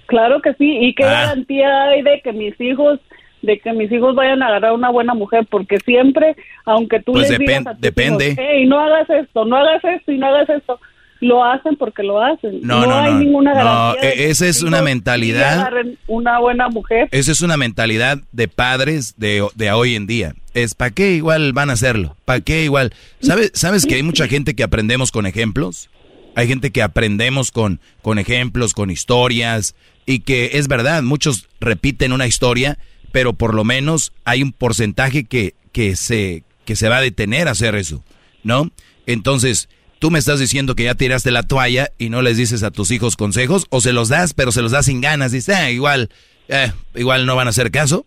[0.07, 1.25] Claro que sí, y qué Ah.
[1.27, 2.99] garantía hay de que mis hijos,
[3.45, 7.29] de que mis hijos vayan a agarrar una buena mujer, porque siempre, aunque tú Pues
[7.29, 8.25] les digas a tus depende.
[8.31, 10.79] hijos, hey, no hagas esto, no hagas esto y no hagas esto,
[11.21, 12.59] lo hacen porque lo hacen.
[12.61, 13.19] No, no, hay no.
[13.19, 14.09] ninguna No, garantía.
[14.09, 15.71] de e- esa es una mentalidad-
[16.07, 17.07] una buena mujer.
[17.11, 20.33] Esa es una mentalidad de padres de, de hoy en día.
[20.53, 22.15] Es ¿para qué igual van a hacerlo?
[22.25, 22.93] ¿Para qué igual?
[23.21, 25.89] ¿Sabes, ¿Sabes que hay mucha gente que aprendemos con ejemplos?
[26.35, 29.73] Hay gente que aprendemos con, con ejemplos, con historias,
[30.05, 32.77] y que es verdad, muchos repiten una historia,
[33.15, 37.47] pero por lo menos hay un porcentaje que, que, se, que se va a detener
[37.47, 38.03] a hacer eso,
[38.43, 38.71] ¿no?
[39.05, 39.69] Entonces,
[39.99, 42.91] tú me estás diciendo que ya tiraste la toalla y no les dices a tus
[42.91, 46.09] hijos consejos, o se los das, pero se los das sin ganas, dices, "Ah, igual,
[46.49, 48.05] eh, igual no van a hacer caso.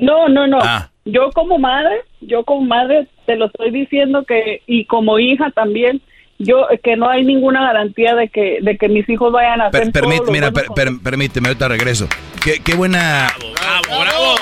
[0.00, 0.58] No, no, no.
[0.60, 0.90] Ah.
[1.04, 6.02] yo como madre, yo como madre te lo estoy diciendo que y como hija también,
[6.38, 9.92] yo que no hay ninguna garantía de que de que mis hijos vayan a hacer
[10.30, 10.50] mira,
[11.02, 12.08] permíteme, ahorita regreso.
[12.42, 14.34] Qué, qué buena bravo, bravo,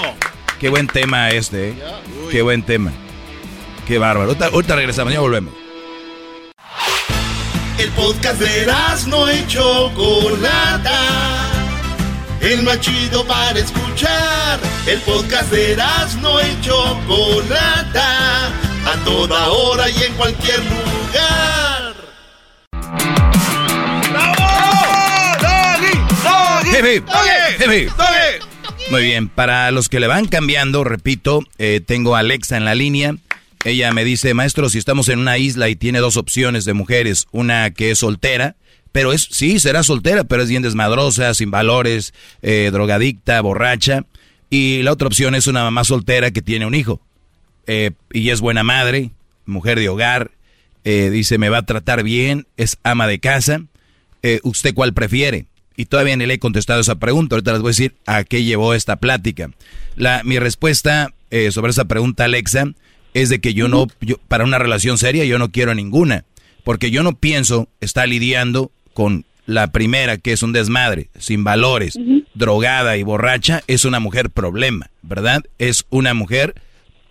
[0.59, 1.75] Qué buen tema este, ¿eh?
[2.31, 2.93] Qué buen tema.
[3.87, 4.29] Qué bárbaro.
[4.29, 5.53] Ahorita, ahorita regresamos, ya volvemos.
[7.79, 8.67] El podcast de
[9.09, 11.53] no hecho Chocolata
[12.43, 14.59] el más chido para escuchar.
[14.87, 15.77] El podcast de
[16.21, 21.52] no y Chocolata, a toda hora y en cualquier lugar.
[28.91, 32.75] Muy bien, para los que le van cambiando, repito, eh, tengo a Alexa en la
[32.75, 33.17] línea.
[33.65, 37.27] Ella me dice, maestro, si estamos en una isla y tiene dos opciones de mujeres,
[37.31, 38.57] una que es soltera
[38.93, 44.05] pero es, sí, será soltera, pero es bien desmadrosa, sin valores, eh, drogadicta, borracha.
[44.51, 47.01] Y la otra opción es una mamá soltera que tiene un hijo.
[47.67, 49.11] Eh, y es buena madre,
[49.47, 50.31] mujer de hogar.
[50.85, 53.63] Eh, dice, me va a tratar bien, es ama de casa.
[54.45, 55.47] ¿Usted cuál prefiere?
[55.83, 57.35] Y todavía ni le he contestado esa pregunta.
[57.35, 59.51] Ahorita les voy a decir a qué llevó esta plática.
[59.97, 61.13] La, mi respuesta
[61.51, 62.67] sobre esa pregunta, Alexa,
[63.15, 66.25] es de que yo no, yo, para una relación seria, yo no quiero ninguna.
[66.63, 71.99] Porque yo no pienso estar lidiando con la primera, que es un desmadre, sin valores,
[72.35, 75.43] drogada y borracha, es una mujer problema, ¿verdad?
[75.59, 76.55] Es una mujer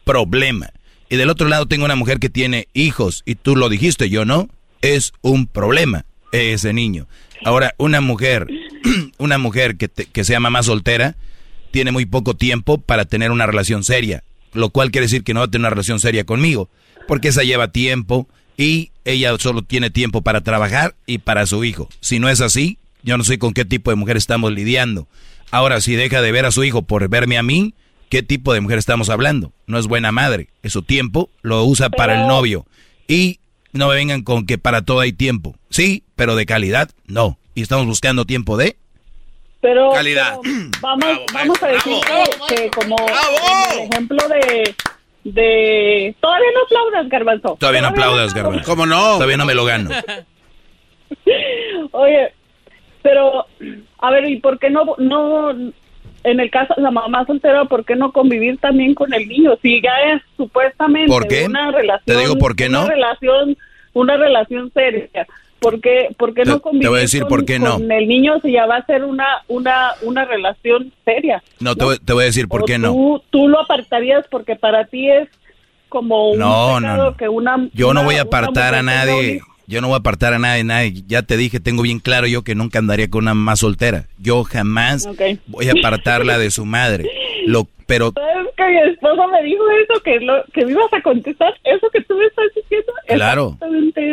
[0.06, 0.72] problema.
[1.10, 4.24] Y del otro lado tengo una mujer que tiene hijos, y tú lo dijiste, yo
[4.24, 4.48] no,
[4.82, 7.08] es un problema ese niño.
[7.44, 8.48] Ahora, una mujer,
[9.18, 11.16] una mujer que, que sea mamá soltera,
[11.72, 15.40] tiene muy poco tiempo para tener una relación seria, lo cual quiere decir que no
[15.40, 16.70] va a tener una relación seria conmigo,
[17.08, 21.90] porque esa lleva tiempo, y ella solo tiene tiempo para trabajar y para su hijo.
[22.00, 25.08] Si no es así, yo no sé con qué tipo de mujer estamos lidiando.
[25.50, 27.74] Ahora, si deja de ver a su hijo por verme a mí,
[28.10, 29.52] ¿qué tipo de mujer estamos hablando?
[29.66, 30.50] No es buena madre.
[30.62, 32.66] Es su tiempo, lo usa para el novio.
[33.08, 33.40] Y
[33.74, 35.56] no me vengan con que para todo hay tiempo.
[35.70, 37.38] Sí, pero de calidad, no.
[37.56, 38.78] Y estamos buscando tiempo de
[39.62, 40.38] pero, calidad.
[40.82, 41.94] vamos, vamos a decir
[42.48, 44.76] que, como el ejemplo de
[45.24, 46.16] de...
[46.20, 47.58] Todavía no aplaudas, Garbanzo.
[47.60, 48.66] Todavía no aplaudas, Garbanzo.
[48.66, 49.14] ¿Cómo no?
[49.14, 49.90] Todavía no me lo gano.
[51.92, 52.34] Oye,
[53.04, 53.46] pero,
[54.00, 55.54] a ver, ¿y por qué no, no,
[56.24, 59.58] en el caso de la mamá soltera, por qué no convivir también con el niño?
[59.62, 61.46] Si ya es supuestamente ¿Por qué?
[61.46, 62.06] una relación...
[62.06, 62.86] Te digo por qué no.
[62.86, 63.58] Una relación,
[63.94, 65.28] una relación seria.
[65.60, 67.74] ¿Por qué, por qué no convivir te voy a decir con, por qué no.
[67.74, 71.44] con el niño si ya va a ser una, una, una relación seria?
[71.60, 73.22] No, te, voy, te voy a decir por ¿O qué tú, no.
[73.30, 75.30] Tú lo apartarías porque para ti es
[75.88, 77.16] como un No, no, no.
[77.16, 77.68] que una...
[77.74, 79.42] Yo no voy a apartar a nadie.
[79.72, 81.04] Yo no voy a apartar a nadie, nadie.
[81.08, 84.06] Ya te dije, tengo bien claro yo que nunca andaría con una mamá soltera.
[84.20, 85.08] Yo jamás
[85.48, 87.10] voy a apartarla de su madre.
[87.46, 88.14] Lo, pero Es
[88.58, 92.02] que mi esposo me dijo eso, que, lo, que me ibas a contestar eso que
[92.02, 92.92] tú me estás diciendo.
[93.08, 93.58] Claro.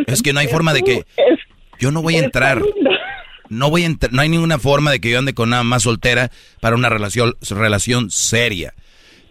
[0.07, 1.41] Es que no hay forma de que- Es-
[1.81, 2.63] yo no voy a entrar.
[3.49, 5.81] No voy a entrar, no hay ninguna forma de que yo ande con una mamá
[5.81, 6.31] soltera
[6.61, 8.75] para una relación, relación seria.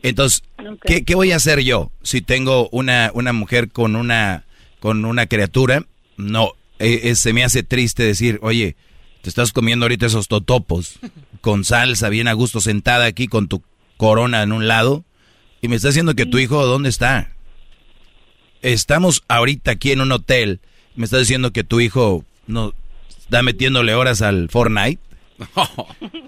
[0.03, 0.43] Entonces,
[0.85, 4.43] ¿qué, qué voy a hacer yo si tengo una, una mujer con una,
[4.81, 5.83] con una criatura?
[6.17, 8.75] No, eh, eh, se me hace triste decir, oye,
[9.21, 10.99] te estás comiendo ahorita esos totopos
[11.41, 13.63] con salsa bien a gusto sentada aquí con tu
[13.97, 15.05] corona en un lado
[15.61, 17.31] y me está diciendo que tu hijo, ¿dónde está?
[18.61, 20.59] Estamos ahorita aquí en un hotel,
[20.95, 22.73] me está diciendo que tu hijo no
[23.07, 25.01] está metiéndole horas al Fortnite.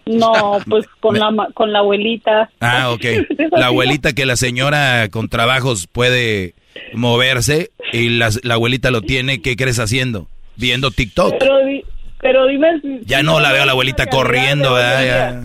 [0.06, 2.50] No, pues con la, con la abuelita.
[2.60, 3.06] Ah, ok.
[3.52, 6.56] La abuelita que la señora con trabajos puede
[6.94, 10.28] moverse y la, la abuelita lo tiene, ¿qué crees haciendo?
[10.56, 11.36] Viendo TikTok.
[11.40, 11.84] Pero, di-
[12.20, 13.00] pero dime si...
[13.06, 15.06] Ya no la veo a la abuelita corriendo, ¿verdad?
[15.06, 15.42] Ya.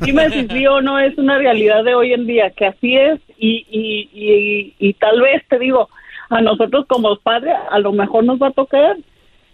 [0.00, 3.20] Dime si sí o no es una realidad de hoy en día, que así es
[3.38, 5.90] y, y, y, y tal vez te digo,
[6.30, 8.96] a nosotros como padres a lo mejor nos va a tocar.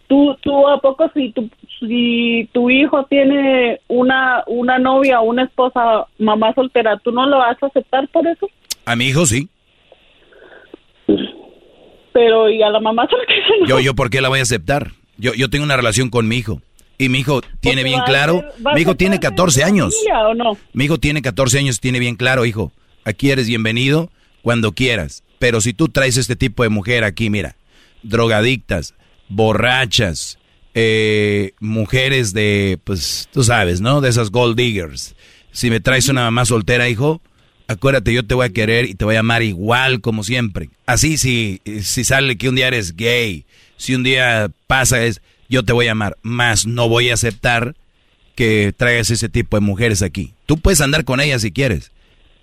[0.06, 1.50] Tú, tú a poco si tu,
[1.80, 7.38] si tu hijo tiene una, una novia o una esposa, mamá soltera, ¿tú no lo
[7.38, 8.48] vas a aceptar por eso?
[8.86, 9.48] A mi hijo sí.
[12.12, 13.04] Pero y a la mamá
[13.60, 13.66] no.
[13.66, 14.92] Yo, yo, ¿por qué la voy a aceptar?
[15.16, 16.62] Yo, yo tengo una relación con mi hijo.
[17.00, 19.94] Y mi hijo tiene bien claro, ser- mi hijo tiene parte de 14 la años.
[19.94, 20.58] familia, ¿o no?
[20.72, 22.72] Mi hijo tiene 14 años, tiene bien claro, hijo,
[23.04, 24.10] aquí eres bienvenido
[24.42, 25.22] cuando quieras.
[25.38, 27.54] Pero si tú traes este tipo de mujer aquí, mira,
[28.02, 28.94] drogadictas,
[29.28, 30.40] borrachas,
[30.74, 34.00] eh, mujeres de, pues, tú sabes, ¿no?
[34.00, 35.14] De esas gold diggers.
[35.52, 37.20] Si me traes una mamá soltera, hijo,
[37.68, 40.70] acuérdate, yo te voy a querer y te voy a amar igual como siempre.
[40.86, 43.44] Así si, si sale que un día eres gay,
[43.76, 47.76] si un día pasa es, yo te voy a amar, más no voy a aceptar
[48.34, 50.34] que traigas ese tipo de mujeres aquí.
[50.46, 51.92] Tú puedes andar con ellas si quieres,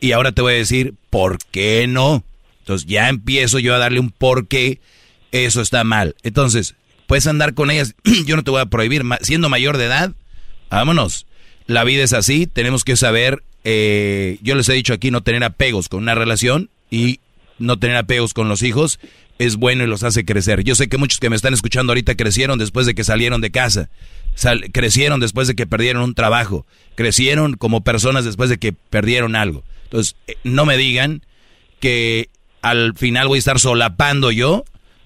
[0.02, 2.24] Y ahora te voy a decir, ¿por qué no?
[2.60, 4.80] Entonces ya empiezo yo a darle un por qué
[5.32, 6.16] eso está mal.
[6.24, 6.76] Entonces,
[7.08, 7.96] puedes andar con ellas,
[8.26, 10.12] yo no te voy a prohibir, siendo mayor de edad,
[10.70, 11.26] vámonos.
[11.68, 15.44] La vida es así, tenemos que saber, eh, yo les he dicho aquí, no tener
[15.44, 17.20] apegos con una relación y
[17.58, 19.00] no tener apegos con los hijos
[19.40, 20.64] es bueno y los hace crecer.
[20.64, 23.52] Yo sé que muchos que me están escuchando ahorita crecieron después de que salieron de
[23.52, 23.90] casa,
[24.72, 29.64] crecieron después de que perdieron un trabajo, crecieron como personas después de que perdieron algo.
[29.86, 31.24] Entonces, eh, no me digan
[31.80, 32.30] que
[32.62, 34.64] al final voy a estar solapando yo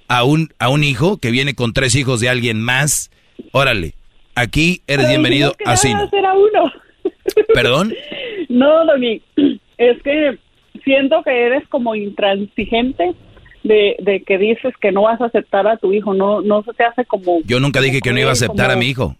[0.09, 3.09] a un, a un hijo que viene con tres hijos de alguien más.
[3.51, 3.95] Órale,
[4.35, 5.93] aquí eres bienvenido así.
[5.93, 6.71] uno.
[7.53, 7.93] ¿Perdón?
[8.49, 9.21] No, Doni,
[9.77, 10.37] es que
[10.83, 13.13] siento que eres como intransigente
[13.63, 16.73] de, de, que dices que no vas a aceptar a tu hijo, no no se
[16.73, 17.39] te hace como...
[17.43, 19.15] Yo nunca dije que no iba a aceptar a mi hijo.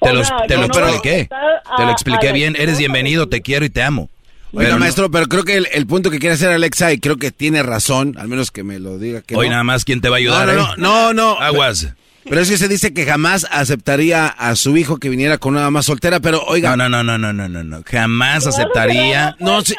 [0.00, 1.28] Te lo, te lo expliqué.
[1.76, 2.54] te lo expliqué bien.
[2.56, 4.08] Eres bienvenido, te quiero y te amo.
[4.52, 7.62] Oiga, maestro, pero creo que el, punto que quiere hacer Alexa, y creo que tiene
[7.62, 9.20] razón, al menos que me lo diga.
[9.20, 10.46] Que Hoy nada más, ¿quién te va a ayudar?
[10.46, 10.74] No, no, eh?
[10.78, 11.94] no, no, Aguas.
[12.28, 15.62] Pero es que se dice que jamás aceptaría a su hijo que viniera con una
[15.62, 16.76] mamá soltera, pero oiga.
[16.76, 17.82] No, no, no, no, no, no, no.
[17.86, 19.36] Jamás aceptaría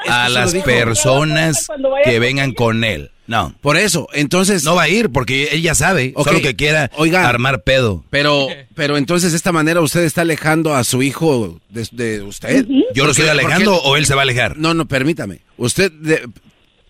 [0.08, 1.68] a las personas
[2.04, 3.12] que vengan con él.
[3.30, 3.54] No.
[3.62, 4.64] Por eso, entonces.
[4.64, 6.16] No va a ir porque ella sabe.
[6.18, 8.04] Solo que quiera armar pedo.
[8.10, 12.66] Pero, pero entonces de esta manera usted está alejando a su hijo de, usted.
[12.96, 14.58] ¿Yo lo estoy alejando o él se va a alejar?
[14.58, 15.42] No, no, permítame.
[15.58, 15.92] Usted,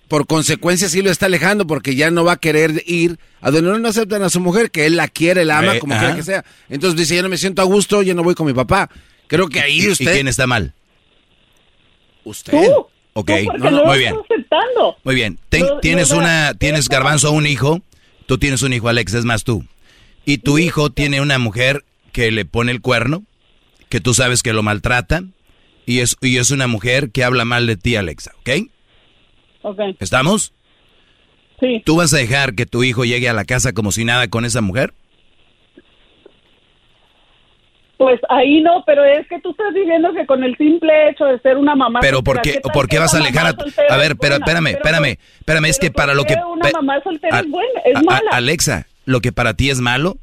[0.10, 3.80] por consecuencia, sí lo está alejando porque ya no va a querer ir a donde
[3.80, 6.24] no aceptan a su mujer, que él la quiere, la ama, eh, como quiera que
[6.24, 6.44] sea.
[6.68, 8.90] Entonces dice, ya no me siento a gusto, ya no voy con mi papá.
[9.28, 10.12] Creo que ahí usted.
[10.12, 10.74] ¿Y quién está mal?
[12.24, 12.58] Usted.
[13.14, 13.32] Ok,
[13.86, 14.16] muy bien.
[15.04, 15.40] Muy bien.
[15.82, 17.82] tienes una, tienes garbanzo un hijo,
[18.26, 19.64] tú tienes un hijo, Alex, es más tú.
[20.26, 23.24] Y tu hijo tiene una mujer que le pone el cuerno,
[23.90, 25.24] que tú sabes que lo maltrata,
[25.86, 28.70] y es, y es una mujer que habla mal de ti, Alexa, ¿ok?
[29.62, 29.80] Ok.
[30.00, 30.54] ¿Estamos?
[31.60, 31.82] Sí.
[31.86, 34.46] ¿Tú vas a dejar que tu hijo llegue a la casa como si nada con
[34.46, 34.94] esa mujer?
[37.98, 41.38] Pues ahí no, pero es que tú estás diciendo que con el simple hecho de
[41.42, 42.00] ser una mamá.
[42.00, 43.66] Pero ¿por qué, ¿por qué vas a alejar a tu...
[43.90, 46.36] A ver, pero, espérame, espérame, espérame, es que para lo que...
[46.36, 48.32] Una mamá soltera es buena, es mala.
[48.32, 50.18] Alexa, lo que para ti es malo,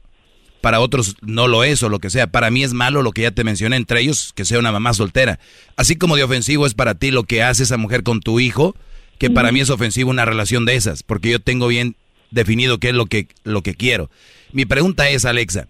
[0.63, 2.29] para otros no lo es o lo que sea.
[2.29, 4.95] Para mí es malo lo que ya te mencioné, entre ellos que sea una mamá
[4.95, 5.39] soltera.
[5.77, 8.75] Así como de ofensivo es para ti lo que hace esa mujer con tu hijo,
[9.19, 11.97] que para mí es ofensivo una relación de esas, porque yo tengo bien
[12.31, 14.11] definido qué es lo que, lo que quiero.
[14.53, 15.69] Mi pregunta es, Alexa,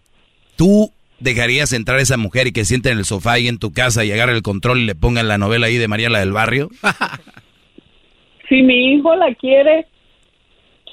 [0.57, 3.73] ¿tú ¿Dejarías entrar a esa mujer y que siente en el sofá ahí en tu
[3.73, 6.33] casa y agarre el control y le pongan la novela ahí de María la del
[6.33, 6.71] barrio?
[8.49, 9.87] si mi hijo la quiere,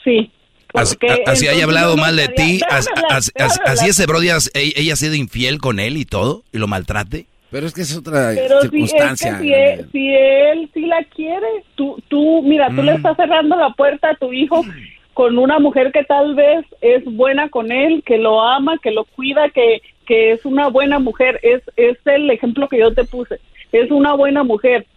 [0.03, 0.31] sí.
[0.73, 5.97] Así, haya hablado mal de ti, así, ese brody, ella ha sido infiel con él
[5.97, 7.27] y todo, y lo maltrate.
[7.53, 9.37] Pero es que es otra circunstancia.
[9.39, 12.95] Si, él, si, él, sí la quiere, tú, tú mira, tú le mm.
[12.95, 14.65] estás cerrando la puerta a tu hijo
[15.13, 19.03] con una mujer que tal vez es buena con él, que lo ama, que lo
[19.03, 23.39] cuida, que, que es una buena mujer, es, es el ejemplo que yo te puse,
[23.71, 24.87] es una buena mujer.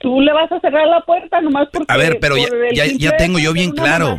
[0.00, 1.92] Tú le vas a cerrar la puerta nomás porque...
[1.92, 2.34] A ver, pero
[2.72, 4.18] ya, ya, tengo yo bien claro.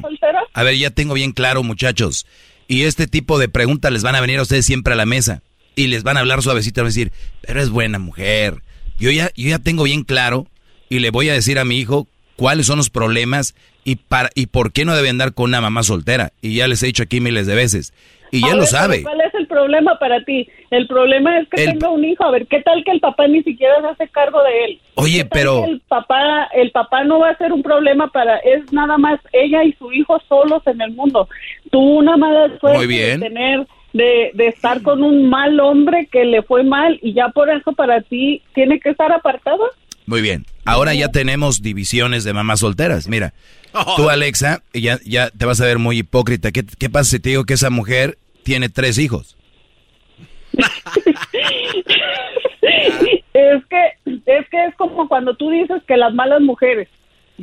[0.53, 2.25] A ver, ya tengo bien claro, muchachos.
[2.69, 5.41] Y este tipo de preguntas les van a venir a ustedes siempre a la mesa.
[5.75, 8.61] Y les van a hablar suavecito, a decir, pero es buena mujer.
[8.99, 10.47] Yo ya, yo ya tengo bien claro
[10.89, 14.47] y le voy a decir a mi hijo cuáles son los problemas y, para, y
[14.47, 16.33] por qué no debe andar con una mamá soltera.
[16.41, 17.93] Y ya les he dicho aquí miles de veces.
[18.33, 19.03] Y ya lo sabe.
[19.03, 20.47] ¿Cuál es el problema para ti?
[20.69, 22.23] El problema es que tenga un hijo.
[22.23, 24.79] A ver, ¿qué tal que el papá ni siquiera se hace cargo de él?
[24.95, 25.65] Oye, pero...
[25.65, 28.37] El papá, el papá no va a ser un problema para...
[28.37, 31.27] Es nada más ella y su hijo solos en el mundo.
[31.71, 33.67] Tú una mala suerte de tener...
[33.93, 37.73] De, de estar con un mal hombre que le fue mal y ya por eso
[37.73, 39.63] para ti tiene que estar apartado.
[40.05, 40.45] Muy bien.
[40.63, 43.07] Ahora ya tenemos divisiones de mamás solteras.
[43.07, 43.33] Mira,
[43.97, 46.51] tú Alexa, ya, ya te vas a ver muy hipócrita.
[46.51, 49.37] ¿Qué, ¿Qué pasa si te digo que esa mujer tiene tres hijos.
[53.33, 53.93] es que
[54.25, 56.89] es que es como cuando tú dices que las malas mujeres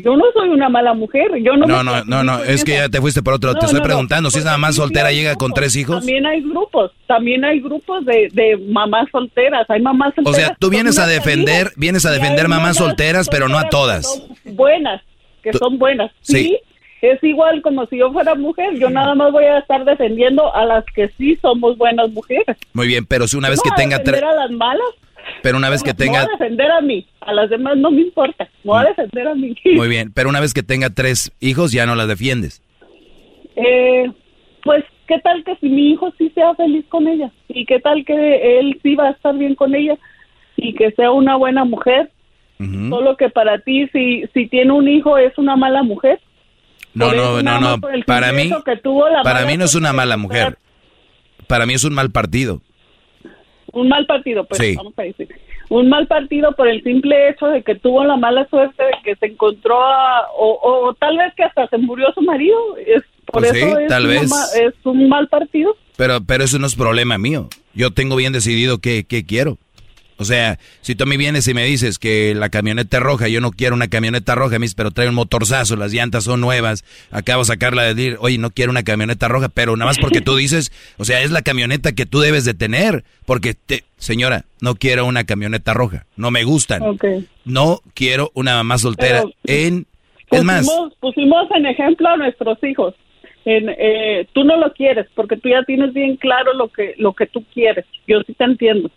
[0.03, 1.67] yo no soy una mala mujer, yo no.
[1.67, 3.55] No, no, no, no, es que ya te fuiste por otro.
[3.55, 5.99] te estoy preguntando si es nada más soltera llega con tres hijos.
[5.99, 10.39] También hay grupos, también hay grupos de, de mamás solteras, hay mamás solteras.
[10.39, 14.23] O sea, tú vienes a defender, vienes a defender mamás solteras, pero no a todas.
[14.45, 15.03] Buenas,
[15.43, 16.11] que son buenas.
[16.21, 16.59] sí
[17.01, 20.65] es igual como si yo fuera mujer, yo nada más voy a estar defendiendo a
[20.65, 22.57] las que sí somos buenas mujeres.
[22.73, 24.23] Muy bien, pero si una vez que tenga tres...
[24.23, 24.89] a las malas?
[25.43, 26.21] Pero una vez que tenga...
[26.21, 28.87] No voy a defender a mí, a las demás no me importa, voy a mm.
[28.87, 29.57] defender a mí.
[29.75, 32.63] Muy bien, pero una vez que tenga tres hijos ya no las defiendes.
[33.57, 34.11] Eh,
[34.63, 37.31] pues, ¿qué tal que si mi hijo sí sea feliz con ella?
[37.49, 39.97] ¿Y qué tal que él sí va a estar bien con ella?
[40.57, 42.11] Y que sea una buena mujer
[42.59, 46.21] Solo que para ti, si, si tiene un hijo, es una mala mujer.
[46.93, 47.81] No, no, no, no.
[48.05, 48.51] Para mí,
[49.23, 50.59] para mí no es una mala mujer.
[51.47, 52.61] Para mí es un mal partido.
[53.73, 55.29] Un mal partido, pues vamos a decir.
[55.69, 59.17] Un mal partido por el simple hecho de que tuvo la mala suerte de que
[59.17, 62.59] se encontró a, o, tal vez que hasta se murió su marido.
[62.79, 64.31] Es, por pues eso es, tal vez.
[64.59, 65.77] es un mal partido.
[65.97, 67.49] Pero, pero eso no es problema mío.
[67.75, 69.59] Yo tengo bien decidido qué, qué quiero.
[70.19, 73.29] O sea, si tú a mí vienes y me dices que la camioneta es roja,
[73.29, 76.85] yo no quiero una camioneta roja, mis, pero trae un motorzazo, las llantas son nuevas,
[77.13, 80.21] acabo de sacarla de decir, oye, no quiero una camioneta roja, pero nada más porque
[80.21, 84.45] tú dices, o sea, es la camioneta que tú debes de tener, porque, te, señora,
[84.61, 86.83] no quiero una camioneta roja, no me gustan,
[87.45, 89.87] no quiero una mamá soltera en...
[90.33, 90.69] es más...
[90.99, 92.95] Pusimos en ejemplo a nuestros hijos.
[93.45, 97.15] En, eh, tú no lo quieres porque tú ya tienes bien claro lo que lo
[97.15, 97.87] que tú quieres.
[98.07, 98.91] Yo sí te entiendo.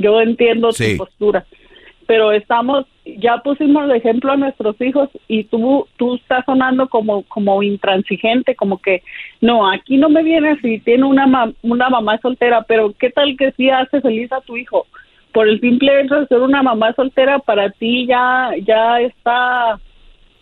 [0.00, 1.44] Yo entiendo tu postura,
[2.06, 7.22] pero estamos, ya pusimos el ejemplo a nuestros hijos y tú, tú estás sonando como,
[7.24, 9.02] como intransigente, como que
[9.40, 13.52] no, aquí no me vienes si tiene una, una mamá soltera, pero ¿qué tal que
[13.52, 14.88] sí hace feliz a tu hijo?
[15.32, 19.78] Por el simple hecho de ser una mamá soltera, para ti ya, ya está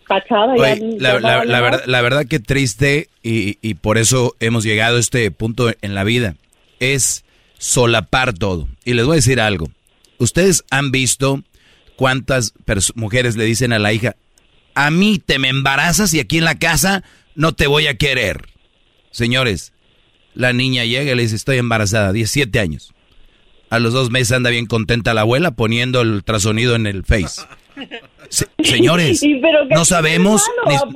[0.05, 0.55] cachada.
[0.55, 5.29] la, la, verdad, la verdad que triste y, y por eso hemos llegado a este
[5.29, 6.33] punto en la vida.
[6.79, 7.23] Es
[7.59, 8.67] solapar todo.
[8.83, 9.69] Y les voy a decir algo.
[10.17, 11.43] Ustedes han visto
[11.95, 12.53] cuántas
[12.95, 14.15] mujeres le dicen a la hija,
[14.73, 17.03] a mí te me embarazas y aquí en la casa
[17.35, 18.49] no te voy a querer.
[19.11, 19.73] Señores,
[20.33, 22.93] la niña llega y le dice, estoy embarazada, 17 años.
[23.69, 27.41] A los dos meses anda bien contenta la abuela poniendo el ultrasonido en el face.
[28.63, 29.21] Señores,
[29.69, 30.43] no sabemos,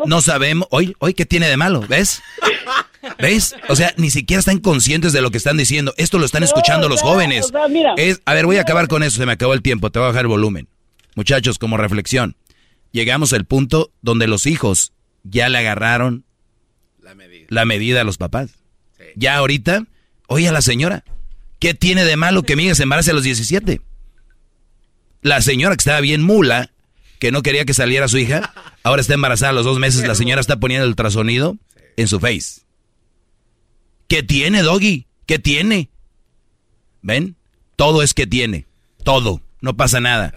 [0.05, 2.21] no sabemos, hoy, hoy qué tiene de malo, ¿ves?
[3.19, 3.55] ¿Ves?
[3.69, 5.93] O sea, ni siquiera están conscientes de lo que están diciendo.
[5.97, 7.51] Esto lo están escuchando los jóvenes.
[7.97, 10.05] es, a ver, voy a acabar con eso, se me acabó el tiempo, te voy
[10.05, 10.67] a bajar el volumen.
[11.15, 12.35] Muchachos, como reflexión,
[12.91, 16.25] llegamos al punto donde los hijos ya le agarraron
[17.49, 18.55] la medida, a los papás.
[19.15, 19.85] Ya ahorita,
[20.27, 21.03] oye a la señora,
[21.59, 23.81] ¿qué tiene de malo que mi hija se embarace a los 17?
[25.21, 26.71] La señora que estaba bien mula,
[27.19, 30.15] que no quería que saliera su hija, ahora está embarazada a los dos meses, la
[30.15, 31.57] señora está poniendo el ultrasonido
[31.97, 32.61] en su face.
[34.07, 35.07] ¿Qué tiene, Doggy?
[35.25, 35.89] ¿Qué tiene?
[37.01, 37.35] ¿Ven?
[37.75, 38.67] Todo es que tiene.
[39.03, 39.41] Todo.
[39.61, 40.33] No pasa nada.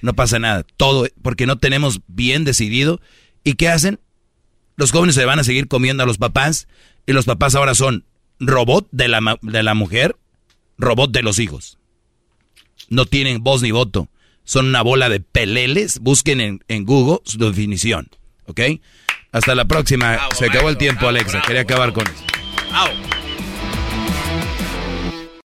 [0.00, 0.64] No pasa nada.
[0.76, 3.00] Todo, porque no tenemos bien decidido.
[3.44, 4.00] ¿Y qué hacen?
[4.76, 6.68] Los jóvenes se van a seguir comiendo a los papás
[7.06, 8.04] y los papás ahora son
[8.40, 10.16] robot de la, de la mujer,
[10.78, 11.78] robot de los hijos.
[12.88, 14.08] No tienen voz ni voto.
[14.44, 16.00] Son una bola de peleles.
[16.00, 18.08] Busquen en, en Google su definición.
[18.46, 18.60] ¿Ok?
[19.32, 20.18] Hasta la próxima.
[20.36, 21.42] Se acabó el tiempo, Alexa.
[21.46, 22.22] Quería acabar con eso.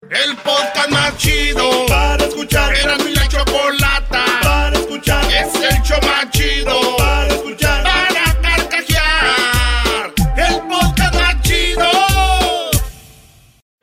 [0.09, 2.73] El podcast más chido para escuchar.
[2.75, 5.25] Era mi la chocolata para escuchar.
[5.25, 7.83] Es el show más chido para escuchar.
[7.83, 10.13] Para carcajear.
[10.37, 11.89] El podcast más chido.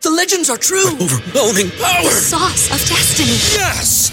[0.01, 0.97] The legends are true.
[1.01, 2.05] overwhelming power.
[2.05, 3.33] The sauce of destiny.
[3.33, 4.13] Yes.